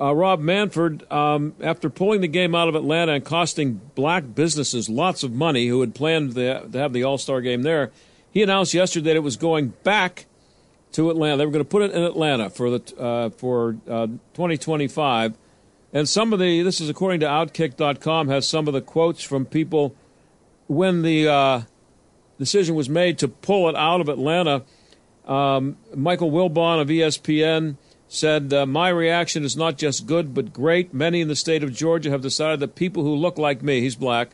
uh, 0.00 0.14
Rob 0.14 0.40
Manfred, 0.40 1.10
um, 1.12 1.54
after 1.60 1.90
pulling 1.90 2.22
the 2.22 2.28
game 2.28 2.54
out 2.54 2.68
of 2.68 2.74
Atlanta 2.74 3.12
and 3.12 3.24
costing 3.24 3.82
black 3.94 4.34
businesses 4.34 4.88
lots 4.88 5.22
of 5.22 5.32
money 5.32 5.66
who 5.66 5.80
had 5.80 5.94
planned 5.94 6.32
the, 6.32 6.66
to 6.72 6.78
have 6.78 6.94
the 6.94 7.04
All 7.04 7.18
Star 7.18 7.42
game 7.42 7.62
there, 7.62 7.90
he 8.30 8.42
announced 8.42 8.72
yesterday 8.72 9.10
that 9.10 9.16
it 9.16 9.22
was 9.22 9.36
going 9.36 9.74
back 9.82 10.24
to 10.92 11.10
Atlanta. 11.10 11.36
They 11.36 11.44
were 11.44 11.52
going 11.52 11.64
to 11.64 11.68
put 11.68 11.82
it 11.82 11.90
in 11.90 12.02
Atlanta 12.02 12.48
for 12.48 12.70
the 12.70 12.98
uh, 12.98 13.30
for 13.30 13.76
uh, 13.86 14.06
2025. 14.06 15.36
And 15.92 16.08
some 16.08 16.32
of 16.32 16.38
the 16.38 16.62
this 16.62 16.80
is 16.80 16.88
according 16.88 17.20
to 17.20 17.26
Outkick.com 17.26 18.28
has 18.28 18.48
some 18.48 18.66
of 18.66 18.74
the 18.74 18.80
quotes 18.80 19.22
from 19.22 19.44
people 19.44 19.94
when 20.66 21.02
the 21.02 21.28
uh, 21.28 21.62
decision 22.38 22.74
was 22.74 22.88
made 22.88 23.18
to 23.18 23.28
pull 23.28 23.68
it 23.68 23.76
out 23.76 24.00
of 24.00 24.08
Atlanta. 24.08 24.62
Um, 25.26 25.76
Michael 25.94 26.30
Wilbon 26.30 26.80
of 26.80 26.88
ESPN 26.88 27.76
said, 28.08 28.52
uh, 28.52 28.66
My 28.66 28.88
reaction 28.88 29.44
is 29.44 29.56
not 29.56 29.78
just 29.78 30.06
good, 30.06 30.34
but 30.34 30.52
great. 30.52 30.94
Many 30.94 31.20
in 31.20 31.28
the 31.28 31.36
state 31.36 31.62
of 31.62 31.72
Georgia 31.72 32.10
have 32.10 32.22
decided 32.22 32.60
that 32.60 32.74
people 32.74 33.02
who 33.02 33.14
look 33.14 33.38
like 33.38 33.62
me, 33.62 33.80
he's 33.80 33.96
black, 33.96 34.30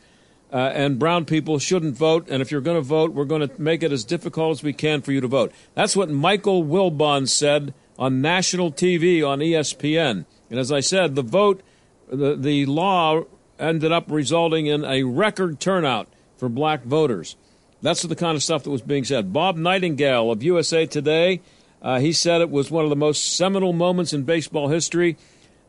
uh, 0.53 0.57
and 0.57 0.99
brown 0.99 1.25
people 1.25 1.59
shouldn't 1.59 1.97
vote. 1.97 2.27
And 2.31 2.41
if 2.41 2.51
you're 2.51 2.61
going 2.61 2.79
to 2.79 2.83
vote, 2.83 3.13
we're 3.13 3.25
going 3.25 3.47
to 3.47 3.61
make 3.61 3.83
it 3.83 3.93
as 3.93 4.05
difficult 4.05 4.53
as 4.53 4.63
we 4.63 4.73
can 4.73 5.03
for 5.03 5.13
you 5.13 5.21
to 5.21 5.29
vote. 5.29 5.53
That's 5.75 5.97
what 5.97 6.09
Michael 6.09 6.65
Wilbon 6.65 7.29
said 7.29 7.75
on 7.99 8.23
national 8.23 8.73
TV 8.73 9.27
on 9.27 9.41
ESPN. 9.41 10.25
And 10.51 10.59
as 10.59 10.73
I 10.73 10.81
said, 10.81 11.15
the 11.15 11.23
vote, 11.23 11.63
the, 12.11 12.37
the 12.37 12.67
law 12.67 13.25
ended 13.59 13.93
up 13.93 14.05
resulting 14.09 14.67
in 14.67 14.85
a 14.85 15.03
record 15.03 15.61
turnout 15.61 16.09
for 16.37 16.49
black 16.49 16.85
voters. 16.85 17.37
That's 17.83 18.03
the 18.03 18.17
kind 18.17 18.37
of 18.37 18.43
stuff 18.43 18.65
that 18.65 18.71
was 18.71 18.83
being 18.83 19.05
said. 19.05 19.33
Bob 19.33 19.57
Nightingale 19.57 20.31
of 20.31 20.43
USA 20.43 20.87
Today 20.87 21.41
uh, 21.81 22.01
he 22.01 22.13
said 22.13 22.41
it 22.41 22.51
was 22.51 22.71
one 22.71 22.85
of 22.85 22.91
the 22.91 22.97
most 22.97 23.37
seminal 23.37 23.73
moments 23.73 24.13
in 24.13 24.25
baseball 24.25 24.69
history. 24.69 25.17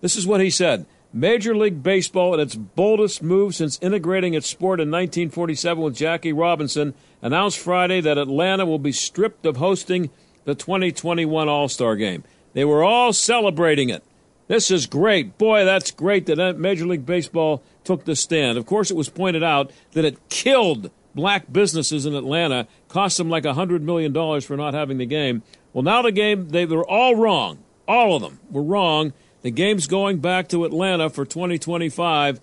This 0.01 0.15
is 0.15 0.25
what 0.25 0.41
he 0.41 0.49
said 0.49 0.85
Major 1.11 1.55
League 1.55 1.81
Baseball, 1.83 2.33
in 2.33 2.39
its 2.39 2.55
boldest 2.55 3.23
move 3.23 3.55
since 3.55 3.79
integrating 3.81 4.33
its 4.33 4.47
sport 4.47 4.79
in 4.79 4.89
1947 4.89 5.83
with 5.83 5.95
Jackie 5.95 6.33
Robinson, 6.33 6.93
announced 7.21 7.59
Friday 7.59 8.01
that 8.01 8.17
Atlanta 8.17 8.65
will 8.65 8.79
be 8.79 8.91
stripped 8.91 9.45
of 9.45 9.57
hosting 9.57 10.09
the 10.45 10.55
2021 10.55 11.49
All 11.49 11.67
Star 11.67 11.95
game. 11.95 12.23
They 12.53 12.65
were 12.65 12.83
all 12.83 13.13
celebrating 13.13 13.89
it. 13.89 14.03
This 14.49 14.71
is 14.71 14.87
great. 14.87 15.37
Boy, 15.37 15.63
that's 15.63 15.91
great 15.91 16.25
that 16.25 16.57
Major 16.57 16.87
League 16.87 17.05
Baseball 17.05 17.61
took 17.83 18.05
the 18.05 18.15
stand. 18.15 18.57
Of 18.57 18.65
course, 18.65 18.89
it 18.89 18.97
was 18.97 19.07
pointed 19.07 19.43
out 19.43 19.71
that 19.91 20.05
it 20.05 20.17
killed 20.29 20.89
black 21.13 21.53
businesses 21.53 22.07
in 22.07 22.15
Atlanta, 22.15 22.67
cost 22.87 23.19
them 23.19 23.29
like 23.29 23.43
$100 23.43 23.81
million 23.81 24.11
for 24.41 24.57
not 24.57 24.73
having 24.73 24.97
the 24.97 25.05
game. 25.05 25.43
Well, 25.71 25.83
now 25.83 26.01
the 26.01 26.11
game, 26.11 26.49
they 26.49 26.65
were 26.65 26.83
all 26.83 27.15
wrong. 27.15 27.59
All 27.87 28.15
of 28.15 28.23
them 28.23 28.39
were 28.49 28.63
wrong. 28.63 29.13
The 29.43 29.51
game's 29.51 29.85
going 29.85 30.17
back 30.17 30.49
to 30.49 30.65
Atlanta 30.65 31.11
for 31.11 31.25
2025. 31.25 32.41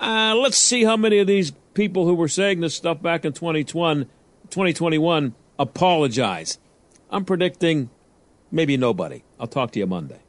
Uh, 0.00 0.34
let's 0.34 0.56
see 0.56 0.84
how 0.84 0.96
many 0.96 1.18
of 1.18 1.26
these 1.26 1.52
people 1.74 2.06
who 2.06 2.14
were 2.14 2.26
saying 2.26 2.60
this 2.60 2.74
stuff 2.74 3.02
back 3.02 3.26
in 3.26 3.34
2021, 3.34 4.06
2021 4.48 5.34
apologize. 5.58 6.58
I'm 7.10 7.26
predicting 7.26 7.90
maybe 8.50 8.78
nobody. 8.78 9.24
I'll 9.38 9.46
talk 9.46 9.72
to 9.72 9.78
you 9.78 9.86
Monday. 9.86 10.21